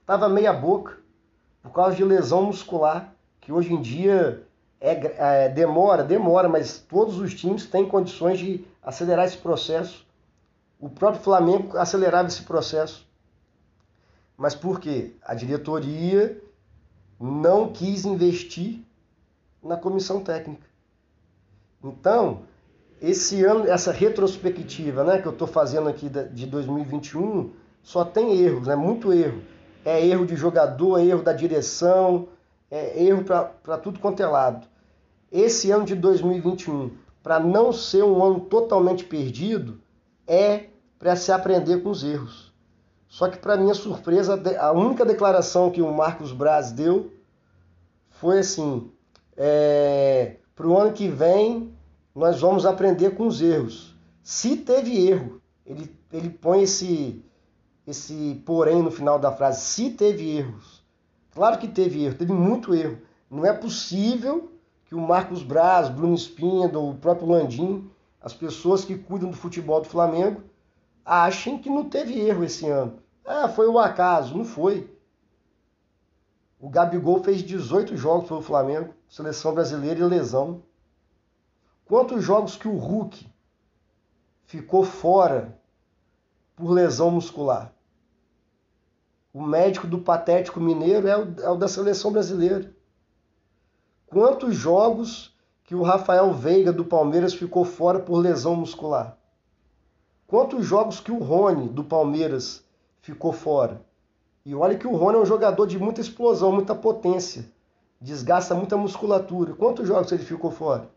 estava 0.00 0.26
meia 0.26 0.54
boca 0.54 0.96
por 1.62 1.70
causa 1.70 1.94
de 1.94 2.02
lesão 2.02 2.44
muscular, 2.44 3.12
que 3.42 3.52
hoje 3.52 3.74
em 3.74 3.82
dia 3.82 4.42
é, 4.80 4.92
é, 5.18 5.48
demora, 5.50 6.02
demora, 6.02 6.48
mas 6.48 6.78
todos 6.78 7.18
os 7.18 7.34
times 7.34 7.66
têm 7.66 7.86
condições 7.86 8.38
de 8.38 8.64
acelerar 8.82 9.26
esse 9.26 9.36
processo. 9.36 10.03
O 10.78 10.88
próprio 10.88 11.22
Flamengo 11.22 11.76
acelerava 11.76 12.28
esse 12.28 12.42
processo. 12.42 13.06
Mas 14.36 14.54
por 14.54 14.80
quê? 14.80 15.12
A 15.22 15.34
diretoria 15.34 16.40
não 17.20 17.72
quis 17.72 18.04
investir 18.04 18.80
na 19.62 19.76
comissão 19.76 20.22
técnica. 20.22 20.66
Então, 21.82 22.42
esse 23.00 23.44
ano, 23.44 23.66
essa 23.66 23.92
retrospectiva 23.92 25.04
né, 25.04 25.20
que 25.20 25.26
eu 25.26 25.32
estou 25.32 25.46
fazendo 25.46 25.88
aqui 25.88 26.08
de 26.08 26.46
2021, 26.46 27.52
só 27.82 28.04
tem 28.04 28.38
erros, 28.40 28.66
né? 28.66 28.74
muito 28.74 29.12
erro. 29.12 29.42
É 29.84 30.04
erro 30.04 30.26
de 30.26 30.34
jogador, 30.34 30.98
é 30.98 31.04
erro 31.04 31.22
da 31.22 31.32
direção, 31.32 32.28
é 32.70 33.02
erro 33.04 33.22
para 33.24 33.78
tudo 33.78 34.00
quanto 34.00 34.22
é 34.22 34.26
lado 34.26 34.66
esse 35.34 35.72
ano 35.72 35.84
de 35.84 35.96
2021, 35.96 36.92
para 37.20 37.40
não 37.40 37.72
ser 37.72 38.04
um 38.04 38.22
ano 38.22 38.38
totalmente 38.38 39.02
perdido, 39.02 39.80
é 40.26 40.66
para 40.98 41.16
se 41.16 41.30
aprender 41.30 41.82
com 41.82 41.90
os 41.90 42.02
erros. 42.02 42.52
Só 43.08 43.28
que, 43.28 43.38
para 43.38 43.56
minha 43.56 43.74
surpresa, 43.74 44.40
a 44.58 44.72
única 44.72 45.04
declaração 45.04 45.70
que 45.70 45.80
o 45.80 45.92
Marcos 45.92 46.32
Braz 46.32 46.72
deu 46.72 47.12
foi 48.10 48.40
assim: 48.40 48.90
é, 49.36 50.36
para 50.54 50.66
o 50.66 50.76
ano 50.78 50.92
que 50.92 51.08
vem 51.08 51.72
nós 52.14 52.40
vamos 52.40 52.64
aprender 52.64 53.14
com 53.14 53.26
os 53.26 53.40
erros. 53.40 53.94
Se 54.22 54.56
teve 54.56 55.08
erro, 55.08 55.40
ele, 55.66 55.94
ele 56.12 56.30
põe 56.30 56.62
esse, 56.62 57.22
esse 57.86 58.42
porém 58.46 58.82
no 58.82 58.90
final 58.90 59.18
da 59.18 59.32
frase: 59.32 59.60
se 59.60 59.90
teve 59.90 60.36
erros. 60.36 60.82
Claro 61.32 61.58
que 61.58 61.68
teve 61.68 62.04
erro, 62.04 62.16
teve 62.16 62.32
muito 62.32 62.74
erro. 62.74 62.98
Não 63.30 63.44
é 63.44 63.52
possível 63.52 64.52
que 64.86 64.94
o 64.94 65.00
Marcos 65.00 65.42
Braz, 65.42 65.88
Bruno 65.88 66.14
Espinda, 66.14 66.78
o 66.78 66.94
próprio 66.94 67.28
Landim, 67.28 67.90
as 68.24 68.32
pessoas 68.32 68.86
que 68.86 68.96
cuidam 68.96 69.30
do 69.30 69.36
futebol 69.36 69.82
do 69.82 69.86
Flamengo, 69.86 70.42
achem 71.04 71.58
que 71.58 71.68
não 71.68 71.90
teve 71.90 72.18
erro 72.18 72.42
esse 72.42 72.66
ano. 72.66 72.98
Ah, 73.22 73.50
foi 73.50 73.68
o 73.68 73.78
acaso. 73.78 74.34
Não 74.34 74.46
foi. 74.46 74.90
O 76.58 76.70
Gabigol 76.70 77.22
fez 77.22 77.42
18 77.42 77.94
jogos 77.98 78.26
pelo 78.26 78.40
Flamengo, 78.40 78.94
seleção 79.10 79.52
brasileira 79.52 80.00
e 80.00 80.04
lesão. 80.04 80.62
Quantos 81.84 82.24
jogos 82.24 82.56
que 82.56 82.66
o 82.66 82.78
Hulk 82.78 83.30
ficou 84.46 84.84
fora 84.84 85.60
por 86.56 86.70
lesão 86.70 87.10
muscular? 87.10 87.74
O 89.34 89.42
médico 89.42 89.86
do 89.86 89.98
Patético 89.98 90.60
Mineiro 90.60 91.06
é 91.06 91.18
o, 91.18 91.40
é 91.42 91.50
o 91.50 91.56
da 91.56 91.68
seleção 91.68 92.10
brasileira. 92.10 92.74
Quantos 94.06 94.54
jogos 94.56 95.33
que 95.64 95.74
o 95.74 95.82
Rafael 95.82 96.32
Veiga 96.32 96.72
do 96.72 96.84
Palmeiras 96.84 97.34
ficou 97.34 97.64
fora 97.64 97.98
por 97.98 98.18
lesão 98.18 98.54
muscular? 98.54 99.18
Quantos 100.26 100.64
jogos 100.64 101.00
que 101.00 101.10
o 101.10 101.18
Rony 101.18 101.68
do 101.68 101.82
Palmeiras 101.82 102.64
ficou 103.00 103.32
fora? 103.32 103.80
E 104.44 104.54
olha 104.54 104.76
que 104.76 104.86
o 104.86 104.94
Rony 104.94 105.16
é 105.16 105.20
um 105.20 105.26
jogador 105.26 105.66
de 105.66 105.78
muita 105.78 106.00
explosão, 106.00 106.52
muita 106.52 106.74
potência, 106.74 107.46
desgasta 108.00 108.54
muita 108.54 108.76
musculatura. 108.76 109.54
Quantos 109.54 109.88
jogos 109.88 110.12
ele 110.12 110.22
ficou 110.24 110.50
fora? 110.50 110.88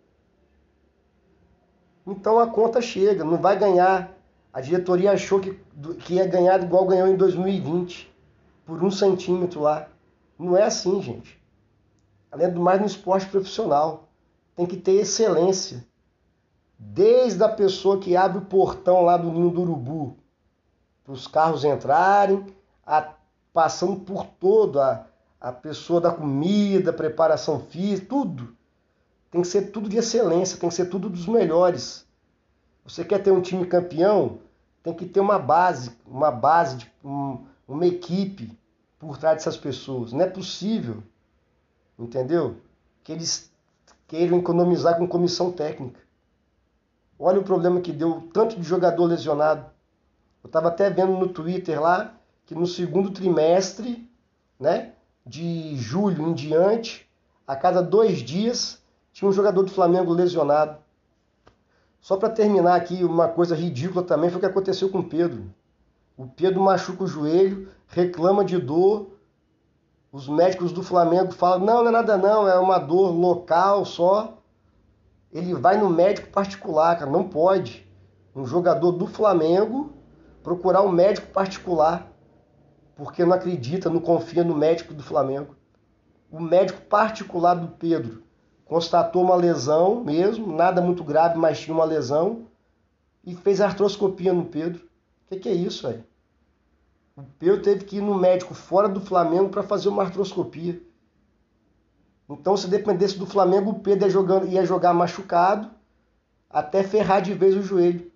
Então 2.06 2.40
a 2.40 2.48
conta 2.48 2.82
chega, 2.82 3.24
não 3.24 3.38
vai 3.38 3.58
ganhar. 3.58 4.14
A 4.54 4.62
diretoria 4.62 5.12
achou 5.12 5.40
que, 5.40 5.60
que 6.00 6.16
ia 6.16 6.28
ganhar 6.28 6.62
igual 6.62 6.86
ganhou 6.86 7.08
em 7.08 7.16
2020, 7.16 8.14
por 8.66 8.84
um 8.84 8.92
centímetro 8.92 9.62
lá. 9.62 9.88
Não 10.38 10.56
é 10.56 10.64
assim, 10.64 11.02
gente 11.02 11.38
além 12.32 12.52
do 12.52 12.62
mais 12.62 12.80
no 12.80 12.86
esporte 12.86 13.26
profissional. 13.28 14.07
Tem 14.58 14.66
que 14.66 14.76
ter 14.76 14.96
excelência. 14.96 15.86
Desde 16.78 17.42
a 17.42 17.48
pessoa 17.48 17.98
que 17.98 18.18
abre 18.18 18.40
o 18.40 18.46
portão 18.46 19.02
lá 19.02 19.16
do 19.16 19.32
ninho 19.32 19.50
do 19.50 19.62
urubu 19.62 20.18
para 21.06 21.14
os 21.14 21.28
carros 21.28 21.64
entrarem, 21.64 22.46
a, 22.86 23.14
passando 23.54 24.02
por 24.02 24.26
todo 24.26 24.82
a, 24.82 25.08
a 25.40 25.54
pessoa 25.54 26.02
da 26.02 26.12
comida, 26.12 26.92
preparação 26.92 27.62
física, 27.62 28.10
tudo. 28.10 28.54
Tem 29.32 29.42
que 29.42 29.48
ser 29.48 29.72
tudo 29.72 29.88
de 29.88 29.96
excelência, 29.96 30.60
tem 30.60 30.68
que 30.68 30.76
ser 30.76 30.88
tudo 30.88 31.08
dos 31.08 31.26
melhores. 31.26 32.06
Você 32.84 33.06
quer 33.06 33.24
ter 33.24 33.32
um 33.32 33.42
time 33.42 33.66
campeão, 33.66 34.40
tem 34.84 34.94
que 34.94 35.06
ter 35.06 35.22
uma 35.22 35.40
base, 35.40 35.96
uma 36.06 36.32
base, 36.32 36.76
de, 36.76 36.92
um, 37.02 37.46
uma 37.66 37.88
equipe 37.88 38.52
por 39.00 39.18
trás 39.18 39.38
dessas 39.38 39.56
pessoas. 39.56 40.12
Não 40.12 40.22
é 40.22 40.28
possível 40.28 41.02
entendeu? 41.98 42.58
Que 43.04 43.12
eles 43.12 43.52
queiram 44.08 44.40
economizar 44.40 44.98
com 44.98 45.08
comissão 45.08 45.52
técnica. 45.52 46.00
Olha 47.20 47.40
o 47.40 47.44
problema 47.44 47.82
que 47.82 47.92
deu 47.92 48.30
tanto 48.34 48.56
de 48.56 48.64
jogador 48.64 49.06
lesionado. 49.06 49.66
Eu 50.44 50.48
estava 50.48 50.70
até 50.70 50.90
vendo 50.90 51.14
no 51.14 51.28
Twitter 51.28 51.82
lá 51.82 52.16
que 52.46 52.56
no 52.56 52.66
segundo 52.66 53.12
trimestre, 53.12 54.10
né, 54.60 54.94
de 55.26 55.76
julho 55.76 56.28
em 56.28 56.34
diante, 56.34 57.08
a 57.46 57.56
cada 57.56 57.82
dois 57.82 58.20
dias 58.20 58.82
tinha 59.12 59.28
um 59.28 59.34
jogador 59.34 59.64
do 59.64 59.72
Flamengo 59.72 60.14
lesionado. 60.14 60.78
Só 62.00 62.16
para 62.16 62.30
terminar 62.30 62.76
aqui, 62.76 63.04
uma 63.04 63.28
coisa 63.28 63.56
ridícula 63.56 64.04
também 64.04 64.30
foi 64.30 64.38
o 64.38 64.40
que 64.40 64.46
aconteceu 64.46 64.90
com 64.90 65.00
o 65.00 65.10
Pedro. 65.10 65.52
O 66.16 66.26
Pedro 66.26 66.62
machuca 66.62 67.04
o 67.04 67.08
joelho, 67.08 67.68
reclama 67.88 68.46
de 68.46 68.58
dor, 68.58 69.10
os 70.18 70.28
médicos 70.28 70.72
do 70.72 70.82
Flamengo 70.82 71.32
falam: 71.32 71.60
não, 71.66 71.84
não 71.84 71.90
é 71.90 71.92
nada, 71.92 72.18
não, 72.18 72.48
é 72.48 72.58
uma 72.58 72.80
dor 72.80 73.12
local 73.12 73.86
só. 73.86 74.36
Ele 75.32 75.54
vai 75.54 75.78
no 75.78 75.90
médico 75.90 76.30
particular, 76.30 76.98
cara, 76.98 77.12
não 77.12 77.28
pode. 77.28 77.88
Um 78.36 78.46
jogador 78.46 78.92
do 78.94 79.06
Flamengo 79.06 79.94
procurar 80.42 80.82
um 80.82 80.92
médico 80.92 81.28
particular 81.28 82.12
porque 82.96 83.24
não 83.24 83.34
acredita, 83.34 83.92
não 83.92 84.00
confia 84.00 84.44
no 84.44 84.56
médico 84.56 84.92
do 84.92 85.04
Flamengo. 85.04 85.56
O 86.32 86.40
médico 86.40 86.82
particular 86.82 87.54
do 87.54 87.68
Pedro 87.68 88.24
constatou 88.66 89.24
uma 89.24 89.36
lesão 89.36 90.04
mesmo, 90.04 90.52
nada 90.52 90.82
muito 90.82 91.04
grave, 91.04 91.38
mas 91.38 91.60
tinha 91.60 91.76
uma 91.76 91.86
lesão 91.86 92.48
e 93.24 93.36
fez 93.36 93.62
artroscopia 93.62 94.34
no 94.34 94.46
Pedro. 94.46 94.80
O 95.26 95.30
que, 95.30 95.42
que, 95.42 95.50
é 95.50 95.54
isso 95.54 95.86
aí? 95.86 96.04
O 97.18 97.24
Pedro 97.40 97.64
teve 97.64 97.84
que 97.84 97.98
ir 97.98 98.02
no 98.02 98.14
médico 98.14 98.54
fora 98.54 98.88
do 98.88 99.02
Flamengo 99.02 99.50
para 99.50 99.64
fazer 99.64 99.90
uma 99.90 100.04
artroscopia. 100.04 100.80
Então, 102.30 102.56
se 102.56 102.68
dependesse 102.68 103.18
do 103.18 103.26
Flamengo, 103.26 103.72
o 103.72 103.80
Pedro 103.80 104.06
ia, 104.06 104.12
jogando, 104.12 104.48
ia 104.48 104.64
jogar 104.64 104.94
machucado 104.94 105.72
até 106.48 106.84
ferrar 106.84 107.24
de 107.24 107.34
vez 107.34 107.56
o 107.56 107.64
joelho. 107.64 108.12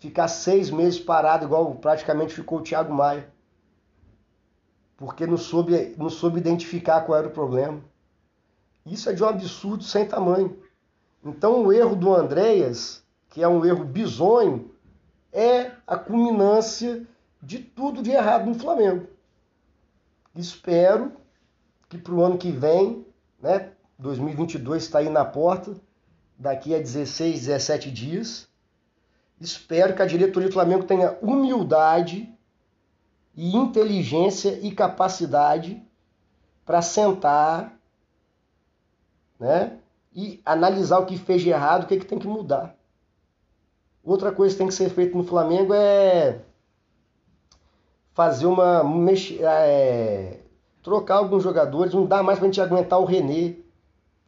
Ficar 0.00 0.26
seis 0.26 0.68
meses 0.68 0.98
parado, 0.98 1.44
igual 1.44 1.76
praticamente 1.76 2.34
ficou 2.34 2.58
o 2.58 2.62
Thiago 2.62 2.92
Maia. 2.92 3.32
Porque 4.96 5.28
não 5.28 5.36
soube, 5.36 5.94
não 5.96 6.10
soube 6.10 6.40
identificar 6.40 7.02
qual 7.02 7.16
era 7.16 7.28
o 7.28 7.32
problema. 7.32 7.80
Isso 8.84 9.08
é 9.08 9.12
de 9.12 9.22
um 9.22 9.28
absurdo 9.28 9.84
sem 9.84 10.08
tamanho. 10.08 10.58
Então, 11.24 11.64
o 11.64 11.72
erro 11.72 11.94
do 11.94 12.12
Andréas, 12.12 13.04
que 13.30 13.44
é 13.44 13.46
um 13.46 13.64
erro 13.64 13.84
bizonho, 13.84 14.74
é 15.32 15.70
a 15.86 15.96
culminância 15.96 17.06
de 17.44 17.58
tudo 17.58 18.02
de 18.02 18.10
errado 18.10 18.46
no 18.46 18.54
Flamengo. 18.54 19.06
Espero 20.34 21.12
que 21.88 21.98
para 21.98 22.14
o 22.14 22.22
ano 22.22 22.38
que 22.38 22.50
vem, 22.50 23.06
né, 23.40 23.70
2022 23.98 24.82
está 24.82 24.98
aí 24.98 25.08
na 25.08 25.24
porta, 25.24 25.76
daqui 26.36 26.74
a 26.74 26.78
16, 26.78 27.46
17 27.46 27.90
dias, 27.90 28.48
espero 29.40 29.94
que 29.94 30.02
a 30.02 30.06
diretoria 30.06 30.48
do 30.48 30.54
Flamengo 30.54 30.84
tenha 30.84 31.16
humildade 31.20 32.32
e 33.36 33.56
inteligência 33.56 34.58
e 34.62 34.72
capacidade 34.72 35.82
para 36.64 36.80
sentar, 36.82 37.78
né? 39.38 39.78
E 40.14 40.40
analisar 40.44 41.00
o 41.00 41.06
que 41.06 41.18
fez 41.18 41.42
de 41.42 41.50
errado, 41.50 41.84
o 41.84 41.86
que, 41.86 41.98
que 41.98 42.06
tem 42.06 42.18
que 42.18 42.26
mudar. 42.26 42.76
Outra 44.02 44.30
coisa 44.30 44.54
que 44.54 44.58
tem 44.58 44.68
que 44.68 44.74
ser 44.74 44.88
feita 44.90 45.16
no 45.16 45.24
Flamengo 45.24 45.74
é 45.74 46.40
fazer 48.14 48.46
uma. 48.46 48.82
É, 49.40 50.38
trocar 50.82 51.16
alguns 51.16 51.42
jogadores, 51.42 51.92
não 51.92 52.06
dá 52.06 52.22
mais 52.22 52.38
pra 52.38 52.46
gente 52.46 52.60
aguentar 52.60 53.00
o 53.00 53.04
René. 53.04 53.56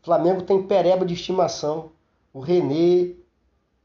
O 0.03 0.05
Flamengo 0.05 0.43
tem 0.43 0.62
pereba 0.62 1.07
de 1.07 1.14
estimação. 1.14 1.93
O 2.32 2.41
René 2.41 3.14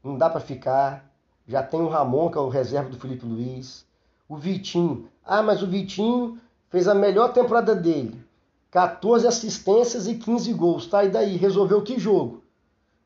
não 0.02 0.18
dá 0.18 0.28
para 0.28 0.40
ficar. 0.40 1.10
Já 1.46 1.62
tem 1.62 1.80
o 1.80 1.88
Ramon, 1.88 2.30
que 2.30 2.38
é 2.38 2.40
o 2.40 2.48
reserva 2.48 2.90
do 2.90 2.98
Felipe 2.98 3.24
Luiz. 3.24 3.86
O 4.28 4.36
Vitinho. 4.36 5.08
Ah, 5.24 5.42
mas 5.42 5.62
o 5.62 5.66
Vitinho 5.66 6.38
fez 6.68 6.88
a 6.88 6.94
melhor 6.94 7.32
temporada 7.32 7.74
dele. 7.74 8.22
14 8.70 9.26
assistências 9.26 10.06
e 10.06 10.14
15 10.14 10.52
gols. 10.54 10.86
Tá, 10.86 11.04
e 11.04 11.10
daí? 11.10 11.36
Resolveu 11.36 11.82
que 11.82 11.98
jogo? 11.98 12.42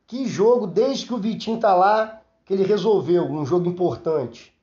Que 0.07 0.27
jogo, 0.29 0.67
desde 0.67 1.07
que 1.07 1.15
o 1.15 1.19
Vitinho 1.19 1.59
tá 1.59 1.75
lá, 1.75 2.21
que 2.45 2.53
ele 2.55 2.63
resolveu 2.63 3.25
um 3.25 3.45
jogo 3.45 3.69
importante. 3.69 4.56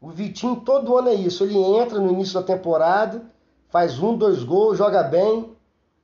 O 0.00 0.08
Vitinho 0.08 0.56
todo 0.56 0.96
ano 0.96 1.08
é 1.08 1.14
isso. 1.14 1.44
Ele 1.44 1.58
entra 1.58 1.98
no 1.98 2.10
início 2.10 2.34
da 2.34 2.46
temporada, 2.46 3.22
faz 3.68 3.98
um, 3.98 4.16
dois 4.16 4.42
gols, 4.42 4.78
joga 4.78 5.02
bem. 5.02 5.54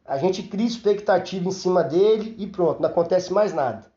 A 0.05 0.19
gente 0.19 0.43
cria 0.43 0.67
expectativa 0.67 1.49
em 1.49 1.53
cima 1.53 1.83
dele 1.83 2.37
e 2.39 2.47
pronto, 2.47 2.81
não 2.81 2.89
acontece 2.89 3.33
mais 3.33 3.53
nada. 3.53 3.91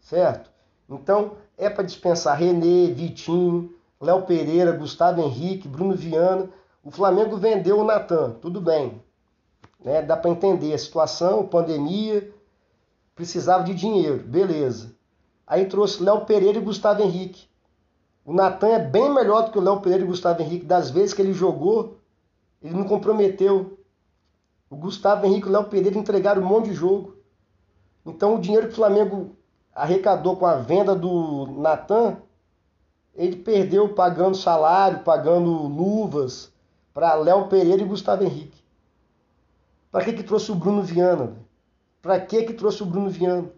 Certo? 0.00 0.50
Então 0.88 1.32
é 1.58 1.68
para 1.68 1.84
dispensar 1.84 2.36
René, 2.38 2.92
Vitinho, 2.92 3.74
Léo 4.00 4.22
Pereira, 4.22 4.72
Gustavo 4.72 5.20
Henrique, 5.20 5.68
Bruno 5.68 5.94
Viana. 5.94 6.48
O 6.82 6.90
Flamengo 6.90 7.36
vendeu 7.36 7.78
o 7.78 7.84
Natan, 7.84 8.32
tudo 8.40 8.60
bem. 8.60 9.00
Né? 9.84 10.02
Dá 10.02 10.16
para 10.16 10.30
entender 10.30 10.72
a 10.72 10.78
situação, 10.78 11.46
pandemia, 11.46 12.32
precisava 13.14 13.64
de 13.64 13.74
dinheiro, 13.74 14.22
beleza. 14.24 14.94
Aí 15.46 15.66
trouxe 15.66 16.02
Léo 16.02 16.24
Pereira 16.24 16.58
e 16.58 16.62
Gustavo 16.62 17.02
Henrique. 17.02 17.48
O 18.26 18.32
Natan 18.32 18.66
é 18.70 18.78
bem 18.80 19.08
melhor 19.14 19.44
do 19.44 19.52
que 19.52 19.58
o 19.58 19.62
Léo 19.62 19.80
Pereira 19.80 20.02
e 20.02 20.04
o 20.04 20.08
Gustavo 20.08 20.42
Henrique. 20.42 20.66
Das 20.66 20.90
vezes 20.90 21.14
que 21.14 21.22
ele 21.22 21.32
jogou, 21.32 21.98
ele 22.60 22.74
não 22.74 22.82
comprometeu. 22.82 23.78
O 24.68 24.74
Gustavo 24.74 25.24
Henrique 25.24 25.46
e 25.46 25.48
o 25.48 25.52
Léo 25.52 25.68
Pereira 25.68 25.96
entregaram 25.96 26.42
um 26.42 26.46
monte 26.46 26.70
de 26.70 26.74
jogo. 26.74 27.14
Então 28.04 28.34
o 28.34 28.40
dinheiro 28.40 28.66
que 28.66 28.72
o 28.72 28.76
Flamengo 28.76 29.36
arrecadou 29.72 30.36
com 30.36 30.44
a 30.44 30.56
venda 30.56 30.92
do 30.92 31.46
Natan, 31.60 32.16
ele 33.14 33.36
perdeu 33.36 33.94
pagando 33.94 34.36
salário, 34.36 35.04
pagando 35.04 35.48
luvas 35.48 36.52
para 36.92 37.14
Léo 37.14 37.46
Pereira 37.46 37.82
e 37.82 37.86
Gustavo 37.86 38.24
Henrique. 38.24 38.60
Para 39.92 40.04
que 40.04 40.12
que 40.12 40.24
trouxe 40.24 40.50
o 40.50 40.56
Bruno 40.56 40.82
Viana? 40.82 41.32
Para 42.02 42.18
que 42.18 42.42
que 42.42 42.54
trouxe 42.54 42.82
o 42.82 42.86
Bruno 42.86 43.08
Viana? 43.08 43.48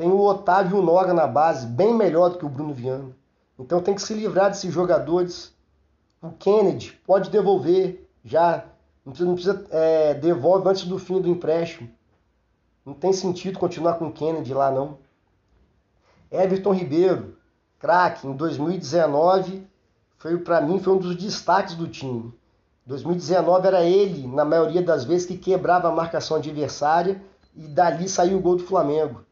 Tem 0.00 0.10
o 0.10 0.18
Otávio 0.18 0.80
Noga 0.80 1.12
na 1.12 1.26
base, 1.26 1.66
bem 1.66 1.92
melhor 1.92 2.30
do 2.30 2.38
que 2.38 2.46
o 2.46 2.48
Bruno 2.48 2.72
Viana. 2.72 3.14
Então 3.58 3.82
tem 3.82 3.94
que 3.94 4.00
se 4.00 4.14
livrar 4.14 4.48
desses 4.48 4.72
jogadores. 4.72 5.54
O 6.22 6.30
Kennedy 6.30 6.98
pode 7.06 7.28
devolver 7.28 8.08
já. 8.24 8.64
Não 9.04 9.12
precisa, 9.12 9.28
não 9.28 9.34
precisa 9.34 9.66
é, 9.70 10.14
devolve 10.14 10.66
antes 10.66 10.84
do 10.84 10.98
fim 10.98 11.20
do 11.20 11.28
empréstimo. 11.28 11.90
Não 12.82 12.94
tem 12.94 13.12
sentido 13.12 13.58
continuar 13.58 13.98
com 13.98 14.06
o 14.06 14.10
Kennedy 14.10 14.54
lá 14.54 14.70
não. 14.70 14.96
Everton 16.32 16.72
Ribeiro, 16.72 17.36
craque, 17.78 18.26
em 18.26 18.32
2019 18.32 19.66
foi 20.16 20.38
para 20.38 20.62
mim 20.62 20.78
foi 20.78 20.94
um 20.94 20.98
dos 20.98 21.14
destaques 21.14 21.74
do 21.74 21.86
time. 21.86 22.32
2019 22.86 23.66
era 23.66 23.84
ele, 23.84 24.26
na 24.26 24.46
maioria 24.46 24.80
das 24.80 25.04
vezes, 25.04 25.26
que 25.26 25.36
quebrava 25.36 25.88
a 25.88 25.92
marcação 25.92 26.38
adversária 26.38 27.20
e 27.54 27.68
dali 27.68 28.08
saiu 28.08 28.38
o 28.38 28.40
gol 28.40 28.56
do 28.56 28.64
Flamengo 28.64 29.28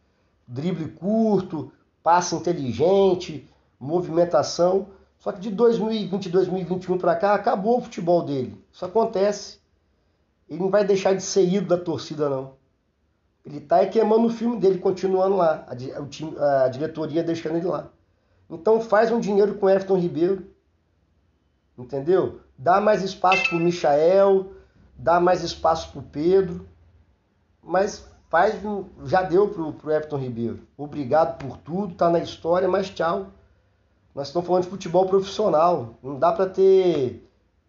drible 0.49 0.89
curto, 0.89 1.71
passe 2.03 2.35
inteligente, 2.35 3.47
movimentação. 3.79 4.89
Só 5.19 5.31
que 5.31 5.41
de 5.41 5.51
2020 5.51 6.31
2021 6.31 6.97
para 6.97 7.15
cá 7.17 7.35
acabou 7.35 7.79
o 7.79 7.83
futebol 7.83 8.23
dele. 8.25 8.59
Isso 8.73 8.85
acontece. 8.85 9.59
Ele 10.49 10.61
não 10.61 10.71
vai 10.71 10.85
deixar 10.85 11.15
de 11.15 11.23
ser 11.23 11.47
ídolo 11.47 11.69
da 11.69 11.79
torcida, 11.79 12.31
não. 12.31 12.55
Ele 13.45 13.59
está 13.59 13.85
queimando 13.87 14.27
o 14.27 14.31
filme 14.31 14.59
dele, 14.59 14.79
continuando 14.79 15.37
lá. 15.37 15.67
A, 15.69 15.77
time, 16.07 16.35
a 16.39 16.69
diretoria 16.69 17.23
deixando 17.23 17.57
ele 17.57 17.67
lá. 17.67 17.91
Então 18.49 18.81
faz 18.81 19.11
um 19.11 19.21
dinheiro 19.21 19.55
com 19.57 19.69
Everton 19.69 19.99
Ribeiro. 19.99 20.47
Entendeu? 21.77 22.41
Dá 22.57 22.81
mais 22.81 23.03
espaço 23.03 23.49
para 23.49 23.57
o 23.57 23.61
Michael, 23.61 24.53
dá 24.97 25.21
mais 25.21 25.43
espaço 25.43 25.93
para 25.93 26.01
o 26.01 26.03
Pedro. 26.03 26.67
Mas 27.63 28.08
faz 28.29 28.61
já 29.05 29.23
deu 29.23 29.49
pro, 29.49 29.73
pro 29.73 29.91
Everton 29.91 30.17
Ribeiro. 30.17 30.61
Obrigado 30.77 31.39
por 31.39 31.57
tudo, 31.59 31.95
tá 31.95 32.09
na 32.09 32.19
história, 32.19 32.69
mas 32.69 32.91
tchau. 32.91 33.29
Nós 34.15 34.29
estamos 34.29 34.47
falando 34.47 34.65
de 34.65 34.71
futebol 34.71 35.07
profissional. 35.07 35.95
Não 36.03 36.19
dá 36.19 36.33
para 36.33 36.49
ter. 36.49 37.29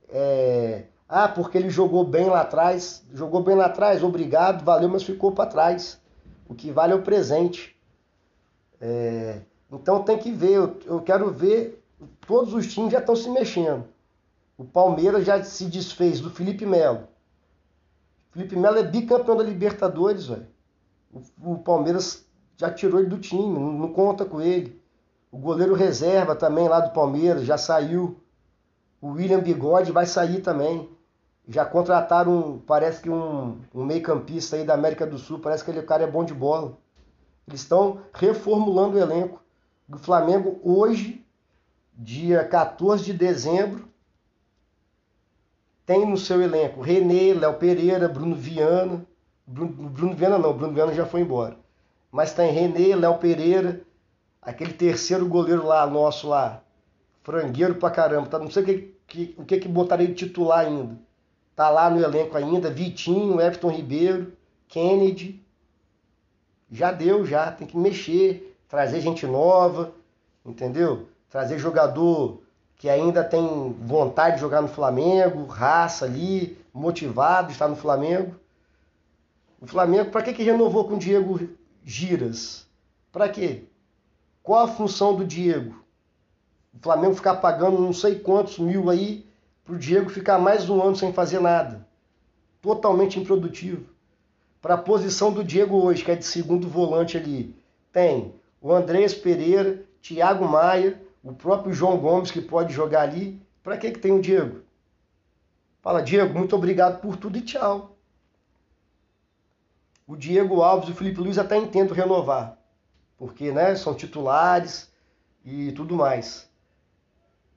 É... 0.10 0.84
Ah, 1.08 1.28
porque 1.28 1.58
ele 1.58 1.70
jogou 1.70 2.04
bem 2.04 2.26
lá 2.26 2.42
atrás. 2.42 3.04
Jogou 3.14 3.44
bem 3.44 3.56
lá 3.56 3.66
atrás, 3.66 4.04
obrigado, 4.04 4.64
valeu, 4.64 4.90
mas 4.90 5.04
ficou 5.04 5.32
para 5.32 5.50
trás. 5.50 6.00
O 6.48 6.56
que 6.56 6.72
vale 6.72 6.94
é 6.94 6.96
o 6.96 7.02
presente. 7.02 7.76
É... 8.82 9.42
Então 9.72 10.04
tem 10.04 10.18
que 10.18 10.32
ver. 10.32 10.54
Eu, 10.54 10.80
eu 10.86 11.02
quero 11.02 11.32
ver. 11.32 11.84
Todos 12.26 12.54
os 12.54 12.72
times 12.74 12.94
já 12.94 13.00
estão 13.00 13.16
se 13.16 13.30
mexendo. 13.30 13.86
O 14.58 14.64
Palmeiras 14.64 15.26
já 15.26 15.44
se 15.44 15.66
desfez 15.66 16.20
do 16.20 16.30
Felipe 16.30 16.66
Melo. 16.66 17.09
Felipe 18.40 18.56
Melo 18.56 18.78
é 18.78 18.84
bicampeão 18.84 19.36
da 19.36 19.44
Libertadores, 19.44 20.28
velho. 20.28 20.48
O, 21.12 21.52
o, 21.52 21.58
Palmeiras 21.58 22.26
já 22.56 22.72
tirou 22.72 23.02
ele 23.02 23.10
do 23.10 23.18
time, 23.18 23.54
não, 23.54 23.74
não, 23.74 23.92
conta 23.92 24.24
com 24.24 24.40
ele. 24.40 24.82
O 25.30 25.38
goleiro 25.38 25.74
reserva 25.74 26.34
também 26.34 26.70
lá 26.70 26.80
do 26.80 26.94
Palmeiras 26.94 27.44
já 27.44 27.58
saiu. 27.58 28.18
O 29.02 29.10
William 29.10 29.42
Bigode 29.42 29.92
vai 29.92 30.06
sair 30.06 30.42
também. 30.42 30.90
Já 31.50 31.66
contrataram, 31.66 32.62
parece 32.66 33.02
que 33.02 33.10
um, 33.10 33.60
um 33.74 33.84
meio-campista 33.84 34.56
aí 34.56 34.64
da 34.64 34.74
América 34.74 35.06
do 35.06 35.18
Sul, 35.18 35.40
parece 35.40 35.66
que 35.66 35.72
ele 35.72 35.80
o 35.80 35.86
cara 35.86 36.04
é 36.04 36.08
bom 36.08 36.24
de 36.24 36.34
bola. 36.34 36.78
Eles 37.46 37.60
estão 37.60 38.00
reformulando 38.14 38.96
o 38.96 39.02
elenco 39.02 39.44
do 39.86 39.98
Flamengo 39.98 40.62
hoje, 40.64 41.26
dia 41.94 42.46
14 42.46 43.04
de 43.04 43.14
dezembro, 43.14 43.90
tem 45.90 46.06
no 46.06 46.18
seu 46.18 46.40
elenco 46.40 46.82
René, 46.82 47.34
Léo 47.34 47.56
Pereira, 47.56 48.08
Bruno 48.08 48.36
Viana. 48.36 49.04
Bruno, 49.48 49.90
Bruno 49.90 50.14
Viana 50.14 50.38
não, 50.38 50.54
Bruno 50.56 50.72
Viana 50.72 50.94
já 50.94 51.04
foi 51.04 51.22
embora. 51.22 51.58
Mas 52.12 52.32
tem 52.32 52.52
René, 52.52 52.96
Léo 52.96 53.18
Pereira, 53.18 53.82
aquele 54.40 54.72
terceiro 54.72 55.28
goleiro 55.28 55.66
lá, 55.66 55.88
nosso 55.88 56.30
lá, 56.30 56.62
frangueiro 57.24 57.74
pra 57.74 57.90
caramba. 57.90 58.28
Tá? 58.28 58.38
Não 58.38 58.52
sei 58.52 58.62
o 58.62 58.66
que, 58.68 58.96
que, 59.08 59.36
o 59.36 59.44
que, 59.44 59.58
que 59.62 59.68
botaria 59.68 60.06
de 60.06 60.14
titular 60.14 60.60
ainda. 60.60 60.96
Tá 61.56 61.72
lá 61.72 61.90
no 61.90 62.00
elenco 62.00 62.38
ainda, 62.38 62.70
Vitinho, 62.70 63.42
Everton 63.42 63.70
Ribeiro, 63.70 64.32
Kennedy. 64.68 65.44
Já 66.72 66.92
deu, 66.92 67.26
já. 67.26 67.52
Tem 67.52 67.66
que 67.66 67.76
mexer, 67.76 68.56
trazer 68.68 69.02
gente 69.02 69.26
nova, 69.26 69.92
entendeu? 70.46 71.10
Trazer 71.32 71.58
jogador 71.58 72.44
que 72.80 72.88
ainda 72.90 73.26
tem 73.26 73.76
vontade 73.82 74.36
de 74.36 74.42
jogar 74.42 74.62
no 74.62 74.70
Flamengo, 74.70 75.46
raça 75.46 76.06
ali, 76.06 76.58
motivado 76.74 77.52
estar 77.52 77.68
no 77.68 77.76
Flamengo. 77.76 78.34
O 79.60 79.68
Flamengo, 79.68 80.10
para 80.10 80.24
que, 80.24 80.32
que 80.32 80.44
renovou 80.44 80.86
com 80.86 80.96
o 80.96 80.98
Diego 80.98 81.42
Giras? 81.84 82.66
Para 83.12 83.28
quê? 83.28 83.66
Qual 84.42 84.64
a 84.64 84.68
função 84.70 85.14
do 85.14 85.26
Diego? 85.26 85.76
O 86.74 86.82
Flamengo 86.82 87.16
ficar 87.16 87.36
pagando 87.36 87.82
não 87.82 87.92
sei 87.92 88.18
quantos 88.18 88.58
mil 88.58 88.90
aí 88.90 89.28
para 89.66 89.76
o 89.76 89.78
Diego 89.78 90.10
ficar 90.10 90.40
mais 90.40 90.70
um 90.70 90.82
ano 90.82 90.96
sem 90.96 91.12
fazer 91.12 91.42
nada. 91.42 91.86
Totalmente 92.62 93.20
improdutivo. 93.20 93.88
Para 94.62 94.76
a 94.76 94.78
posição 94.78 95.34
do 95.34 95.44
Diego 95.44 95.76
hoje, 95.76 96.06
que 96.06 96.12
é 96.12 96.16
de 96.16 96.26
segundo 96.26 96.70
volante 96.70 97.18
ali, 97.18 97.54
tem 97.92 98.34
o 98.62 98.72
Andrés 98.72 99.14
Pereira, 99.14 99.84
Thiago 100.02 100.48
Maia, 100.48 101.09
o 101.24 101.34
próprio 101.34 101.74
João 101.74 101.98
Gomes 101.98 102.32
que 102.32 102.42
pode 102.42 102.74
jogar 102.74 103.02
ali. 103.02 103.42
Para 103.62 103.78
que, 103.78 103.92
que 103.92 104.00
tem 104.00 104.12
o 104.12 104.22
Diego? 104.22 104.62
Fala, 105.82 106.02
Diego, 106.02 106.38
muito 106.38 106.56
obrigado 106.56 107.02
por 107.02 107.16
tudo 107.18 107.38
e 107.38 107.42
tchau. 107.42 107.96
O 110.08 110.16
Diego 110.16 110.62
Alves 110.62 110.90
e 110.90 110.92
o 110.92 110.96
Felipe 110.96 111.22
Luiz 111.22 111.38
até 111.38 111.56
entendo 111.56 111.94
renovar, 111.94 112.58
porque 113.18 113.52
né, 113.52 113.76
são 113.76 113.94
titulares 113.94 114.92
e 115.46 115.72
tudo 115.74 115.96
mais. 115.96 116.50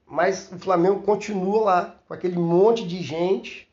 Mas 0.06 0.52
o 0.52 0.58
Flamengo 0.58 1.02
continua 1.02 1.64
lá, 1.64 1.96
com 2.06 2.12
aquele 2.12 2.36
monte 2.36 2.86
de 2.86 3.02
gente, 3.02 3.70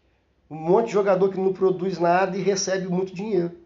um 0.50 0.56
monte 0.56 0.88
de 0.88 0.94
jogador 0.94 1.30
que 1.30 1.40
não 1.40 1.52
produz 1.52 2.00
nada 2.00 2.38
e 2.38 2.42
recebe 2.42 2.88
muito 2.88 3.14
dinheiro. 3.14 3.58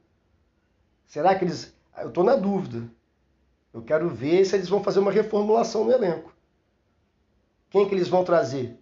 Será 1.06 1.36
que 1.36 1.46
eles. 1.46 1.74
Eu 1.96 2.10
estou 2.10 2.24
na 2.24 2.36
dúvida. 2.36 2.90
Eu 3.74 3.82
quero 3.82 4.08
ver 4.08 4.46
se 4.46 4.56
eles 4.56 4.70
vão 4.70 4.84
fazer 4.84 5.00
uma 5.00 5.12
reformulação 5.12 5.84
no 5.84 5.92
elenco. 5.92 6.32
Quem 7.72 7.90
que 7.90 7.96
eles 7.96 8.08
vão 8.08 8.24
trazer? 8.24 8.80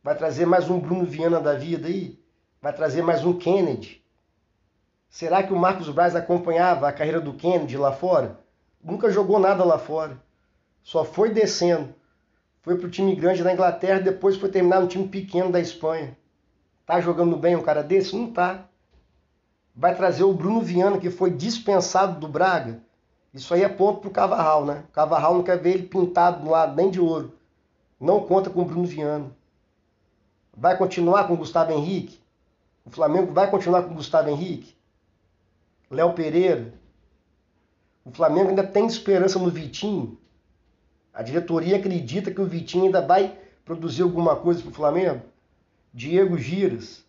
Vai 0.00 0.16
trazer 0.16 0.46
mais 0.46 0.70
um 0.70 0.78
Bruno 0.78 1.04
Viana 1.04 1.40
da 1.40 1.54
vida 1.54 1.88
aí? 1.88 2.22
Vai 2.62 2.72
trazer 2.72 3.02
mais 3.02 3.24
um 3.24 3.36
Kennedy? 3.36 4.00
Será 5.08 5.42
que 5.42 5.52
o 5.52 5.58
Marcos 5.58 5.88
Braz 5.88 6.14
acompanhava 6.14 6.86
a 6.86 6.92
carreira 6.92 7.20
do 7.20 7.34
Kennedy 7.34 7.76
lá 7.76 7.90
fora? 7.90 8.38
Nunca 8.82 9.10
jogou 9.10 9.40
nada 9.40 9.64
lá 9.64 9.76
fora. 9.76 10.22
Só 10.82 11.04
foi 11.04 11.30
descendo. 11.30 11.92
Foi 12.62 12.78
para 12.78 12.86
o 12.86 12.90
time 12.90 13.16
grande 13.16 13.42
da 13.42 13.52
Inglaterra, 13.52 13.98
depois 13.98 14.36
foi 14.36 14.50
terminar 14.50 14.80
no 14.80 14.86
time 14.86 15.08
pequeno 15.08 15.50
da 15.50 15.58
Espanha. 15.58 16.16
Tá 16.86 17.00
jogando 17.00 17.36
bem 17.36 17.56
um 17.56 17.62
cara 17.62 17.82
desse? 17.82 18.14
Não 18.14 18.30
tá. 18.30 18.68
Vai 19.74 19.96
trazer 19.96 20.22
o 20.22 20.32
Bruno 20.32 20.60
Viana, 20.60 20.98
que 20.98 21.10
foi 21.10 21.30
dispensado 21.30 22.20
do 22.20 22.28
Braga. 22.28 22.83
Isso 23.34 23.52
aí 23.52 23.64
é 23.64 23.68
ponto 23.68 24.00
pro 24.00 24.10
Cavarral, 24.10 24.64
né? 24.64 24.84
O 24.88 24.92
Cavarral 24.92 25.34
não 25.34 25.42
quer 25.42 25.58
ver 25.58 25.74
ele 25.74 25.88
pintado 25.88 26.44
do 26.44 26.50
lado 26.50 26.76
nem 26.76 26.88
de 26.88 27.00
ouro. 27.00 27.36
Não 28.00 28.20
conta 28.20 28.48
com 28.48 28.62
o 28.62 28.64
Bruno 28.64 28.86
Viana. 28.86 29.30
Vai 30.56 30.78
continuar 30.78 31.26
com 31.26 31.34
o 31.34 31.38
Gustavo 31.38 31.72
Henrique? 31.72 32.20
O 32.84 32.90
Flamengo 32.90 33.32
vai 33.32 33.50
continuar 33.50 33.82
com 33.82 33.90
o 33.90 33.96
Gustavo 33.96 34.30
Henrique? 34.30 34.76
Léo 35.90 36.12
Pereira? 36.12 36.74
O 38.04 38.12
Flamengo 38.12 38.50
ainda 38.50 38.64
tem 38.64 38.86
esperança 38.86 39.36
no 39.38 39.50
Vitinho? 39.50 40.16
A 41.12 41.20
diretoria 41.22 41.76
acredita 41.76 42.30
que 42.30 42.40
o 42.40 42.46
Vitinho 42.46 42.84
ainda 42.84 43.04
vai 43.04 43.36
produzir 43.64 44.02
alguma 44.02 44.36
coisa 44.36 44.60
para 44.62 44.70
o 44.70 44.74
Flamengo? 44.74 45.22
Diego 45.92 46.38
Giras? 46.38 47.04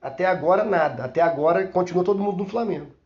Até 0.00 0.24
agora 0.24 0.64
nada. 0.64 1.04
Até 1.04 1.20
agora 1.20 1.66
continua 1.68 2.04
todo 2.04 2.22
mundo 2.22 2.38
no 2.38 2.48
Flamengo. 2.48 2.97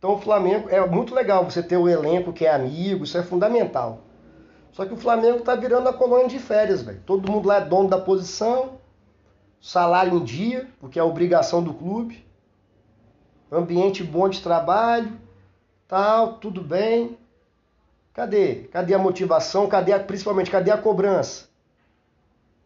Então 0.00 0.14
o 0.14 0.18
Flamengo 0.18 0.70
é 0.70 0.84
muito 0.88 1.14
legal 1.14 1.44
você 1.44 1.62
ter 1.62 1.76
o 1.76 1.86
elenco 1.86 2.32
que 2.32 2.46
é 2.46 2.54
amigo, 2.54 3.04
isso 3.04 3.18
é 3.18 3.22
fundamental. 3.22 3.98
Só 4.72 4.86
que 4.86 4.94
o 4.94 4.96
Flamengo 4.96 5.40
está 5.40 5.54
virando 5.54 5.90
a 5.90 5.92
colônia 5.92 6.26
de 6.26 6.38
férias, 6.38 6.80
velho. 6.80 7.02
Todo 7.04 7.30
mundo 7.30 7.46
lá 7.46 7.58
é 7.58 7.64
dono 7.66 7.86
da 7.86 8.00
posição, 8.00 8.78
salário 9.60 10.16
em 10.16 10.24
dia, 10.24 10.66
porque 10.80 10.98
é 10.98 11.02
obrigação 11.02 11.62
do 11.62 11.74
clube, 11.74 12.24
ambiente 13.52 14.02
bom 14.02 14.26
de 14.26 14.40
trabalho, 14.40 15.20
tal, 15.86 16.38
tudo 16.38 16.62
bem. 16.62 17.18
Cadê? 18.14 18.68
Cadê 18.72 18.94
a 18.94 18.98
motivação? 18.98 19.68
Cadê 19.68 19.92
a, 19.92 20.00
principalmente, 20.00 20.50
cadê 20.50 20.70
a 20.70 20.78
cobrança? 20.78 21.50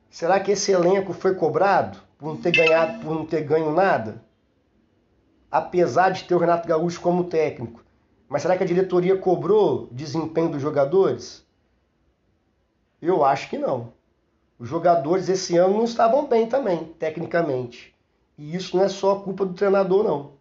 Será 0.09 0.39
que 0.39 0.53
esse 0.53 0.70
elenco 0.70 1.12
foi 1.12 1.35
cobrado 1.35 1.99
por 2.16 2.28
não 2.28 2.37
ter 2.37 2.53
ganhado, 2.53 3.01
por 3.01 3.12
não 3.12 3.26
ter 3.26 3.43
ganho 3.43 3.72
nada? 3.72 4.22
Apesar 5.55 6.11
de 6.11 6.24
ter 6.24 6.34
o 6.34 6.38
Renato 6.38 6.66
Gaúcho 6.66 7.00
como 7.00 7.22
técnico. 7.22 7.80
Mas 8.28 8.42
será 8.42 8.57
que 8.57 8.64
a 8.64 8.66
diretoria 8.66 9.16
cobrou 9.16 9.86
desempenho 9.92 10.48
dos 10.48 10.61
jogadores? 10.61 11.46
Eu 13.00 13.24
acho 13.24 13.48
que 13.48 13.57
não. 13.57 13.92
Os 14.59 14.68
jogadores 14.68 15.28
esse 15.28 15.57
ano 15.57 15.76
não 15.76 15.84
estavam 15.84 16.26
bem 16.26 16.48
também, 16.48 16.86
tecnicamente. 16.98 17.94
E 18.36 18.57
isso 18.57 18.76
não 18.76 18.82
é 18.82 18.88
só 18.88 19.20
culpa 19.20 19.46
do 19.46 19.55
treinador, 19.55 20.02
não. 20.02 20.32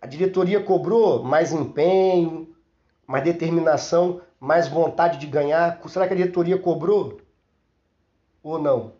A 0.00 0.06
diretoria 0.08 0.60
cobrou 0.60 1.22
mais 1.22 1.52
empenho, 1.52 2.56
mais 3.06 3.22
determinação, 3.22 4.20
mais 4.40 4.66
vontade 4.66 5.18
de 5.18 5.28
ganhar. 5.28 5.80
Será 5.88 6.08
que 6.08 6.12
a 6.12 6.16
diretoria 6.16 6.58
cobrou? 6.58 7.20
Ou 8.42 8.60
não? 8.60 8.94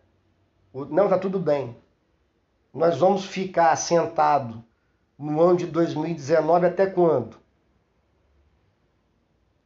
Não, 0.72 1.08
tá 1.08 1.18
tudo 1.18 1.40
bem. 1.40 1.76
Nós 2.76 2.98
vamos 2.98 3.24
ficar 3.24 3.74
sentado 3.74 4.62
no 5.18 5.40
ano 5.40 5.56
de 5.56 5.64
2019 5.64 6.66
até 6.66 6.84
quando? 6.84 7.38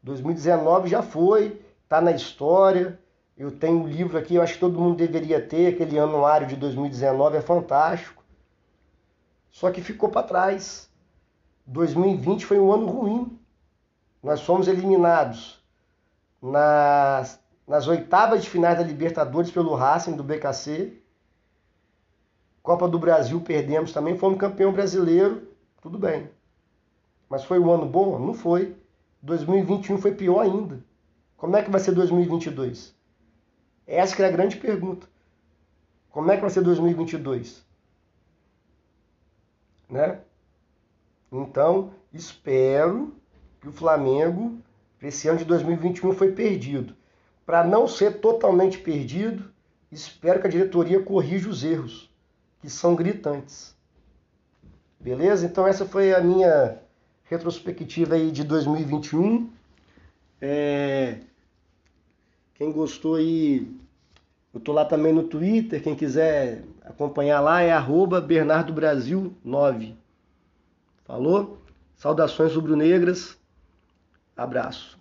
2019 0.00 0.88
já 0.88 1.02
foi, 1.02 1.60
tá 1.88 2.00
na 2.00 2.12
história. 2.12 3.00
Eu 3.36 3.50
tenho 3.50 3.82
um 3.82 3.88
livro 3.88 4.16
aqui, 4.16 4.36
eu 4.36 4.42
acho 4.42 4.54
que 4.54 4.60
todo 4.60 4.78
mundo 4.78 4.94
deveria 4.94 5.44
ter, 5.44 5.74
aquele 5.74 5.98
anuário 5.98 6.46
de 6.46 6.54
2019 6.54 7.38
é 7.38 7.40
fantástico. 7.40 8.22
Só 9.50 9.72
que 9.72 9.82
ficou 9.82 10.08
para 10.08 10.28
trás. 10.28 10.88
2020 11.66 12.46
foi 12.46 12.60
um 12.60 12.72
ano 12.72 12.86
ruim. 12.86 13.40
Nós 14.22 14.40
fomos 14.40 14.68
eliminados 14.68 15.60
nas, 16.40 17.40
nas 17.66 17.88
oitavas 17.88 18.44
de 18.44 18.48
finais 18.48 18.78
da 18.78 18.84
Libertadores 18.84 19.50
pelo 19.50 19.74
Racing 19.74 20.12
do 20.12 20.22
BKC. 20.22 20.99
Copa 22.62 22.88
do 22.88 22.98
Brasil 22.98 23.40
perdemos 23.40 23.92
também, 23.92 24.16
fomos 24.16 24.38
campeão 24.38 24.72
brasileiro, 24.72 25.48
tudo 25.80 25.98
bem. 25.98 26.28
Mas 27.28 27.44
foi 27.44 27.58
um 27.58 27.70
ano 27.70 27.86
bom? 27.86 28.18
Não 28.18 28.34
foi. 28.34 28.76
2021 29.22 29.98
foi 29.98 30.14
pior 30.14 30.40
ainda. 30.40 30.82
Como 31.36 31.56
é 31.56 31.62
que 31.62 31.70
vai 31.70 31.80
ser 31.80 31.92
2022? 31.92 32.94
Essa 33.86 34.22
é 34.22 34.26
a 34.26 34.30
grande 34.30 34.56
pergunta. 34.56 35.06
Como 36.10 36.30
é 36.30 36.36
que 36.36 36.42
vai 36.42 36.50
ser 36.50 36.60
2022? 36.62 37.64
Né? 39.88 40.20
Então, 41.32 41.92
espero 42.12 43.14
que 43.60 43.68
o 43.68 43.72
Flamengo, 43.72 44.58
esse 45.00 45.28
ano 45.28 45.38
de 45.38 45.44
2021, 45.44 46.12
foi 46.12 46.32
perdido. 46.32 46.94
Para 47.46 47.64
não 47.64 47.86
ser 47.86 48.20
totalmente 48.20 48.78
perdido, 48.78 49.50
espero 49.90 50.40
que 50.40 50.46
a 50.46 50.50
diretoria 50.50 51.02
corrija 51.02 51.48
os 51.48 51.64
erros, 51.64 52.09
que 52.60 52.68
são 52.68 52.94
gritantes. 52.94 53.74
Beleza? 54.98 55.46
Então 55.46 55.66
essa 55.66 55.86
foi 55.86 56.14
a 56.14 56.20
minha 56.20 56.78
retrospectiva 57.24 58.16
aí 58.16 58.30
de 58.30 58.44
2021. 58.44 59.50
É... 60.40 61.20
Quem 62.54 62.70
gostou 62.70 63.14
aí, 63.14 63.66
eu 64.52 64.60
tô 64.60 64.72
lá 64.72 64.84
também 64.84 65.12
no 65.14 65.22
Twitter, 65.22 65.82
quem 65.82 65.94
quiser 65.94 66.62
acompanhar 66.84 67.40
lá 67.40 67.62
é 67.62 67.72
arroba 67.72 68.20
Bernardo 68.20 68.72
Brasil 68.72 69.34
9. 69.42 69.96
Falou? 71.04 71.58
Saudações 71.96 72.54
rubro-negras. 72.54 73.38
Abraço. 74.36 74.99